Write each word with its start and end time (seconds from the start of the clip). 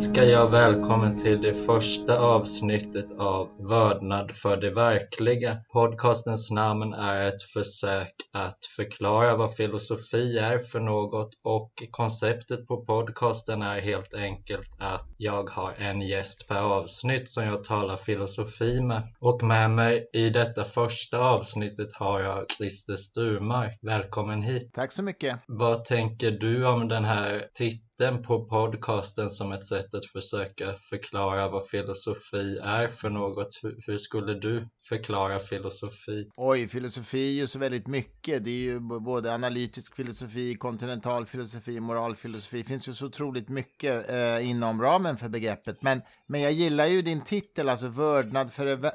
önskar 0.00 0.24
jag 0.24 0.50
välkommen 0.50 1.16
till 1.16 1.42
det 1.42 1.54
första 1.54 2.18
avsnittet 2.18 3.06
av 3.18 3.48
Vördnad 3.68 4.30
för 4.30 4.56
det 4.56 4.70
verkliga. 4.70 5.56
Podcastens 5.72 6.50
namn 6.50 6.92
är 6.92 7.28
ett 7.28 7.42
försök 7.42 8.12
att 8.32 8.58
förklara 8.76 9.36
vad 9.36 9.56
filosofi 9.56 10.38
är 10.38 10.58
för 10.58 10.80
något 10.80 11.30
och 11.44 11.72
konceptet 11.90 12.66
på 12.66 12.84
podcasten 12.84 13.62
är 13.62 13.80
helt 13.80 14.14
enkelt 14.14 14.68
att 14.78 15.06
jag 15.16 15.50
har 15.50 15.72
en 15.72 16.00
gäst 16.00 16.48
per 16.48 16.60
avsnitt 16.60 17.30
som 17.30 17.44
jag 17.44 17.64
talar 17.64 17.96
filosofi 17.96 18.80
med. 18.80 19.02
Och 19.18 19.42
med 19.42 19.70
mig 19.70 20.10
i 20.12 20.30
detta 20.30 20.64
första 20.64 21.18
avsnittet 21.18 21.92
har 21.92 22.20
jag 22.20 22.50
Christer 22.58 22.96
Sturmar. 22.96 23.78
Välkommen 23.82 24.42
hit! 24.42 24.70
Tack 24.74 24.92
så 24.92 25.02
mycket! 25.02 25.36
Vad 25.46 25.84
tänker 25.84 26.30
du 26.30 26.66
om 26.66 26.88
den 26.88 27.04
här 27.04 27.46
titeln 27.54 27.89
titeln 28.00 28.22
på 28.22 28.44
podcasten 28.44 29.30
som 29.30 29.52
ett 29.52 29.66
sätt 29.66 29.94
att 29.94 30.06
försöka 30.06 30.74
förklara 30.90 31.48
vad 31.48 31.68
filosofi 31.68 32.58
är 32.62 32.88
för 32.88 33.10
något. 33.10 33.48
Hur, 33.86 33.98
skulle 33.98 34.34
du 34.34 34.68
förklara 34.90 35.38
filosofi? 35.38 36.30
Oj, 36.36 36.68
filosofi 36.68 37.28
är 37.28 37.40
ju 37.40 37.46
så 37.46 37.58
väldigt 37.58 37.86
mycket. 37.86 38.44
Det 38.44 38.50
är 38.50 38.54
ju 38.54 38.80
både 38.80 39.34
analytisk 39.34 39.96
filosofi, 39.96 40.54
kontinental 40.54 41.26
filosofi, 41.26 41.80
moralfilosofi. 41.80 42.58
Det 42.58 42.64
finns 42.64 42.88
ju 42.88 42.94
så 42.94 43.06
otroligt 43.06 43.48
mycket 43.48 44.10
eh, 44.10 44.50
inom 44.50 44.82
ramen 44.82 45.16
för 45.16 45.28
begreppet. 45.28 45.82
Men, 45.82 46.02
men 46.26 46.40
jag 46.40 46.52
gillar 46.52 46.86
ju 46.86 47.02
din 47.02 47.20
titel, 47.20 47.68
alltså 47.68 47.88
vördnad 47.88 48.52
för 48.52 48.66
det, 48.66 48.92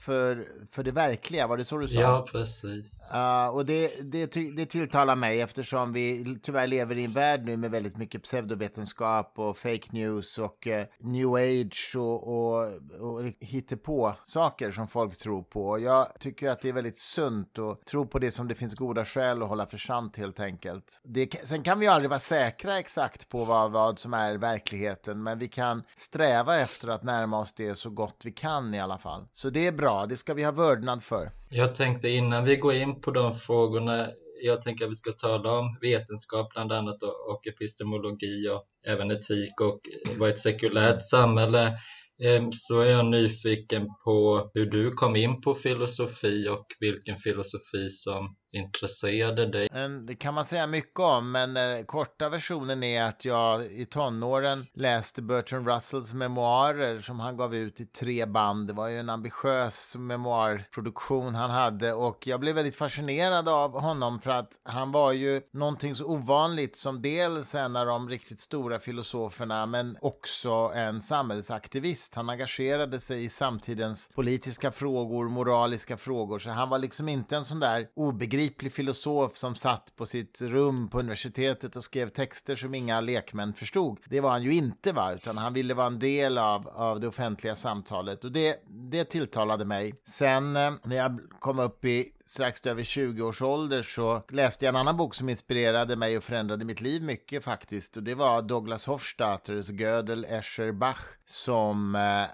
för, 0.00 0.48
för 0.70 0.82
det 0.82 0.92
verkliga. 0.92 1.46
Var 1.46 1.56
det 1.56 1.64
så 1.64 1.78
du 1.78 1.88
sa? 1.88 2.00
Ja, 2.00 2.26
precis. 2.32 3.10
Uh, 3.14 3.48
och 3.48 3.66
det, 3.66 4.12
det, 4.12 4.26
det 4.56 4.66
tilltalar 4.66 5.16
mig 5.16 5.40
eftersom 5.40 5.92
vi 5.92 6.38
tyvärr 6.42 6.66
lever 6.66 6.98
i 6.98 7.04
en 7.04 7.12
värld 7.12 7.44
nu 7.44 7.56
med 7.56 7.70
väldigt 7.70 7.96
mycket 7.96 8.22
pseudo 8.22 8.56
pseudovetenskap 8.56 9.32
och 9.38 9.58
fake 9.58 9.88
news 9.90 10.38
och 10.38 10.66
eh, 10.66 10.86
new 10.98 11.34
age 11.34 11.92
och, 11.96 12.28
och, 12.28 12.70
och 13.00 13.22
hittepå 13.40 14.14
saker 14.24 14.70
som 14.70 14.88
folk 14.88 15.18
tror 15.18 15.35
på. 15.42 15.78
Jag 15.78 16.20
tycker 16.20 16.48
att 16.48 16.60
det 16.60 16.68
är 16.68 16.72
väldigt 16.72 16.98
sunt 16.98 17.58
att 17.58 17.86
tro 17.86 18.06
på 18.06 18.18
det 18.18 18.30
som 18.30 18.48
det 18.48 18.54
finns 18.54 18.74
goda 18.74 19.04
skäl 19.04 19.42
att 19.42 19.48
hålla 19.48 19.66
för 19.66 19.78
sant 19.78 20.16
helt 20.16 20.40
enkelt. 20.40 21.00
Det, 21.04 21.46
sen 21.46 21.62
kan 21.62 21.78
vi 21.78 21.86
aldrig 21.86 22.10
vara 22.10 22.20
säkra 22.20 22.78
exakt 22.78 23.28
på 23.28 23.44
vad, 23.44 23.72
vad 23.72 23.98
som 23.98 24.14
är 24.14 24.36
verkligheten, 24.36 25.22
men 25.22 25.38
vi 25.38 25.48
kan 25.48 25.82
sträva 25.96 26.58
efter 26.58 26.88
att 26.88 27.02
närma 27.02 27.40
oss 27.40 27.52
det 27.52 27.74
så 27.74 27.90
gott 27.90 28.20
vi 28.24 28.32
kan 28.32 28.74
i 28.74 28.80
alla 28.80 28.98
fall. 28.98 29.28
Så 29.32 29.50
det 29.50 29.66
är 29.66 29.72
bra, 29.72 30.06
det 30.06 30.16
ska 30.16 30.34
vi 30.34 30.44
ha 30.44 30.52
vördnad 30.52 31.02
för. 31.02 31.30
Jag 31.50 31.74
tänkte 31.74 32.08
innan 32.08 32.44
vi 32.44 32.56
går 32.56 32.74
in 32.74 33.00
på 33.00 33.10
de 33.10 33.34
frågorna 33.34 34.06
jag 34.40 34.62
tänker 34.62 34.84
att 34.84 34.90
vi 34.90 34.96
ska 34.96 35.12
tala 35.12 35.58
om 35.58 35.78
vetenskap 35.80 36.52
bland 36.52 36.72
annat 36.72 37.02
och 37.02 37.46
epistemologi 37.46 38.48
och 38.48 38.66
även 38.86 39.10
etik 39.10 39.60
och 39.60 39.80
vad 40.16 40.28
ett 40.28 40.38
sekulärt 40.38 41.02
samhälle 41.02 41.78
Ehm, 42.24 42.52
så 42.52 42.80
är 42.80 42.90
jag 42.90 43.06
nyfiken 43.06 43.86
på 44.04 44.50
hur 44.54 44.66
du 44.66 44.92
kom 44.92 45.16
in 45.16 45.40
på 45.40 45.54
filosofi 45.54 46.48
och 46.48 46.66
vilken 46.80 47.16
filosofi 47.16 47.88
som 47.88 48.36
intresserade 48.56 49.46
dig. 49.46 49.68
Det 50.06 50.14
kan 50.14 50.34
man 50.34 50.46
säga 50.46 50.66
mycket 50.66 51.00
om, 51.00 51.32
men 51.32 51.56
eh, 51.56 51.84
korta 51.84 52.28
versionen 52.28 52.82
är 52.82 53.02
att 53.02 53.24
jag 53.24 53.66
i 53.66 53.86
tonåren 53.86 54.66
läste 54.74 55.22
Bertrand 55.22 55.68
Russells 55.68 56.14
memoarer 56.14 57.00
som 57.00 57.20
han 57.20 57.36
gav 57.36 57.54
ut 57.54 57.80
i 57.80 57.86
tre 57.86 58.26
band. 58.26 58.68
Det 58.68 58.72
var 58.72 58.88
ju 58.88 58.98
en 58.98 59.10
ambitiös 59.10 59.96
memoarproduktion 59.96 61.34
han 61.34 61.50
hade 61.50 61.92
och 61.92 62.26
jag 62.26 62.40
blev 62.40 62.54
väldigt 62.54 62.76
fascinerad 62.76 63.48
av 63.48 63.80
honom 63.80 64.20
för 64.20 64.30
att 64.30 64.52
han 64.64 64.92
var 64.92 65.12
ju 65.12 65.40
någonting 65.52 65.94
så 65.94 66.06
ovanligt 66.06 66.76
som 66.76 67.02
dels 67.02 67.54
en 67.54 67.76
av 67.76 67.86
de 67.86 68.08
riktigt 68.08 68.38
stora 68.38 68.78
filosoferna 68.78 69.66
men 69.66 69.96
också 70.00 70.50
en 70.74 71.00
samhällsaktivist. 71.00 72.14
Han 72.14 72.30
engagerade 72.30 73.00
sig 73.00 73.24
i 73.24 73.28
samtidens 73.28 74.10
politiska 74.14 74.70
frågor, 74.72 75.28
moraliska 75.28 75.96
frågor. 75.96 76.38
Så 76.38 76.50
han 76.50 76.68
var 76.68 76.78
liksom 76.78 77.08
inte 77.08 77.36
en 77.36 77.44
sån 77.44 77.60
där 77.60 77.86
obegriplig 77.96 78.45
filosof 78.50 79.36
som 79.36 79.54
satt 79.54 79.96
på 79.96 80.06
sitt 80.06 80.42
rum 80.42 80.88
på 80.88 80.98
universitetet 80.98 81.76
och 81.76 81.84
skrev 81.84 82.08
texter 82.08 82.56
som 82.56 82.74
inga 82.74 83.00
lekmän 83.00 83.54
förstod. 83.54 83.98
Det 84.04 84.20
var 84.20 84.30
han 84.30 84.42
ju 84.42 84.54
inte, 84.54 84.92
va? 84.92 85.12
utan 85.12 85.38
han 85.38 85.52
ville 85.52 85.74
vara 85.74 85.86
en 85.86 85.98
del 85.98 86.38
av, 86.38 86.68
av 86.68 87.00
det 87.00 87.08
offentliga 87.08 87.56
samtalet. 87.56 88.24
Och 88.24 88.32
det, 88.32 88.56
det 88.68 89.04
tilltalade 89.04 89.64
mig. 89.64 89.94
Sen 90.08 90.56
eh, 90.56 90.72
när 90.82 90.96
jag 90.96 91.20
kom 91.38 91.58
upp 91.58 91.84
i 91.84 92.12
strax 92.24 92.66
över 92.66 92.82
20 92.82 93.22
års 93.22 93.42
ålder 93.42 93.82
så 93.82 94.22
läste 94.28 94.64
jag 94.64 94.72
en 94.72 94.80
annan 94.80 94.96
bok 94.96 95.14
som 95.14 95.28
inspirerade 95.28 95.96
mig 95.96 96.16
och 96.16 96.24
förändrade 96.24 96.64
mitt 96.64 96.80
liv 96.80 97.02
mycket 97.02 97.44
faktiskt. 97.44 97.96
Och 97.96 98.02
det 98.02 98.14
var 98.14 98.42
Douglas 98.42 98.86
Hofstadters 98.86 99.70
Gödel, 99.70 100.24
Escher, 100.24 100.72
Bach 100.72 101.00
som 101.26 101.94
eh, 101.94 102.24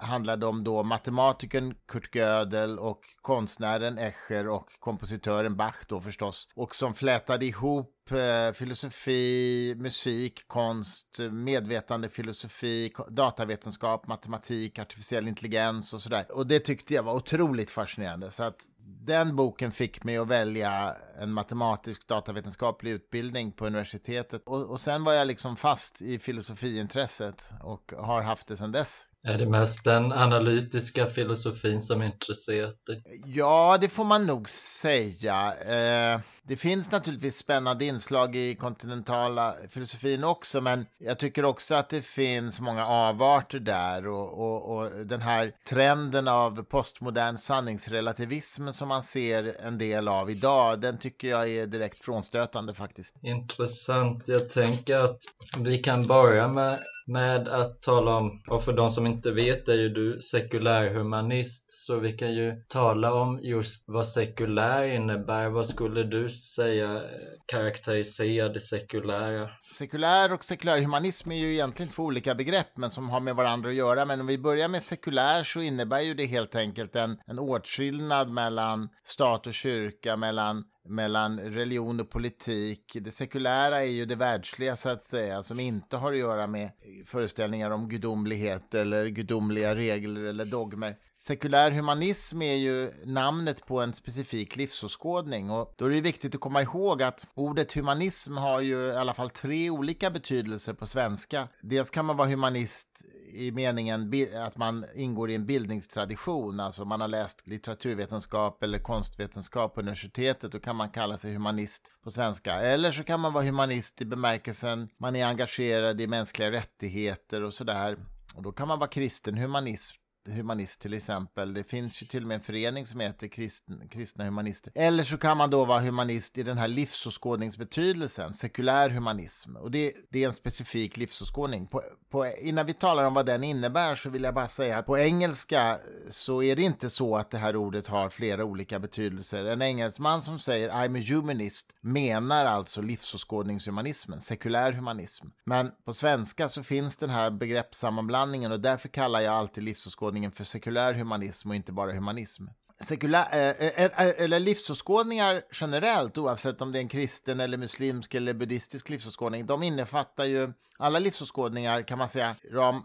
handlade 0.00 0.46
om 0.46 0.64
då 0.64 0.82
matematikern 0.82 1.74
Kurt 1.88 2.14
Gödel 2.14 2.78
och 2.78 3.00
konstnären 3.22 3.98
Escher 3.98 4.48
och 4.48 4.66
kompositören 4.80 5.56
Bach 5.56 5.76
då 5.88 6.00
förstås. 6.00 6.48
Och 6.54 6.74
som 6.74 6.94
flätade 6.94 7.46
ihop 7.46 8.12
eh, 8.12 8.52
filosofi, 8.52 9.74
musik, 9.76 10.48
konst, 10.48 11.18
medvetande 11.30 12.08
filosofi, 12.08 12.92
datavetenskap, 13.08 14.06
matematik, 14.06 14.78
artificiell 14.78 15.28
intelligens 15.28 15.94
och 15.94 16.02
sådär. 16.02 16.32
Och 16.32 16.46
det 16.46 16.60
tyckte 16.60 16.94
jag 16.94 17.02
var 17.02 17.14
otroligt 17.14 17.70
fascinerande. 17.70 18.30
Så 18.30 18.44
att 18.44 18.66
den 19.06 19.36
boken 19.36 19.72
fick 19.72 20.04
mig 20.04 20.18
att 20.18 20.28
välja 20.28 20.96
en 21.20 21.32
matematisk 21.32 22.08
datavetenskaplig 22.08 22.90
utbildning 22.90 23.52
på 23.52 23.66
universitetet. 23.66 24.42
Och, 24.46 24.70
och 24.70 24.80
sen 24.80 25.04
var 25.04 25.12
jag 25.12 25.26
liksom 25.26 25.56
fast 25.56 26.02
i 26.02 26.18
filosofiintresset 26.18 27.52
och 27.62 27.92
har 27.98 28.22
haft 28.22 28.46
det 28.46 28.56
sedan 28.56 28.72
dess. 28.72 29.06
Är 29.22 29.38
det 29.38 29.46
mest 29.46 29.84
den 29.84 30.12
analytiska 30.12 31.06
filosofin 31.06 31.80
som 31.80 32.02
intresserat 32.02 32.86
dig? 32.86 33.02
Ja, 33.24 33.78
det 33.80 33.88
får 33.88 34.04
man 34.04 34.26
nog 34.26 34.48
säga. 34.48 35.54
Eh, 35.54 36.20
det 36.46 36.56
finns 36.56 36.92
naturligtvis 36.92 37.36
spännande 37.36 37.84
inslag 37.84 38.36
i 38.36 38.54
kontinentala 38.54 39.54
filosofin 39.68 40.24
också, 40.24 40.60
men 40.60 40.86
jag 40.98 41.18
tycker 41.18 41.44
också 41.44 41.74
att 41.74 41.88
det 41.88 42.02
finns 42.02 42.60
många 42.60 42.86
avarter 42.86 43.58
där 43.58 44.06
och, 44.06 44.38
och, 44.38 44.76
och 44.76 45.06
den 45.06 45.20
här 45.20 45.52
trenden 45.68 46.28
av 46.28 46.62
postmodern 46.62 47.36
sanningsrelativism 47.36 48.70
som 48.70 48.88
man 48.88 49.02
ser 49.02 49.56
en 49.66 49.78
del 49.78 50.08
av 50.08 50.30
idag, 50.30 50.80
den 50.80 50.98
tycker 50.98 51.28
jag 51.28 51.50
är 51.50 51.66
direkt 51.66 51.98
frånstötande 52.04 52.74
faktiskt. 52.74 53.14
Intressant. 53.22 54.28
Jag 54.28 54.50
tänker 54.50 54.98
att 54.98 55.18
vi 55.58 55.78
kan 55.78 56.06
börja 56.06 56.48
med 56.48 56.80
med 57.10 57.48
att 57.48 57.82
tala 57.82 58.16
om, 58.16 58.42
och 58.48 58.62
för 58.62 58.72
de 58.72 58.90
som 58.90 59.06
inte 59.06 59.30
vet 59.30 59.68
är 59.68 59.74
ju 59.74 59.88
du 59.88 60.20
sekulärhumanist, 60.20 61.70
så 61.70 61.98
vi 61.98 62.12
kan 62.12 62.34
ju 62.34 62.62
tala 62.68 63.14
om 63.14 63.38
just 63.42 63.84
vad 63.86 64.06
sekulär 64.06 64.84
innebär. 64.84 65.48
Vad 65.48 65.66
skulle 65.66 66.02
du 66.02 66.28
säga 66.30 66.94
eh, 66.94 67.00
karaktärisera 67.46 68.48
det 68.48 68.60
sekulära? 68.60 69.50
Sekulär 69.60 70.32
och 70.32 70.44
sekulär 70.44 70.80
humanism 70.80 71.32
är 71.32 71.36
ju 71.36 71.52
egentligen 71.52 71.92
två 71.92 72.02
olika 72.02 72.34
begrepp, 72.34 72.76
men 72.76 72.90
som 72.90 73.10
har 73.10 73.20
med 73.20 73.36
varandra 73.36 73.68
att 73.68 73.74
göra. 73.74 74.04
Men 74.04 74.20
om 74.20 74.26
vi 74.26 74.38
börjar 74.38 74.68
med 74.68 74.82
sekulär 74.82 75.42
så 75.42 75.60
innebär 75.60 76.00
ju 76.00 76.14
det 76.14 76.26
helt 76.26 76.56
enkelt 76.56 76.96
en, 76.96 77.18
en 77.26 77.38
åtskillnad 77.38 78.30
mellan 78.30 78.88
stat 79.04 79.46
och 79.46 79.54
kyrka, 79.54 80.16
mellan 80.16 80.64
mellan 80.88 81.40
religion 81.40 82.00
och 82.00 82.10
politik. 82.10 82.96
Det 83.00 83.10
sekulära 83.10 83.82
är 83.82 83.88
ju 83.88 84.06
det 84.06 84.14
världsliga 84.14 84.76
så 84.76 84.88
att 84.88 85.04
säga, 85.04 85.42
som 85.42 85.60
inte 85.60 85.96
har 85.96 86.12
att 86.12 86.18
göra 86.18 86.46
med 86.46 86.70
föreställningar 87.06 87.70
om 87.70 87.88
gudomlighet 87.88 88.74
eller 88.74 89.06
gudomliga 89.06 89.74
regler 89.74 90.24
eller 90.24 90.44
dogmer. 90.44 90.96
Sekulär 91.22 91.70
humanism 91.70 92.42
är 92.42 92.54
ju 92.54 92.90
namnet 93.04 93.66
på 93.66 93.80
en 93.80 93.92
specifik 93.92 94.56
livsåskådning 94.56 95.50
och 95.50 95.74
då 95.76 95.84
är 95.84 95.90
det 95.90 96.00
viktigt 96.00 96.34
att 96.34 96.40
komma 96.40 96.62
ihåg 96.62 97.02
att 97.02 97.26
ordet 97.34 97.72
humanism 97.72 98.36
har 98.36 98.60
ju 98.60 98.76
i 98.76 98.96
alla 98.96 99.14
fall 99.14 99.30
tre 99.30 99.70
olika 99.70 100.10
betydelser 100.10 100.72
på 100.72 100.86
svenska. 100.86 101.48
Dels 101.62 101.90
kan 101.90 102.04
man 102.04 102.16
vara 102.16 102.28
humanist 102.28 103.04
i 103.32 103.50
meningen 103.52 104.12
att 104.46 104.56
man 104.56 104.84
ingår 104.94 105.30
i 105.30 105.34
en 105.34 105.46
bildningstradition, 105.46 106.60
alltså 106.60 106.84
man 106.84 107.00
har 107.00 107.08
läst 107.08 107.46
litteraturvetenskap 107.46 108.62
eller 108.62 108.78
konstvetenskap 108.78 109.74
på 109.74 109.80
universitetet, 109.80 110.52
då 110.52 110.60
kan 110.60 110.76
man 110.76 110.90
kalla 110.90 111.18
sig 111.18 111.32
humanist 111.32 111.92
på 112.04 112.10
svenska. 112.10 112.54
Eller 112.54 112.90
så 112.90 113.04
kan 113.04 113.20
man 113.20 113.32
vara 113.32 113.44
humanist 113.44 114.02
i 114.02 114.04
bemärkelsen 114.04 114.88
man 114.98 115.16
är 115.16 115.26
engagerad 115.26 116.00
i 116.00 116.06
mänskliga 116.06 116.50
rättigheter 116.50 117.42
och 117.42 117.54
sådär. 117.54 117.98
Och 118.34 118.42
då 118.42 118.52
kan 118.52 118.68
man 118.68 118.78
vara 118.78 118.90
kristen 118.90 119.38
humanism 119.38 119.99
humanist 120.30 120.80
till 120.80 120.94
exempel. 120.94 121.54
Det 121.54 121.64
finns 121.64 122.02
ju 122.02 122.06
till 122.06 122.22
och 122.22 122.28
med 122.28 122.34
en 122.34 122.40
förening 122.40 122.86
som 122.86 123.00
heter 123.00 123.28
kristna, 123.28 123.76
kristna 123.90 124.24
humanister. 124.24 124.72
Eller 124.74 125.02
så 125.02 125.18
kan 125.18 125.36
man 125.36 125.50
då 125.50 125.64
vara 125.64 125.80
humanist 125.80 126.38
i 126.38 126.42
den 126.42 126.58
här 126.58 126.68
livsåskådningsbetydelsen, 126.68 128.32
sekulär 128.32 128.90
humanism. 128.90 129.56
Och 129.56 129.70
det, 129.70 129.92
det 130.10 130.22
är 130.22 130.26
en 130.26 130.32
specifik 130.32 130.96
livsåskådning. 130.96 131.66
På, 131.66 131.82
på, 132.10 132.26
innan 132.26 132.66
vi 132.66 132.72
talar 132.72 133.04
om 133.04 133.14
vad 133.14 133.26
den 133.26 133.44
innebär 133.44 133.94
så 133.94 134.10
vill 134.10 134.22
jag 134.22 134.34
bara 134.34 134.48
säga 134.48 134.78
att 134.78 134.86
på 134.86 134.98
engelska 134.98 135.78
så 136.08 136.42
är 136.42 136.56
det 136.56 136.62
inte 136.62 136.90
så 136.90 137.16
att 137.16 137.30
det 137.30 137.38
här 137.38 137.56
ordet 137.56 137.86
har 137.86 138.08
flera 138.08 138.44
olika 138.44 138.78
betydelser. 138.78 139.44
En 139.44 139.62
engelsman 139.62 140.22
som 140.22 140.38
säger 140.38 140.68
I'm 140.68 141.00
a 141.00 141.04
humanist 141.08 141.76
menar 141.80 142.46
alltså 142.46 142.82
livsåskådningshumanismen, 142.82 144.20
sekulär 144.20 144.72
humanism. 144.72 145.26
Men 145.44 145.72
på 145.84 145.94
svenska 145.94 146.48
så 146.48 146.62
finns 146.62 146.96
den 146.96 147.10
här 147.10 147.30
begreppssammanblandningen 147.30 148.52
och 148.52 148.60
därför 148.60 148.88
kallar 148.88 149.20
jag 149.20 149.34
alltid 149.34 149.64
livsåskådning 149.64 150.19
livsåskådningen 150.20 150.32
för 150.32 150.44
sekulär 150.44 150.94
humanism 150.94 151.48
och 151.50 151.54
inte 151.54 151.72
bara 151.72 151.92
humanism 151.92 152.46
sekulär, 152.84 153.26
eh, 153.32 153.84
eh, 153.84 153.84
eh, 153.84 154.24
eller 154.24 154.40
livsåskådningar 154.40 155.42
generellt, 155.52 156.18
oavsett 156.18 156.62
om 156.62 156.72
det 156.72 156.78
är 156.78 156.80
en 156.80 156.88
kristen 156.88 157.40
eller 157.40 157.58
muslimsk 157.58 158.14
eller 158.14 158.34
buddhistisk 158.34 158.88
livsåskådning, 158.88 159.46
de 159.46 159.62
innefattar 159.62 160.24
ju 160.24 160.52
alla 160.80 160.98
livsåskådningar 160.98 161.82
kan 161.82 161.98
man 161.98 162.08
säga 162.08 162.34
ram, 162.52 162.82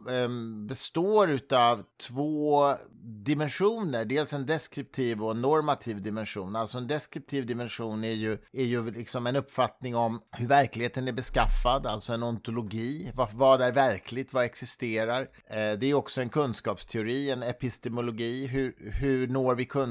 består 0.67 1.39
av 1.53 1.83
två 2.07 2.73
dimensioner. 3.25 4.05
Dels 4.05 4.33
en 4.33 4.45
deskriptiv 4.45 5.23
och 5.23 5.31
en 5.31 5.41
normativ 5.41 6.01
dimension. 6.01 6.55
Alltså 6.55 6.77
en 6.77 6.87
deskriptiv 6.87 7.45
dimension 7.45 8.03
är 8.03 8.11
ju, 8.11 8.37
är 8.53 8.63
ju 8.63 8.91
liksom 8.91 9.27
en 9.27 9.35
uppfattning 9.35 9.95
om 9.95 10.21
hur 10.31 10.47
verkligheten 10.47 11.07
är 11.07 11.11
beskaffad, 11.11 11.85
alltså 11.85 12.13
en 12.13 12.23
ontologi. 12.23 13.11
Vad, 13.15 13.33
vad 13.33 13.61
är 13.61 13.71
verkligt? 13.71 14.33
Vad 14.33 14.45
existerar? 14.45 15.21
Eh, 15.45 15.71
det 15.79 15.85
är 15.85 15.93
också 15.93 16.21
en 16.21 16.29
kunskapsteori, 16.29 17.29
en 17.29 17.43
epistemologi. 17.43 18.47
Hur, 18.47 18.91
hur 18.91 19.27
når 19.27 19.55
vi 19.55 19.65
kunskap? 19.65 19.84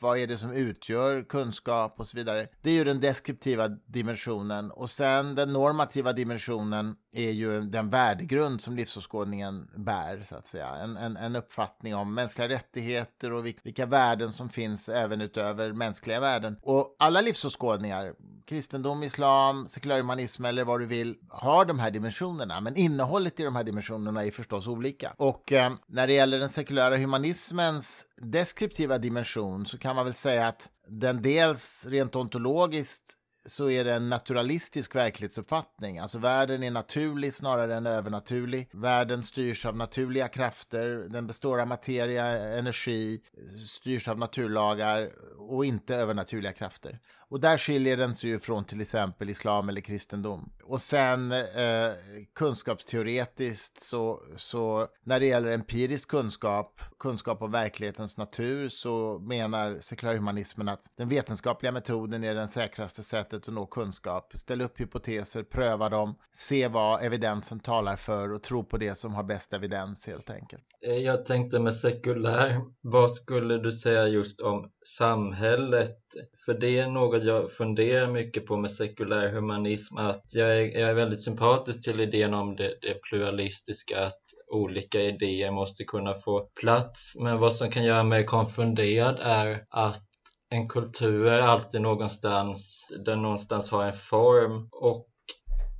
Vad 0.00 0.18
är 0.18 0.26
det 0.26 0.36
som 0.36 0.52
utgör 0.52 1.22
kunskap 1.22 2.00
och 2.00 2.06
så 2.06 2.16
vidare? 2.16 2.46
Det 2.62 2.70
är 2.70 2.74
ju 2.74 2.84
den 2.84 3.00
deskriptiva 3.00 3.68
dimensionen 3.68 4.70
och 4.70 4.90
sen 4.90 5.34
den 5.34 5.52
normativa 5.52 6.12
dimensionen 6.12 6.96
är 7.12 7.30
ju 7.30 7.60
den 7.60 7.90
värdegrund 7.90 8.60
som 8.60 8.76
livsåskådningen 8.76 9.70
bär, 9.76 10.22
så 10.24 10.36
att 10.36 10.46
säga. 10.46 10.68
En, 10.68 10.96
en, 10.96 11.16
en 11.16 11.36
uppfattning 11.36 11.94
om 11.94 12.14
mänskliga 12.14 12.48
rättigheter 12.48 13.32
och 13.32 13.46
vilka 13.46 13.86
värden 13.86 14.32
som 14.32 14.48
finns 14.48 14.88
även 14.88 15.20
utöver 15.20 15.72
mänskliga 15.72 16.20
värden. 16.20 16.56
Och 16.62 16.96
alla 16.98 17.20
livsåskådningar, 17.20 18.14
kristendom, 18.46 19.02
islam, 19.02 19.66
sekulärhumanism 19.66 20.44
eller 20.44 20.64
vad 20.64 20.80
du 20.80 20.86
vill, 20.86 21.16
har 21.28 21.64
de 21.64 21.78
här 21.78 21.90
dimensionerna. 21.90 22.60
Men 22.60 22.76
innehållet 22.76 23.40
i 23.40 23.42
de 23.42 23.56
här 23.56 23.64
dimensionerna 23.64 24.24
är 24.24 24.30
förstås 24.30 24.66
olika. 24.66 25.14
Och 25.16 25.52
eh, 25.52 25.72
när 25.88 26.06
det 26.06 26.12
gäller 26.12 26.38
den 26.38 26.48
sekulära 26.48 26.96
humanismens 26.96 28.06
deskriptiva 28.22 28.98
dimension 28.98 29.66
så 29.66 29.78
kan 29.78 29.96
man 29.96 30.04
väl 30.04 30.14
säga 30.14 30.48
att 30.48 30.70
den 30.88 31.22
dels 31.22 31.86
rent 31.86 32.16
ontologiskt 32.16 33.18
så 33.46 33.70
är 33.70 33.84
det 33.84 33.94
en 33.94 34.08
naturalistisk 34.08 34.94
verklighetsuppfattning. 34.94 35.98
Alltså 35.98 36.18
världen 36.18 36.62
är 36.62 36.70
naturlig 36.70 37.34
snarare 37.34 37.76
än 37.76 37.86
övernaturlig. 37.86 38.68
Världen 38.72 39.22
styrs 39.22 39.66
av 39.66 39.76
naturliga 39.76 40.28
krafter, 40.28 40.86
den 41.08 41.26
består 41.26 41.60
av 41.60 41.68
materia, 41.68 42.26
energi, 42.58 43.20
styrs 43.66 44.08
av 44.08 44.18
naturlagar 44.18 45.10
och 45.38 45.64
inte 45.64 45.96
övernaturliga 45.96 46.52
krafter. 46.52 46.98
Och 47.18 47.40
där 47.40 47.58
skiljer 47.58 47.96
den 47.96 48.14
sig 48.14 48.30
ju 48.30 48.38
från 48.38 48.64
till 48.64 48.80
exempel 48.80 49.30
islam 49.30 49.68
eller 49.68 49.80
kristendom. 49.80 50.52
Och 50.64 50.80
sen 50.80 51.32
eh, 51.32 51.92
kunskapsteoretiskt 52.34 53.80
så, 53.80 54.20
så 54.36 54.88
när 55.04 55.20
det 55.20 55.26
gäller 55.26 55.52
empirisk 55.52 56.08
kunskap, 56.08 56.80
kunskap 56.98 57.42
om 57.42 57.50
verklighetens 57.50 58.18
natur, 58.18 58.68
så 58.68 59.18
menar 59.18 59.76
sekulärhumanismen 59.80 60.68
att 60.68 60.84
den 60.96 61.08
vetenskapliga 61.08 61.72
metoden 61.72 62.24
är 62.24 62.34
den 62.34 62.48
säkraste 62.48 63.02
sättet 63.02 63.48
att 63.48 63.54
nå 63.54 63.66
kunskap. 63.66 64.32
Ställ 64.34 64.62
upp 64.62 64.80
hypoteser, 64.80 65.42
pröva 65.42 65.88
dem, 65.88 66.14
se 66.34 66.68
vad 66.68 67.04
evidensen 67.04 67.60
talar 67.60 67.96
för 67.96 68.32
och 68.32 68.42
tro 68.42 68.64
på 68.64 68.76
det 68.76 68.94
som 68.94 69.14
har 69.14 69.22
bäst 69.22 69.52
evidens 69.52 70.06
helt 70.06 70.30
enkelt. 70.30 70.64
Eh, 70.86 70.96
jag 70.96 71.24
tänkte 71.24 71.60
med 71.60 71.74
sekulär, 71.74 72.60
vad 72.80 73.12
skulle 73.12 73.58
du 73.58 73.72
säga 73.72 74.08
just 74.08 74.40
om 74.40 74.70
samhället? 74.86 75.98
För 76.44 76.54
det 76.54 76.78
är 76.78 76.88
något 76.88 77.24
jag 77.24 77.52
funderar 77.52 78.06
mycket 78.06 78.46
på 78.46 78.56
med 78.56 78.70
sekulär 78.70 79.28
humanism, 79.28 79.96
att 79.96 80.34
jag 80.34 80.58
är, 80.58 80.61
jag 80.62 80.90
är 80.90 80.94
väldigt 80.94 81.22
sympatisk 81.22 81.84
till 81.84 82.00
idén 82.00 82.34
om 82.34 82.56
det, 82.56 82.74
det 82.82 83.02
pluralistiska, 83.02 84.04
att 84.04 84.20
olika 84.50 85.00
idéer 85.00 85.50
måste 85.50 85.84
kunna 85.84 86.14
få 86.14 86.40
plats. 86.60 87.16
Men 87.20 87.38
vad 87.38 87.54
som 87.54 87.70
kan 87.70 87.84
göra 87.84 88.02
mig 88.02 88.24
konfunderad 88.24 89.18
är 89.22 89.64
att 89.70 90.02
en 90.50 90.68
kultur 90.68 91.26
är 91.26 91.40
alltid 91.40 91.80
någonstans, 91.80 92.88
den 93.04 93.22
någonstans 93.22 93.70
har 93.70 93.84
en 93.84 93.92
form 93.92 94.68
och 94.72 95.08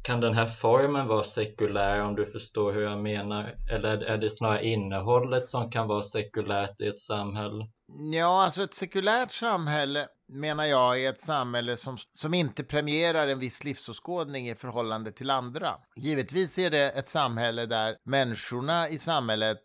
kan 0.03 0.21
den 0.21 0.35
här 0.35 0.47
formen 0.47 1.07
vara 1.07 1.23
sekulär 1.23 2.03
om 2.03 2.15
du 2.15 2.27
förstår 2.27 2.73
hur 2.73 2.83
jag 2.83 3.03
menar? 3.03 3.55
Eller 3.71 4.05
är 4.05 4.19
det 4.19 4.31
snarare 4.31 4.65
innehållet 4.65 5.47
som 5.47 5.71
kan 5.71 5.89
vara 5.89 6.03
sekulärt 6.03 6.81
i 6.81 6.87
ett 6.87 7.01
samhälle? 7.01 7.67
Ja, 8.13 8.45
alltså 8.45 8.63
ett 8.63 8.75
sekulärt 8.75 9.33
samhälle 9.33 10.09
menar 10.33 10.65
jag 10.65 11.05
är 11.05 11.11
ett 11.11 11.21
samhälle 11.21 11.77
som, 11.77 11.99
som 12.13 12.35
inte 12.35 12.65
premierar 12.65 13.29
en 13.29 13.39
viss 13.39 13.65
livsåskådning 13.65 14.49
i 14.49 14.55
förhållande 14.55 15.13
till 15.13 15.31
andra. 15.31 15.75
Givetvis 15.97 16.59
är 16.59 16.71
det 16.71 16.91
ett 16.91 17.09
samhälle 17.09 17.67
där 17.67 17.97
människorna 18.05 18.89
i 18.89 18.99
samhället 18.99 19.63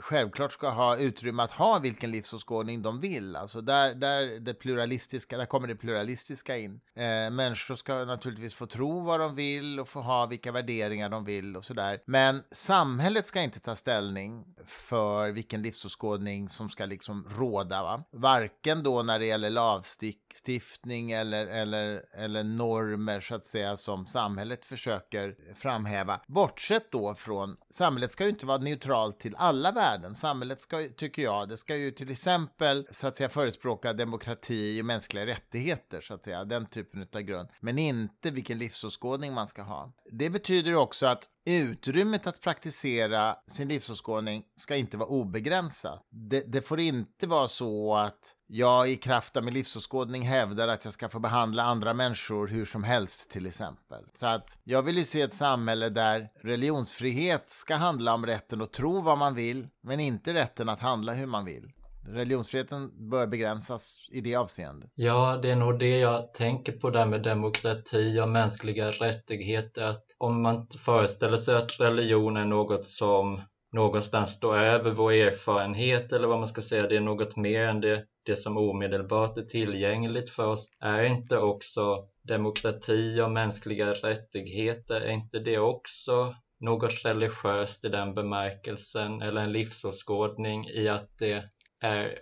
självklart 0.00 0.52
ska 0.52 0.68
ha 0.68 0.96
utrymme 0.96 1.42
att 1.42 1.50
ha 1.50 1.78
vilken 1.78 2.10
livsåskådning 2.10 2.82
de 2.82 3.00
vill. 3.00 3.36
Alltså 3.36 3.60
där, 3.60 3.94
där, 3.94 4.40
det 4.40 4.54
pluralistiska, 4.54 5.38
där 5.38 5.46
kommer 5.46 5.68
det 5.68 5.76
pluralistiska 5.76 6.56
in. 6.56 6.80
Eh, 6.94 7.30
människor 7.30 7.74
ska 7.74 8.04
naturligtvis 8.04 8.54
få 8.54 8.66
tro 8.66 9.00
vad 9.00 9.20
de 9.20 9.34
vill 9.34 9.80
och 9.80 9.88
få 9.88 10.00
ha 10.00 10.26
vilka 10.26 10.52
värderingar 10.52 11.08
de 11.08 11.24
vill 11.24 11.56
och 11.56 11.64
sådär. 11.64 12.00
Men 12.04 12.42
samhället 12.52 13.26
ska 13.26 13.40
inte 13.40 13.60
ta 13.60 13.76
ställning 13.76 14.44
för 14.66 15.30
vilken 15.30 15.62
livsåskådning 15.62 16.48
som 16.48 16.70
ska 16.70 16.86
liksom 16.86 17.28
råda. 17.38 17.82
Va? 17.82 18.04
Varken 18.12 18.82
då 18.82 19.02
när 19.02 19.18
det 19.18 19.26
gäller 19.26 19.50
lavstick 19.50 20.18
lagstiftning 20.38 21.12
eller, 21.12 21.46
eller, 21.46 22.04
eller 22.12 22.44
normer 22.44 23.20
så 23.20 23.34
att 23.34 23.44
säga 23.44 23.76
som 23.76 24.06
samhället 24.06 24.64
försöker 24.64 25.36
framhäva. 25.54 26.20
Bortsett 26.26 26.90
då 26.90 27.14
från, 27.14 27.56
samhället 27.70 28.12
ska 28.12 28.24
ju 28.24 28.30
inte 28.30 28.46
vara 28.46 28.58
neutralt 28.58 29.20
till 29.20 29.36
alla 29.36 29.72
värden. 29.72 30.14
Samhället 30.14 30.62
ska, 30.62 30.88
tycker 30.96 31.22
jag, 31.22 31.48
det 31.48 31.56
ska 31.56 31.76
ju 31.76 31.90
till 31.90 32.10
exempel 32.10 32.86
så 32.90 33.06
att 33.06 33.14
säga 33.14 33.28
förespråka 33.28 33.92
demokrati 33.92 34.80
och 34.82 34.86
mänskliga 34.86 35.26
rättigheter, 35.26 36.00
så 36.00 36.14
att 36.14 36.24
säga, 36.24 36.44
den 36.44 36.66
typen 36.66 37.06
av 37.14 37.20
grund. 37.20 37.48
Men 37.60 37.78
inte 37.78 38.30
vilken 38.30 38.58
livsåskådning 38.58 39.34
man 39.34 39.48
ska 39.48 39.62
ha. 39.62 39.92
Det 40.10 40.30
betyder 40.30 40.74
också 40.74 41.06
att 41.06 41.28
utrymmet 41.56 42.26
att 42.26 42.40
praktisera 42.40 43.36
sin 43.46 43.68
livsåskådning 43.68 44.42
ska 44.56 44.76
inte 44.76 44.96
vara 44.96 45.08
obegränsat. 45.08 46.06
Det, 46.10 46.52
det, 46.52 46.62
får 46.62 46.80
inte 46.80 47.26
vara 47.26 47.48
så 47.48 47.94
att 47.96 48.34
jag 48.46 48.90
i 48.90 48.96
kraft 48.96 49.36
av 49.36 49.44
min 49.44 49.54
livsåskådning 49.54 50.22
hävdar 50.22 50.68
att 50.68 50.84
jag 50.84 50.94
ska 50.94 51.08
få 51.08 51.18
behandla 51.18 51.62
andra 51.62 51.94
människor 51.94 52.46
hur 52.46 52.64
som 52.64 52.84
helst 52.84 53.30
till 53.30 53.46
exempel. 53.46 54.04
Så 54.12 54.26
att 54.26 54.58
jag 54.64 54.82
vill 54.82 54.98
ju 54.98 55.04
se 55.04 55.20
ett 55.20 55.34
samhälle 55.34 55.88
där 55.88 56.28
religionsfrihet 56.40 57.48
ska 57.48 57.74
handla 57.74 58.14
om 58.14 58.26
rätten 58.26 58.62
att 58.62 58.72
tro 58.72 59.00
vad 59.00 59.18
man 59.18 59.34
vill, 59.34 59.68
men 59.82 60.00
inte 60.00 60.34
rätten 60.34 60.68
att 60.68 60.80
handla 60.80 61.12
hur 61.12 61.26
man 61.26 61.44
vill. 61.44 61.72
Religionsfriheten 62.12 63.10
bör 63.10 63.26
begränsas 63.26 64.08
i 64.10 64.20
det 64.20 64.36
avseendet. 64.36 64.90
Ja, 64.94 65.38
det 65.42 65.50
är 65.50 65.56
nog 65.56 65.78
det 65.78 65.98
jag 65.98 66.34
tänker 66.34 66.72
på 66.72 66.90
där 66.90 67.06
med 67.06 67.22
demokrati 67.22 68.20
och 68.20 68.28
mänskliga 68.28 68.90
rättigheter. 68.90 69.84
Att 69.84 70.04
om 70.18 70.42
man 70.42 70.66
föreställer 70.78 71.36
sig 71.36 71.56
att 71.56 71.80
religion 71.80 72.36
är 72.36 72.44
något 72.44 72.86
som 72.86 73.40
någonstans 73.72 74.32
står 74.32 74.56
över 74.56 74.90
vår 74.90 75.12
erfarenhet 75.12 76.12
eller 76.12 76.28
vad 76.28 76.38
man 76.38 76.48
ska 76.48 76.62
säga, 76.62 76.86
det 76.86 76.96
är 76.96 77.00
något 77.00 77.36
mer 77.36 77.62
än 77.62 77.80
det, 77.80 78.04
det 78.22 78.36
som 78.36 78.56
omedelbart 78.56 79.38
är 79.38 79.42
tillgängligt 79.42 80.30
för 80.30 80.46
oss. 80.46 80.70
Är 80.80 81.02
inte 81.02 81.38
också 81.38 82.04
demokrati 82.22 83.20
och 83.20 83.30
mänskliga 83.30 83.92
rättigheter, 83.92 85.00
är 85.00 85.12
inte 85.12 85.38
det 85.38 85.58
också 85.58 86.34
något 86.60 87.04
religiöst 87.04 87.84
i 87.84 87.88
den 87.88 88.14
bemärkelsen 88.14 89.22
eller 89.22 89.40
en 89.40 89.52
livsåskådning 89.52 90.68
i 90.68 90.88
att 90.88 91.18
det 91.18 91.44
är, 91.80 92.18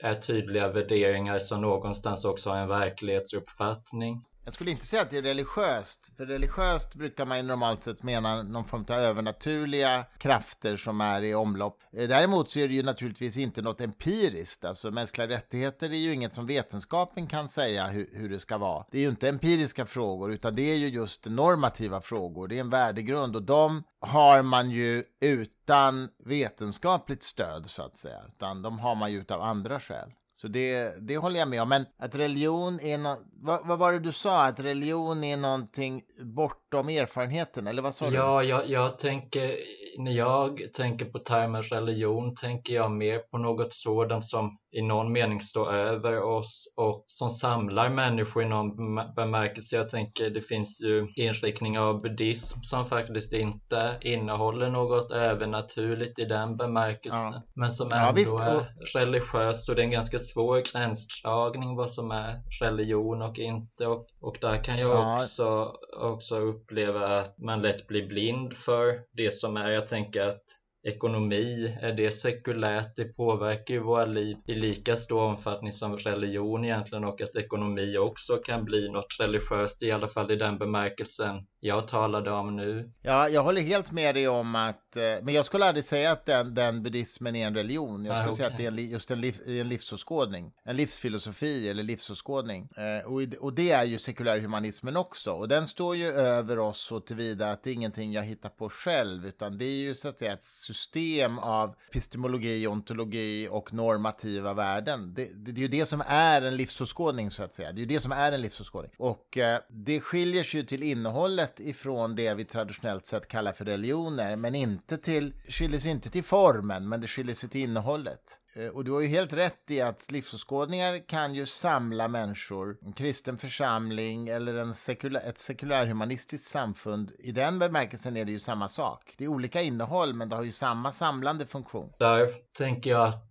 är 0.00 0.14
tydliga 0.14 0.68
värderingar 0.68 1.38
som 1.38 1.60
någonstans 1.60 2.24
också 2.24 2.50
har 2.50 2.56
en 2.56 2.68
verklighetsuppfattning. 2.68 4.24
Jag 4.46 4.54
skulle 4.54 4.70
inte 4.70 4.86
säga 4.86 5.02
att 5.02 5.10
det 5.10 5.18
är 5.18 5.22
religiöst, 5.22 6.12
för 6.16 6.26
religiöst 6.26 6.94
brukar 6.94 7.26
man 7.26 7.36
ju 7.36 7.42
normalt 7.42 7.82
sett 7.82 8.02
mena 8.02 8.42
någon 8.42 8.64
form 8.64 8.84
av 8.88 8.96
övernaturliga 8.96 10.04
krafter 10.18 10.76
som 10.76 11.00
är 11.00 11.22
i 11.22 11.34
omlopp. 11.34 11.82
Eh, 11.92 12.08
däremot 12.08 12.50
så 12.50 12.58
är 12.58 12.68
det 12.68 12.74
ju 12.74 12.82
naturligtvis 12.82 13.36
inte 13.36 13.62
något 13.62 13.80
empiriskt, 13.80 14.64
alltså 14.64 14.90
mänskliga 14.90 15.28
rättigheter 15.28 15.90
är 15.90 15.96
ju 15.96 16.12
inget 16.12 16.34
som 16.34 16.46
vetenskapen 16.46 17.26
kan 17.26 17.48
säga 17.48 17.86
hur, 17.86 18.10
hur 18.12 18.28
det 18.28 18.40
ska 18.40 18.58
vara. 18.58 18.84
Det 18.90 18.98
är 18.98 19.02
ju 19.02 19.08
inte 19.08 19.28
empiriska 19.28 19.86
frågor, 19.86 20.32
utan 20.32 20.54
det 20.54 20.72
är 20.72 20.76
ju 20.76 20.88
just 20.88 21.26
normativa 21.26 22.00
frågor, 22.00 22.48
det 22.48 22.56
är 22.56 22.60
en 22.60 22.70
värdegrund 22.70 23.36
och 23.36 23.42
de 23.42 23.82
har 24.00 24.42
man 24.42 24.70
ju 24.70 25.04
utan 25.20 26.08
vetenskapligt 26.24 27.22
stöd 27.22 27.70
så 27.70 27.82
att 27.82 27.96
säga, 27.96 28.20
utan 28.28 28.62
de 28.62 28.78
har 28.78 28.94
man 28.94 29.12
ju 29.12 29.24
av 29.28 29.42
andra 29.42 29.80
skäl. 29.80 30.12
Så 30.38 30.48
det, 30.48 30.94
det 31.00 31.16
håller 31.16 31.38
jag 31.38 31.48
med 31.48 31.62
om. 31.62 31.68
Men 31.68 31.86
att 31.98 32.14
religion 32.14 32.80
är 32.80 32.98
no 32.98 33.16
vad, 33.40 33.66
vad 33.66 33.78
var 33.78 33.92
det 33.92 33.98
du 33.98 34.12
sa? 34.12 34.44
Att 34.44 34.60
religion 34.60 35.24
är 35.24 35.36
någonting 35.36 36.02
bortom 36.20 36.88
erfarenheten? 36.88 37.66
Eller 37.66 37.82
vad 37.82 37.94
sa 37.94 38.10
du? 38.10 38.16
Ja, 38.16 38.42
jag, 38.42 38.68
jag 38.68 38.98
tänker, 38.98 39.56
när 39.98 40.12
jag 40.12 40.60
tänker 40.72 41.04
på 41.04 41.18
termen 41.18 41.62
religion 41.62 42.34
tänker 42.34 42.74
jag 42.74 42.90
mer 42.90 43.18
på 43.18 43.38
något 43.38 43.74
sådant 43.74 44.24
som 44.24 44.58
i 44.76 44.82
någon 44.82 45.12
mening 45.12 45.40
står 45.40 45.72
över 45.72 46.22
oss 46.22 46.72
och 46.76 47.04
som 47.06 47.30
samlar 47.30 47.88
människor 47.88 48.42
i 48.42 48.46
någon 48.46 48.94
bemärkelse. 49.16 49.76
Jag 49.76 49.88
tänker 49.88 50.30
det 50.30 50.40
finns 50.40 50.82
ju 50.82 51.06
inriktning 51.16 51.78
av 51.78 52.02
buddhism 52.02 52.58
som 52.62 52.84
faktiskt 52.84 53.32
inte 53.32 53.98
innehåller 54.00 54.70
något 54.70 55.10
övernaturligt 55.10 56.18
i 56.18 56.24
den 56.24 56.56
bemärkelsen. 56.56 57.32
Ja. 57.32 57.42
Men 57.54 57.70
som 57.70 57.92
ändå 57.92 58.06
ja, 58.06 58.12
visst. 58.12 58.40
är 58.40 58.66
religiöst 58.98 59.68
och 59.68 59.74
det 59.74 59.82
är 59.82 59.84
en 59.84 59.90
ganska 59.90 60.18
svår 60.18 60.72
gränsdragning 60.72 61.76
vad 61.76 61.90
som 61.90 62.10
är 62.10 62.42
religion 62.62 63.22
och 63.22 63.38
inte. 63.38 63.86
Och, 63.86 64.06
och 64.20 64.36
där 64.40 64.64
kan 64.64 64.78
jag 64.78 64.90
ja. 64.90 65.14
också, 65.14 65.72
också 66.00 66.36
uppleva 66.38 67.20
att 67.20 67.38
man 67.38 67.62
lätt 67.62 67.86
blir 67.86 68.08
blind 68.08 68.52
för 68.54 69.00
det 69.12 69.30
som 69.30 69.56
är. 69.56 69.70
Jag 69.70 69.88
tänker 69.88 70.26
att 70.26 70.42
ekonomi, 70.86 71.76
är 71.80 71.92
det 71.92 72.10
sekulärt? 72.10 72.96
Det 72.96 73.16
påverkar 73.16 73.74
ju 73.74 73.80
våra 73.80 74.04
liv 74.04 74.36
i 74.46 74.54
lika 74.54 74.96
stor 74.96 75.20
omfattning 75.20 75.72
som 75.72 75.96
religion 75.96 76.64
egentligen 76.64 77.04
och 77.04 77.20
att 77.20 77.36
ekonomi 77.36 77.98
också 77.98 78.36
kan 78.36 78.64
bli 78.64 78.88
något 78.88 79.16
religiöst, 79.20 79.82
i 79.82 79.92
alla 79.92 80.08
fall 80.08 80.30
i 80.30 80.36
den 80.36 80.58
bemärkelsen 80.58 81.46
jag 81.66 81.88
talade 81.88 82.30
om 82.30 82.56
nu. 82.56 82.90
Ja, 83.02 83.28
jag 83.28 83.42
håller 83.42 83.60
helt 83.60 83.92
med 83.92 84.14
dig 84.14 84.28
om 84.28 84.54
att, 84.54 84.96
eh, 84.96 85.02
men 85.22 85.34
jag 85.34 85.44
skulle 85.44 85.66
aldrig 85.66 85.84
säga 85.84 86.12
att 86.12 86.26
den, 86.26 86.54
den 86.54 86.82
buddhismen 86.82 87.36
är 87.36 87.46
en 87.46 87.54
religion. 87.54 88.04
Jag 88.04 88.16
skulle 88.16 88.28
ah, 88.28 88.32
okay. 88.32 88.36
säga 88.36 88.48
att 88.48 88.56
det 88.56 88.66
är 88.66 88.84
just 88.84 89.10
en, 89.10 89.20
liv, 89.20 89.36
en 89.46 89.68
livsåskådning, 89.68 90.52
en 90.64 90.76
livsfilosofi 90.76 91.68
eller 91.68 91.82
livsåskådning. 91.82 92.68
Eh, 92.76 93.12
och, 93.12 93.22
och 93.40 93.52
det 93.52 93.70
är 93.70 93.84
ju 93.84 93.98
sekulärhumanismen 93.98 94.96
också. 94.96 95.32
Och 95.32 95.48
den 95.48 95.66
står 95.66 95.96
ju 95.96 96.06
över 96.06 96.58
oss 96.58 96.80
så 96.80 97.00
tillvida 97.00 97.50
att 97.50 97.62
det 97.62 97.70
är 97.70 97.74
ingenting 97.74 98.12
jag 98.12 98.22
hittar 98.22 98.48
på 98.48 98.68
själv, 98.68 99.26
utan 99.26 99.58
det 99.58 99.64
är 99.64 99.78
ju 99.78 99.94
så 99.94 100.08
att 100.08 100.18
säga 100.18 100.32
ett 100.32 100.44
system 100.44 101.38
av 101.38 101.74
epistemologi, 101.90 102.66
ontologi 102.66 103.48
och 103.50 103.72
normativa 103.72 104.54
värden. 104.54 105.14
Det, 105.14 105.24
det, 105.34 105.52
det 105.52 105.60
är 105.60 105.62
ju 105.62 105.68
det 105.68 105.86
som 105.86 106.02
är 106.06 106.42
en 106.42 106.56
livsåskådning 106.56 107.30
så 107.30 107.42
att 107.42 107.52
säga. 107.52 107.72
Det 107.72 107.78
är 107.78 107.82
ju 107.82 107.86
det 107.86 108.00
som 108.00 108.12
är 108.12 108.32
en 108.32 108.40
livsåskådning. 108.40 108.92
Och 108.98 109.38
eh, 109.38 109.58
det 109.68 110.00
skiljer 110.00 110.44
sig 110.44 110.60
ju 110.60 110.66
till 110.66 110.82
innehållet 110.82 111.55
ifrån 111.60 112.14
det 112.14 112.34
vi 112.34 112.44
traditionellt 112.44 113.06
sett 113.06 113.28
kallar 113.28 113.52
för 113.52 113.64
religioner, 113.64 114.36
men 114.36 114.54
inte 114.54 114.98
till, 114.98 115.32
skiljer 115.48 115.80
sig 115.80 115.90
inte 115.90 116.10
till 116.10 116.24
formen, 116.24 116.88
men 116.88 117.00
det 117.00 117.06
skiljer 117.06 117.34
sig 117.34 117.48
till 117.48 117.60
innehållet. 117.60 118.40
Eh, 118.56 118.68
och 118.68 118.84
du 118.84 118.92
har 118.92 119.00
ju 119.00 119.08
helt 119.08 119.32
rätt 119.32 119.70
i 119.70 119.80
att 119.80 120.12
livsåskådningar 120.12 121.08
kan 121.08 121.34
ju 121.34 121.46
samla 121.46 122.08
människor. 122.08 122.76
En 122.82 122.92
kristen 122.92 123.38
församling 123.38 124.28
eller 124.28 124.54
en 124.54 124.74
sekula, 124.74 125.20
ett 125.20 125.38
sekulärhumanistiskt 125.38 126.46
samfund. 126.46 127.12
I 127.18 127.32
den 127.32 127.58
bemärkelsen 127.58 128.16
är 128.16 128.24
det 128.24 128.32
ju 128.32 128.38
samma 128.38 128.68
sak. 128.68 129.14
Det 129.18 129.24
är 129.24 129.28
olika 129.28 129.62
innehåll, 129.62 130.14
men 130.14 130.28
det 130.28 130.36
har 130.36 130.42
ju 130.44 130.52
samma 130.52 130.92
samlande 130.92 131.46
funktion. 131.46 131.92
Där 131.98 132.28
tänker 132.58 132.90
jag 132.90 133.08
att 133.08 133.24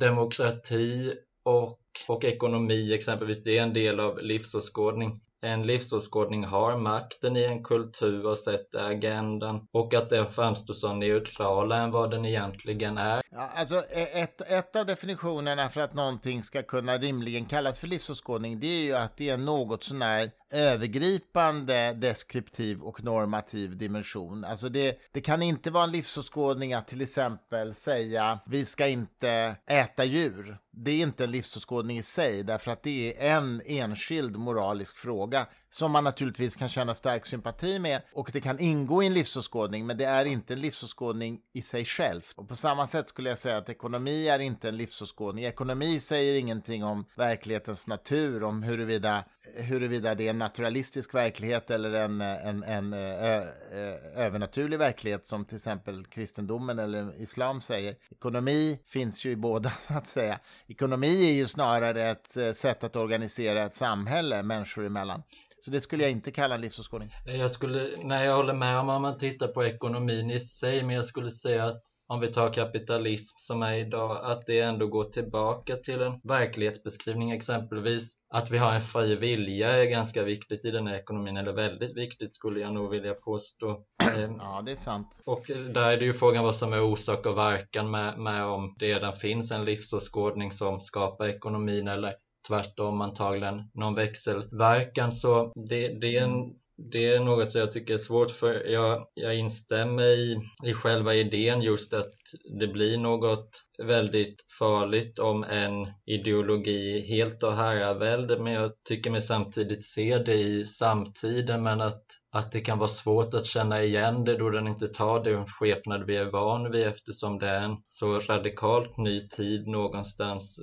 demokrati 0.00 1.14
och, 1.44 1.78
och 2.08 2.24
ekonomi 2.24 2.92
exempelvis, 2.92 3.42
det 3.42 3.58
är 3.58 3.62
en 3.62 3.72
del 3.72 4.00
av 4.00 4.18
livsåskådning 4.18 5.20
en 5.42 5.62
livsåskådning 5.62 6.44
har 6.44 6.76
makten 6.76 7.36
i 7.36 7.44
en 7.44 7.62
kultur 7.62 8.26
och 8.26 8.38
sätter 8.38 8.90
agendan 8.90 9.66
och 9.72 9.94
att 9.94 10.10
den 10.10 10.26
framstår 10.26 10.74
som 10.74 10.98
neutralare 10.98 11.82
än 11.82 11.90
vad 11.90 12.10
den 12.10 12.24
egentligen 12.24 12.98
är. 12.98 13.22
Ja, 13.30 13.50
alltså 13.54 13.76
e- 13.90 14.20
ett, 14.20 14.40
ett 14.40 14.76
av 14.76 14.86
definitionerna 14.86 15.68
för 15.68 15.80
att 15.80 15.94
någonting 15.94 16.42
ska 16.42 16.62
kunna 16.62 16.98
rimligen 16.98 17.44
kallas 17.44 17.78
för 17.78 17.86
livsåskådning 17.86 18.60
det 18.60 18.66
är 18.66 18.84
ju 18.84 18.94
att 18.94 19.16
det 19.16 19.28
är 19.28 19.36
något 19.36 19.84
sånär 19.84 20.30
övergripande 20.52 21.92
deskriptiv 21.92 22.80
och 22.80 23.04
normativ 23.04 23.76
dimension. 23.76 24.44
Alltså 24.44 24.68
det, 24.68 24.98
det 25.12 25.20
kan 25.20 25.42
inte 25.42 25.70
vara 25.70 25.84
en 25.84 25.92
livsåskådning 25.92 26.74
att 26.74 26.88
till 26.88 27.00
exempel 27.00 27.74
säga 27.74 28.38
vi 28.46 28.64
ska 28.64 28.86
inte 28.88 29.56
äta 29.66 30.04
djur. 30.04 30.58
Det 30.74 30.90
är 30.90 31.02
inte 31.02 31.24
en 31.24 31.30
livsåskådning 31.30 31.98
i 31.98 32.02
sig 32.02 32.42
därför 32.42 32.70
att 32.70 32.82
det 32.82 33.16
är 33.18 33.36
en 33.36 33.62
enskild 33.66 34.36
moralisk 34.36 34.96
fråga 34.96 35.46
som 35.74 35.92
man 35.92 36.04
naturligtvis 36.04 36.56
kan 36.56 36.68
känna 36.68 36.94
stark 36.94 37.26
sympati 37.26 37.78
med 37.78 38.02
och 38.12 38.30
det 38.32 38.40
kan 38.40 38.58
ingå 38.58 39.02
i 39.02 39.06
en 39.06 39.14
livsåskådning 39.14 39.86
men 39.86 39.96
det 39.96 40.04
är 40.04 40.24
inte 40.24 40.52
en 40.52 40.60
livsåskådning 40.60 41.40
i 41.52 41.62
sig 41.62 41.84
själv. 41.84 42.22
Och 42.36 42.48
på 42.48 42.56
samma 42.56 42.86
sätt 42.86 43.08
skulle 43.08 43.28
jag 43.28 43.38
säga 43.38 43.56
att 43.56 43.68
ekonomi 43.68 44.28
är 44.28 44.38
inte 44.38 44.68
en 44.68 44.76
livsåskådning. 44.76 45.44
Ekonomi 45.44 46.00
säger 46.00 46.34
ingenting 46.34 46.84
om 46.84 47.04
verklighetens 47.16 47.86
natur, 47.86 48.42
om 48.42 48.62
huruvida, 48.62 49.24
huruvida 49.56 50.14
det 50.14 50.26
är 50.26 50.30
en 50.30 50.38
naturalistisk 50.38 51.14
verklighet 51.14 51.70
eller 51.70 51.92
en, 51.92 52.20
en, 52.20 52.62
en 52.62 52.92
ö, 52.92 53.44
ö, 53.72 53.96
övernaturlig 54.16 54.78
verklighet 54.78 55.26
som 55.26 55.44
till 55.44 55.56
exempel 55.56 56.06
kristendomen 56.06 56.78
eller 56.78 57.22
islam 57.22 57.60
säger. 57.60 57.96
Ekonomi 58.10 58.78
finns 58.86 59.26
ju 59.26 59.30
i 59.30 59.36
båda 59.36 59.70
så 59.88 59.94
att 59.94 60.06
säga. 60.06 60.40
Ekonomi 60.66 61.30
är 61.30 61.34
ju 61.34 61.46
snarare 61.46 62.10
ett 62.10 62.36
eh, 62.36 62.52
sätt 62.52 62.84
att 62.84 62.96
organisera 62.96 63.62
ett 63.62 63.74
samhälle 63.74 64.42
människor 64.42 64.86
emellan. 64.86 65.22
Så 65.64 65.70
det 65.70 65.80
skulle 65.80 66.02
jag 66.02 66.12
inte 66.12 66.30
kalla 66.30 66.54
en 66.54 66.60
livsåskådning. 66.60 67.10
Jag 67.24 67.50
skulle, 67.50 67.88
nej, 68.02 68.26
jag 68.26 68.36
håller 68.36 68.54
med 68.54 68.78
om 68.78 68.88
om 68.88 69.02
man 69.02 69.18
tittar 69.18 69.48
på 69.48 69.64
ekonomin 69.64 70.30
i 70.30 70.40
sig, 70.40 70.84
men 70.84 70.96
jag 70.96 71.04
skulle 71.04 71.30
säga 71.30 71.64
att 71.64 71.82
om 72.08 72.20
vi 72.20 72.28
tar 72.28 72.52
kapitalism 72.52 73.34
som 73.38 73.62
är 73.62 73.74
idag, 73.74 74.18
att 74.24 74.46
det 74.46 74.60
ändå 74.60 74.86
går 74.86 75.04
tillbaka 75.04 75.76
till 75.76 76.02
en 76.02 76.20
verklighetsbeskrivning 76.24 77.30
exempelvis. 77.30 78.14
Att 78.34 78.50
vi 78.50 78.58
har 78.58 78.72
en 78.72 78.80
fri 78.80 79.14
vilja 79.14 79.70
är 79.70 79.84
ganska 79.84 80.22
viktigt 80.22 80.64
i 80.64 80.70
den 80.70 80.86
här 80.86 80.94
ekonomin, 80.94 81.36
eller 81.36 81.52
väldigt 81.52 81.96
viktigt 81.96 82.34
skulle 82.34 82.60
jag 82.60 82.74
nog 82.74 82.90
vilja 82.90 83.14
påstå. 83.14 83.70
Ehm, 84.16 84.36
ja, 84.38 84.62
det 84.66 84.72
är 84.72 84.76
sant. 84.76 85.22
Och 85.26 85.44
där 85.46 85.90
är 85.90 85.96
det 85.96 86.04
ju 86.04 86.12
frågan 86.12 86.44
vad 86.44 86.56
som 86.56 86.72
är 86.72 86.82
orsak 86.82 87.26
och 87.26 87.36
verkan 87.36 87.90
med, 87.90 88.18
med 88.18 88.44
om 88.44 88.74
det 88.78 88.86
redan 88.86 89.12
finns 89.12 89.52
en 89.52 89.64
livsåskådning 89.64 90.50
som 90.50 90.80
skapar 90.80 91.28
ekonomin 91.28 91.88
eller 91.88 92.14
tvärtom 92.48 93.00
antagligen 93.00 93.62
någon 93.74 93.94
växelverkan. 93.94 95.12
Så 95.12 95.52
det, 95.68 96.00
det, 96.00 96.16
är 96.16 96.22
en, 96.22 96.54
det 96.90 97.06
är 97.06 97.20
något 97.20 97.48
som 97.48 97.60
jag 97.60 97.72
tycker 97.72 97.94
är 97.94 97.98
svårt 97.98 98.30
för 98.30 98.66
jag, 98.70 99.06
jag 99.14 99.36
instämmer 99.36 100.02
i, 100.02 100.40
i 100.64 100.72
själva 100.72 101.14
idén 101.14 101.62
just 101.62 101.94
att 101.94 102.14
det 102.60 102.66
blir 102.66 102.98
något 102.98 103.62
väldigt 103.82 104.44
farligt 104.58 105.18
om 105.18 105.44
en 105.44 105.92
ideologi 106.06 107.00
helt 107.08 107.42
och 107.42 107.56
herravälde 107.56 108.38
men 108.38 108.52
jag 108.52 108.72
tycker 108.88 109.10
mig 109.10 109.20
samtidigt 109.20 109.84
se 109.84 110.18
det 110.18 110.34
i 110.34 110.66
samtiden 110.66 111.62
men 111.62 111.80
att 111.80 112.04
att 112.32 112.52
det 112.52 112.60
kan 112.60 112.78
vara 112.78 112.88
svårt 112.88 113.34
att 113.34 113.46
känna 113.46 113.82
igen 113.82 114.24
det 114.24 114.36
då 114.36 114.50
den 114.50 114.68
inte 114.68 114.86
tar 114.88 115.24
den 115.24 115.46
skepnad 115.46 116.06
vi 116.06 116.16
är 116.16 116.30
van 116.30 116.70
vid 116.70 116.86
eftersom 116.86 117.38
det 117.38 117.48
är 117.48 117.60
en 117.60 117.76
så 117.88 118.18
radikalt 118.18 118.96
ny 118.96 119.20
tid 119.20 119.68
någonstans 119.68 120.60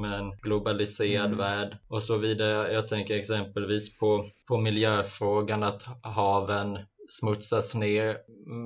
med 0.00 0.18
en 0.18 0.30
globaliserad 0.42 1.26
mm. 1.26 1.38
värld 1.38 1.78
och 1.88 2.02
så 2.02 2.16
vidare. 2.16 2.72
Jag 2.72 2.88
tänker 2.88 3.14
exempelvis 3.14 3.98
på, 3.98 4.26
på 4.48 4.56
miljöfrågan 4.56 5.62
att 5.62 5.82
haven 6.02 6.78
smutsas 7.08 7.74
ner. 7.74 8.18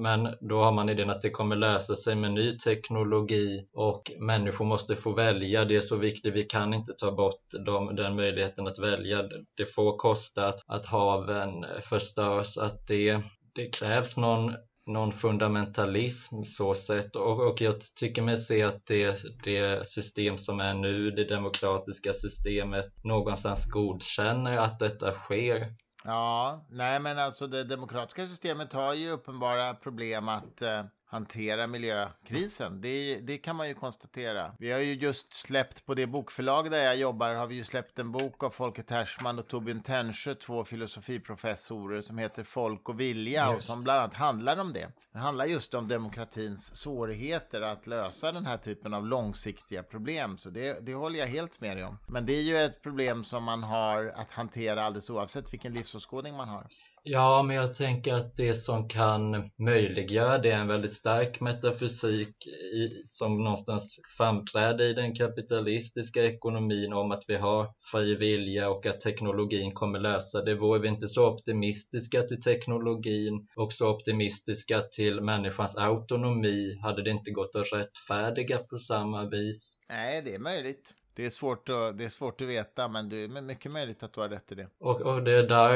Men 0.03 0.29
då 0.41 0.63
har 0.63 0.73
man 0.73 0.89
idén 0.89 1.11
att 1.11 1.23
det 1.23 1.31
kommer 1.31 1.57
lösa 1.57 1.95
sig 1.95 2.15
med 2.15 2.33
ny 2.33 2.59
teknologi 2.59 3.67
och 3.73 4.11
människor 4.19 4.65
måste 4.65 4.97
få 4.97 5.15
välja. 5.15 5.65
Det 5.65 5.77
är 5.77 5.81
så 5.81 5.97
viktigt. 5.97 6.35
Vi 6.35 6.43
kan 6.43 6.75
inte 6.75 6.93
ta 6.93 7.13
bort 7.13 7.65
dem, 7.67 7.97
den 7.97 8.17
möjligheten 8.17 8.67
att 8.67 8.79
välja. 8.79 9.23
Det 9.57 9.67
får 9.75 9.97
kosta 9.97 10.47
att, 10.47 10.61
att 10.67 10.87
haven 10.87 11.65
förstörs, 11.81 12.59
att 12.59 12.87
det, 12.87 13.21
det 13.55 13.67
krävs 13.67 14.17
någon 14.17 14.53
någon 14.87 15.13
fundamentalism 15.13 16.43
så 16.43 16.75
sett 16.75 17.17
och, 17.17 17.41
och 17.51 17.61
jag 17.61 17.75
tycker 17.97 18.23
mig 18.23 18.37
se 18.37 18.63
att 18.63 18.87
det, 18.87 19.19
det 19.45 19.87
system 19.87 20.39
som 20.39 20.61
är 20.61 20.75
nu, 20.75 21.11
det 21.11 21.25
demokratiska 21.25 22.13
systemet, 22.13 23.05
någonstans 23.05 23.67
godkänner 23.67 24.59
att 24.59 24.79
detta 24.79 25.13
sker. 25.13 25.75
Ja, 26.05 26.65
nej 26.69 27.01
men 27.01 27.19
alltså 27.19 27.47
det 27.47 27.65
demokratiska 27.65 28.27
systemet 28.27 28.73
har 28.73 28.95
ju 28.95 29.11
uppenbara 29.11 29.75
problem 29.75 30.29
att 30.29 30.63
eh, 30.63 30.85
hantera 31.11 31.67
miljökrisen. 31.67 32.81
Det, 32.81 33.21
det 33.21 33.39
kan 33.39 33.57
man 33.57 33.69
ju 33.69 33.75
konstatera. 33.75 34.53
Vi 34.59 34.73
har 34.73 34.79
ju 34.79 34.95
just 34.95 35.33
släppt 35.33 35.87
på 35.87 35.95
det 35.95 36.07
bokförlag 36.07 36.71
där 36.71 36.85
jag 36.85 36.97
jobbar 36.97 37.35
har 37.35 37.47
vi 37.47 37.55
ju 37.55 37.65
släppt 37.65 37.99
en 37.99 38.13
bok 38.13 38.43
av 38.43 38.51
Folke 38.51 38.83
Tersman 38.83 39.39
och 39.39 39.49
Torbjörn 39.49 39.83
Tännsjö, 39.83 40.35
två 40.35 40.65
filosofiprofessorer 40.65 42.01
som 42.01 42.19
heter 42.19 42.45
Folk 42.45 42.89
och 42.89 43.01
vilja 43.01 43.53
just. 43.53 43.57
och 43.57 43.63
som 43.63 43.83
bland 43.83 44.01
annat 44.01 44.15
handlar 44.15 44.61
om 44.61 44.73
det. 44.73 44.93
Det 45.13 45.19
handlar 45.19 45.45
just 45.45 45.75
om 45.75 45.89
demokratins 45.89 46.77
svårigheter 46.77 47.63
att 47.63 47.87
lösa 47.87 48.33
den 48.33 48.47
här 48.47 48.57
typen 48.57 48.95
av 48.95 49.07
långsiktiga 49.07 49.83
problem. 49.83 50.39
Så 50.39 50.51
det, 50.51 50.87
det 50.87 50.95
håller 50.95 51.19
jag 51.19 51.27
helt 51.27 51.61
med 51.61 51.77
dig 51.77 51.85
om. 51.85 51.99
Men 52.09 52.27
det 52.27 52.33
är 52.33 52.43
ju 52.43 52.57
ett 52.57 52.83
problem 52.83 53.25
som 53.25 53.45
man 53.45 53.63
har 53.63 54.13
att 54.17 54.31
hantera 54.31 54.83
alldeles 54.83 55.11
oavsett 55.11 55.53
vilken 55.53 55.73
livsåskådning 55.73 56.37
man 56.37 56.49
har. 56.49 56.67
Ja, 57.03 57.43
men 57.43 57.57
jag 57.57 57.75
tänker 57.75 58.15
att 58.15 58.37
det 58.37 58.55
som 58.55 58.89
kan 58.89 59.51
möjliggöra 59.59 60.39
det 60.39 60.51
är 60.51 60.59
en 60.59 60.69
väldigt 60.69 60.93
stark 60.93 61.41
metafysik 61.41 62.47
i, 62.47 63.03
som 63.05 63.45
någonstans 63.45 63.99
framträder 64.19 64.85
i 64.85 64.93
den 64.93 65.15
kapitalistiska 65.15 66.25
ekonomin 66.25 66.93
om 66.93 67.13
att 67.13 67.25
vi 67.29 67.37
har 67.37 67.75
fri 67.93 68.15
vilja 68.15 68.71
och 68.71 68.87
att 68.87 69.01
teknologin 69.01 69.73
kommer 69.73 69.99
lösa 69.99 70.43
det. 70.43 70.55
Vore 70.55 70.81
vi 70.81 70.89
inte 70.89 71.09
så 71.09 71.29
optimistiska 71.29 72.23
till 72.23 72.43
teknologin 72.43 73.49
och 73.57 73.73
så 73.73 73.91
optimistiska 73.91 74.81
till 74.81 75.21
människans 75.21 75.77
autonomi 75.77 76.79
hade 76.83 77.03
det 77.03 77.11
inte 77.11 77.31
gått 77.31 77.57
att 77.57 77.73
rättfärdiga 77.73 78.59
på 78.59 78.79
samma 78.79 79.29
vis. 79.29 79.79
Nej, 79.89 80.23
det 80.23 80.35
är 80.35 80.39
möjligt. 80.39 80.95
Det 81.21 81.27
är, 81.27 81.31
svårt 81.31 81.69
att, 81.69 81.99
det 81.99 82.05
är 82.05 82.09
svårt 82.09 82.41
att 82.41 82.49
veta, 82.49 82.89
men 82.89 83.09
det 83.09 83.17
är 83.17 83.29
mycket 83.29 83.73
möjligt 83.73 84.03
att 84.03 84.13
du 84.13 84.21
har 84.21 84.29
rätt 84.29 84.53
i 84.53 84.55
det. 84.55 84.69
Och, 84.79 85.01
och 85.01 85.23
det, 85.23 85.33
är 85.33 85.43
där, 85.43 85.75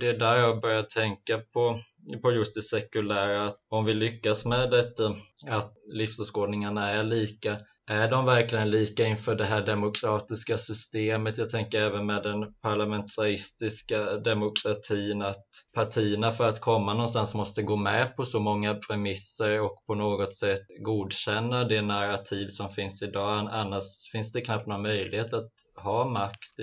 det 0.00 0.08
är 0.08 0.18
där 0.18 0.36
jag 0.36 0.60
börjar 0.60 0.82
tänka 0.82 1.38
på, 1.38 1.80
på 2.22 2.32
just 2.32 2.54
det 2.54 2.62
sekulära. 2.62 3.44
Att 3.44 3.58
om 3.68 3.84
vi 3.84 3.92
lyckas 3.92 4.46
med 4.46 4.70
detta, 4.70 5.14
att 5.50 5.74
livsåskådningarna 5.92 6.90
är 6.90 7.02
lika, 7.02 7.56
är 7.90 8.08
de 8.10 8.24
verkligen 8.26 8.70
lika 8.70 9.06
inför 9.06 9.34
det 9.34 9.44
här 9.44 9.66
demokratiska 9.66 10.58
systemet? 10.58 11.38
Jag 11.38 11.50
tänker 11.50 11.80
även 11.80 12.06
med 12.06 12.22
den 12.22 12.54
parlamentaristiska 12.62 14.16
demokratin 14.16 15.22
att 15.22 15.44
partierna 15.74 16.32
för 16.32 16.48
att 16.48 16.60
komma 16.60 16.92
någonstans 16.92 17.34
måste 17.34 17.62
gå 17.62 17.76
med 17.76 18.16
på 18.16 18.24
så 18.24 18.40
många 18.40 18.74
premisser 18.74 19.60
och 19.60 19.86
på 19.86 19.94
något 19.94 20.34
sätt 20.34 20.60
godkänna 20.80 21.64
det 21.64 21.82
narrativ 21.82 22.48
som 22.48 22.70
finns 22.70 23.02
idag. 23.02 23.48
Annars 23.52 24.10
finns 24.12 24.32
det 24.32 24.40
knappt 24.40 24.66
någon 24.66 24.82
möjlighet 24.82 25.32
att 25.32 25.50
ha 25.82 26.04
makt 26.04 26.60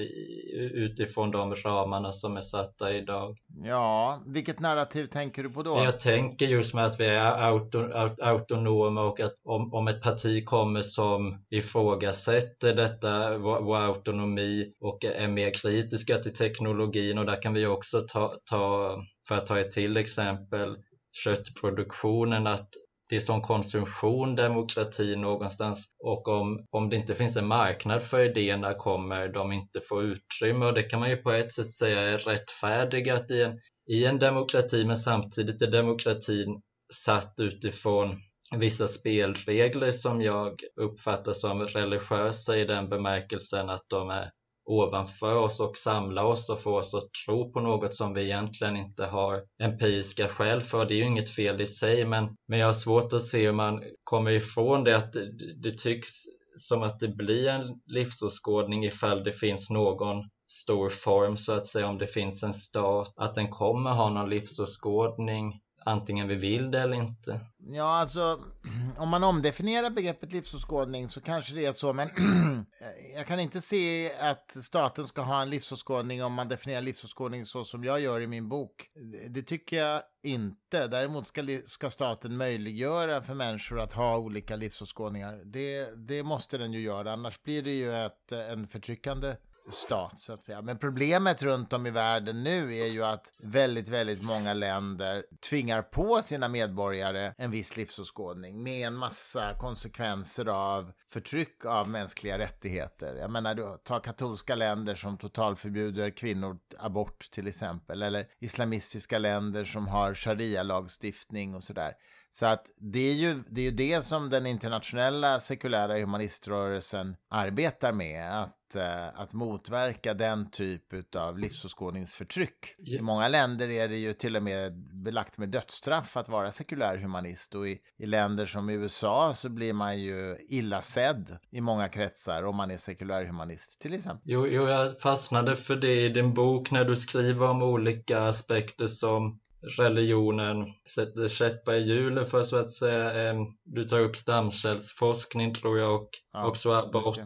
utifrån 0.74 1.32
de 1.32 1.56
ramarna 1.56 2.12
som 2.12 2.38
är 2.38 2.42
satta 2.42 2.94
idag. 2.94 3.38
Ja, 3.64 4.24
vilket 4.26 4.60
narrativ 4.60 5.06
tänker 5.06 5.44
du 5.44 5.50
på 5.50 5.64
då? 5.64 5.78
Jag 5.78 6.00
tänker 6.00 6.46
just 6.46 6.74
med 6.74 6.86
att 6.86 7.00
vi 7.00 7.06
är 7.06 7.50
auto, 7.50 7.80
autonoma 8.22 9.04
och 9.04 9.20
att 9.20 9.34
om, 9.44 9.74
om 9.74 9.88
ett 9.88 10.02
parti 10.02 10.46
kommer 10.46 10.82
som 10.82 11.46
ifrågasätter 11.50 12.74
detta, 12.74 13.38
vår, 13.38 13.62
vår 13.62 13.78
autonomi 13.78 14.74
och 14.80 15.06
är 15.06 15.28
mer 15.28 15.52
kritiska 15.62 16.18
till 16.18 16.34
teknologin 16.34 17.18
och 17.18 17.26
där 17.26 17.42
kan 17.42 17.54
vi 17.54 17.66
också 17.66 18.02
ta, 18.02 18.36
ta 18.50 18.96
för 19.28 19.36
att 19.36 19.46
ta 19.46 19.60
ett 19.60 19.72
till 19.72 19.98
exempel, 19.98 20.78
köttproduktionen, 21.24 22.48
att 22.48 22.70
det 23.10 23.16
är 23.16 23.20
som 23.20 23.42
konsumtion 23.42 24.36
demokrati 24.36 25.16
någonstans. 25.16 25.86
Och 26.00 26.28
om, 26.28 26.66
om 26.72 26.90
det 26.90 26.98
inte 26.98 27.14
finns 27.14 27.38
en 27.38 27.48
marknad 27.48 28.04
för 28.04 28.20
idéerna 28.20 28.74
kommer 28.74 29.28
de 29.28 29.52
inte 29.52 29.80
få 29.90 30.04
utrymme. 30.04 30.66
Och 30.66 30.74
det 30.74 30.84
kan 30.84 31.00
man 31.00 31.10
ju 31.10 31.18
på 31.18 31.32
ett 31.32 31.54
sätt 31.54 31.74
säga 31.74 32.02
är 32.02 32.18
rättfärdigat 32.18 33.32
i 33.32 33.42
en, 33.42 33.60
i 33.90 34.06
en 34.06 34.20
demokrati 34.20 34.86
men 34.86 34.98
samtidigt 34.98 35.62
är 35.62 35.72
demokratin 35.72 36.62
satt 36.94 37.34
utifrån 37.38 38.22
vissa 38.56 38.88
spelregler 38.88 39.92
som 39.92 40.22
jag 40.22 40.62
uppfattar 40.82 41.34
som 41.34 41.62
religiösa 41.62 42.58
i 42.58 42.66
den 42.66 42.90
bemärkelsen 42.90 43.70
att 43.70 43.86
de 43.88 44.10
är 44.10 44.32
ovanför 44.68 45.36
oss 45.36 45.60
och 45.60 45.78
samla 45.78 46.26
oss 46.26 46.50
och 46.50 46.62
få 46.62 46.78
oss 46.78 46.94
att 46.94 47.10
tro 47.26 47.52
på 47.52 47.60
något 47.60 47.96
som 47.96 48.14
vi 48.14 48.24
egentligen 48.24 48.78
inte 48.78 49.06
har 49.06 49.42
empiriska 49.64 50.28
skäl 50.28 50.62
för. 50.62 50.86
Det 50.86 50.94
är 50.94 50.98
ju 50.98 51.06
inget 51.06 51.36
fel 51.36 51.62
i 51.62 51.66
sig, 51.66 52.06
men, 52.06 52.36
men 52.48 52.60
jag 52.60 52.68
har 52.68 52.74
svårt 52.74 53.14
att 53.14 53.24
se 53.24 53.46
hur 53.46 53.54
man 53.54 53.84
kommer 54.04 54.32
ifrån 54.32 54.84
det 54.84 54.98
att 54.98 55.14
det, 55.14 55.62
det 55.64 55.78
tycks 55.78 56.10
som 56.58 56.84
att 56.84 57.00
det 57.00 57.08
blir 57.08 57.50
en 57.50 57.80
livsåskådning 57.86 58.86
ifall 58.86 59.24
det 59.24 59.32
finns 59.32 59.70
någon 59.70 60.30
stor 60.52 60.90
form 60.90 61.38
så 61.38 61.52
att 61.52 61.68
säga, 61.68 61.88
om 61.88 61.98
det 61.98 62.08
finns 62.08 62.44
en 62.44 62.54
stat, 62.54 63.14
att 63.16 63.36
den 63.36 63.50
kommer 63.50 63.92
ha 63.92 64.10
någon 64.10 64.30
livsåskådning 64.30 65.62
antingen 65.88 66.28
vi 66.28 66.36
vill 66.36 66.72
det 66.72 66.80
eller 66.80 66.98
inte. 66.98 67.40
Ja, 67.70 68.00
alltså 68.00 68.40
om 68.98 69.10
man 69.10 69.24
omdefinierar 69.24 69.90
begreppet 69.90 70.32
livsåskådning 70.32 71.08
så 71.08 71.22
kanske 71.22 71.56
det 71.56 71.66
är 71.66 71.74
så, 71.74 71.94
men 71.94 72.08
eh, 72.82 73.16
jag 73.16 73.28
kan 73.28 73.40
inte 73.40 73.62
se 73.62 74.12
att 74.20 74.58
staten 74.62 75.08
ska 75.08 75.22
ha 75.22 75.42
en 75.42 75.50
livsåskådning 75.50 76.24
om 76.24 76.34
man 76.34 76.48
definierar 76.48 76.82
livsåskådning 76.82 77.46
så 77.46 77.64
som 77.64 77.84
jag 77.84 78.00
gör 78.00 78.22
i 78.22 78.28
min 78.28 78.50
bok. 78.50 78.90
Det 79.30 79.44
tycker 79.44 79.78
jag 79.78 80.02
inte. 80.24 80.88
Däremot 80.88 81.28
ska, 81.28 81.60
ska 81.66 81.90
staten 81.90 82.38
möjliggöra 82.38 83.22
för 83.22 83.34
människor 83.34 83.80
att 83.80 83.94
ha 83.94 84.18
olika 84.18 84.56
livsåskådningar. 84.56 85.42
Det, 85.46 85.90
det 86.08 86.24
måste 86.24 86.58
den 86.58 86.74
ju 86.74 86.80
göra, 86.80 87.14
annars 87.14 87.44
blir 87.44 87.64
det 87.64 87.74
ju 87.74 87.94
ett, 87.94 88.32
en 88.32 88.68
förtryckande 88.68 89.36
stat 89.70 90.20
så 90.20 90.34
att 90.34 90.44
säga. 90.44 90.62
Men 90.62 90.78
problemet 90.78 91.44
runt 91.44 91.74
om 91.74 91.88
i 91.88 91.92
världen 91.92 92.44
nu 92.44 92.76
är 92.76 92.86
ju 92.86 93.04
att 93.04 93.34
väldigt, 93.38 93.90
väldigt 93.90 94.24
många 94.24 94.54
länder 94.54 95.26
tvingar 95.50 95.82
på 95.82 96.22
sina 96.22 96.48
medborgare 96.48 97.34
en 97.38 97.52
viss 97.52 97.78
livsåskådning 97.78 98.64
med 98.64 98.88
en 98.88 98.96
massa 98.96 99.54
konsekvenser 99.54 100.46
av 100.46 100.92
förtryck 101.10 101.66
av 101.66 101.90
mänskliga 101.90 102.38
rättigheter. 102.38 103.16
Jag 103.16 103.32
menar, 103.32 103.78
ta 103.78 104.00
katolska 104.00 104.56
länder 104.56 104.96
som 104.96 105.18
totalförbjuder 105.18 106.10
kvinnor 106.10 106.60
abort 106.78 107.32
till 107.32 107.48
exempel, 107.48 108.02
eller 108.02 108.28
islamistiska 108.40 109.20
länder 109.20 109.66
som 109.66 109.88
har 109.88 110.14
sharia-lagstiftning 110.14 111.56
och 111.56 111.64
sådär. 111.64 111.94
Så 112.32 112.46
att 112.46 112.72
det 112.78 113.00
är, 113.00 113.14
ju, 113.14 113.44
det 113.50 113.62
är 113.62 113.66
ju 113.66 113.72
det 113.72 114.02
som 114.02 114.30
den 114.30 114.46
internationella 114.46 115.40
sekulära 115.40 116.00
humaniströrelsen 116.00 117.16
arbetar 117.30 117.94
med. 117.94 118.42
Att, 118.42 118.76
eh, 118.76 119.20
att 119.22 119.34
motverka 119.34 120.14
den 120.14 120.52
typ 120.52 121.16
av 121.16 121.40
livsåskådningsförtryck. 121.40 122.76
I 122.78 123.02
många 123.02 123.28
länder 123.28 123.70
är 123.70 123.88
det 123.88 123.98
ju 123.98 124.14
till 124.14 124.36
och 124.36 124.44
med 124.44 124.74
belagt 125.04 125.38
med 125.38 125.50
dödsstraff 125.50 126.18
att 126.18 126.30
vara 126.30 126.52
sekulär 126.52 126.98
humanist. 126.98 127.56
Och 127.56 127.68
i, 127.68 127.80
i 127.98 128.06
länder 128.06 128.46
som 128.46 128.70
USA 128.70 129.34
så 129.34 129.50
blir 129.50 129.74
man 129.74 130.00
ju 130.00 130.38
illa 130.50 130.82
sedd 130.82 131.38
i 131.52 131.62
många 131.62 131.90
kretsar 131.90 132.44
om 132.44 132.56
man 132.56 132.72
är 132.72 132.78
sekulär 132.78 133.26
humanist 133.26 133.82
till 133.82 133.94
exempel. 133.94 134.22
Jo, 134.26 134.48
jo, 134.48 134.68
jag 134.68 135.00
fastnade 135.00 135.56
för 135.56 135.76
det 135.76 136.06
i 136.06 136.10
din 136.10 136.34
bok 136.34 136.72
när 136.72 136.86
du 136.86 136.96
skriver 136.96 137.50
om 137.50 137.64
olika 137.64 138.24
aspekter 138.24 138.88
som 138.88 139.40
religionen 139.62 140.66
sätter 140.88 141.28
käppar 141.28 141.74
i 141.74 141.82
hjulet 141.82 142.30
för 142.30 142.44
så 142.44 142.58
att 142.58 142.70
säga. 142.70 143.34
Du 143.64 143.84
tar 143.84 144.00
upp 144.00 144.16
stamcellsforskning 144.16 145.54
tror 145.54 145.80
jag 145.80 146.02
och 146.02 146.10
ja, 146.34 146.48
också 146.48 146.72
abort. 146.72 147.20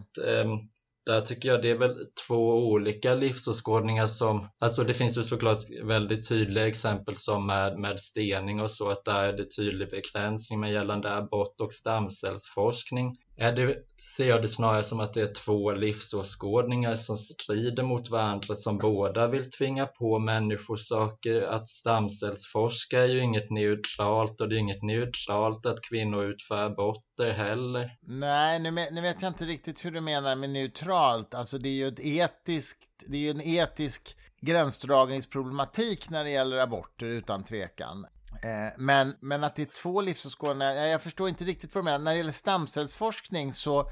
Där 1.05 1.21
tycker 1.21 1.49
jag 1.49 1.61
det 1.61 1.69
är 1.69 1.77
väl 1.77 1.95
två 2.27 2.69
olika 2.69 3.15
livsåskådningar 3.15 4.05
som, 4.05 4.49
alltså 4.59 4.83
det 4.83 4.93
finns 4.93 5.17
ju 5.17 5.23
såklart 5.23 5.57
väldigt 5.83 6.29
tydliga 6.29 6.67
exempel 6.67 7.15
som 7.15 7.45
med, 7.45 7.79
med 7.79 7.99
stening 7.99 8.61
och 8.61 8.71
så, 8.71 8.89
att 8.89 9.05
där 9.05 9.23
är 9.23 9.33
det 9.33 9.55
tydlig 9.55 9.89
begränsning 9.89 10.59
med 10.59 10.71
gällande 10.71 11.15
abort 11.15 11.61
och 11.61 11.73
stamcellsforskning 11.73 13.17
det, 13.41 13.77
ser 14.17 14.29
jag 14.29 14.41
det 14.41 14.47
snarare 14.47 14.83
som 14.83 14.99
att 14.99 15.13
det 15.13 15.21
är 15.21 15.33
två 15.33 15.71
livsåskådningar 15.71 16.95
som 16.95 17.17
strider 17.17 17.83
mot 17.83 18.09
varandra, 18.09 18.55
som 18.55 18.77
båda 18.77 19.27
vill 19.27 19.49
tvinga 19.49 19.85
på 19.85 20.19
människor 20.19 20.75
saker. 20.75 21.41
Att 21.41 21.69
stamcellsforska 21.69 23.01
är 23.01 23.07
ju 23.07 23.23
inget 23.23 23.49
neutralt 23.49 24.41
och 24.41 24.49
det 24.49 24.55
är 24.55 24.59
inget 24.59 24.83
neutralt 24.83 25.65
att 25.65 25.81
kvinnor 25.81 26.23
utför 26.23 26.57
aborter 26.57 27.31
heller. 27.31 27.91
Nej, 28.01 28.59
nu, 28.59 28.71
nu 28.71 29.01
vet 29.01 29.21
jag 29.21 29.29
inte 29.29 29.45
riktigt 29.45 29.85
hur 29.85 29.91
du 29.91 30.01
menar 30.01 30.35
med 30.35 30.49
neutralt. 30.49 31.33
Alltså 31.33 31.57
det 31.57 31.69
är 31.69 31.73
ju 31.73 31.87
ett 31.87 31.99
etiskt, 31.99 33.03
det 33.07 33.17
är 33.17 33.21
ju 33.21 33.29
en 33.29 33.41
etisk 33.41 34.15
gränsdragningsproblematik 34.41 36.09
när 36.09 36.23
det 36.23 36.29
gäller 36.29 36.57
aborter 36.57 37.05
utan 37.05 37.43
tvekan. 37.43 38.05
Eh, 38.43 38.73
men, 38.77 39.15
men 39.19 39.43
att 39.43 39.55
det 39.55 39.61
är 39.61 39.81
två 39.81 40.01
livsåskådningar, 40.01 40.73
jag 40.73 41.01
förstår 41.01 41.29
inte 41.29 41.43
riktigt 41.43 41.75
vad 41.75 41.83
du 41.83 41.85
menar. 41.85 41.99
När 41.99 42.11
det 42.11 42.17
gäller 42.17 42.31
stamcellsforskning 42.31 43.53
så, 43.53 43.89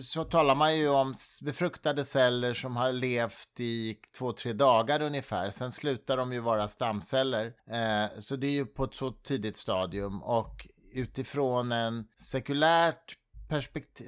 så 0.00 0.24
talar 0.24 0.54
man 0.54 0.76
ju 0.76 0.88
om 0.88 1.14
befruktade 1.42 2.04
celler 2.04 2.54
som 2.54 2.76
har 2.76 2.92
levt 2.92 3.60
i 3.60 3.96
två, 4.18 4.32
tre 4.32 4.52
dagar 4.52 5.02
ungefär. 5.02 5.50
Sen 5.50 5.72
slutar 5.72 6.16
de 6.16 6.32
ju 6.32 6.40
vara 6.40 6.68
stamceller. 6.68 7.52
Eh, 7.70 8.18
så 8.18 8.36
det 8.36 8.46
är 8.46 8.50
ju 8.52 8.66
på 8.66 8.84
ett 8.84 8.94
så 8.94 9.10
tidigt 9.10 9.56
stadium. 9.56 10.22
Och 10.22 10.68
utifrån 10.92 11.72
en 11.72 12.04
sekulärt 12.20 13.16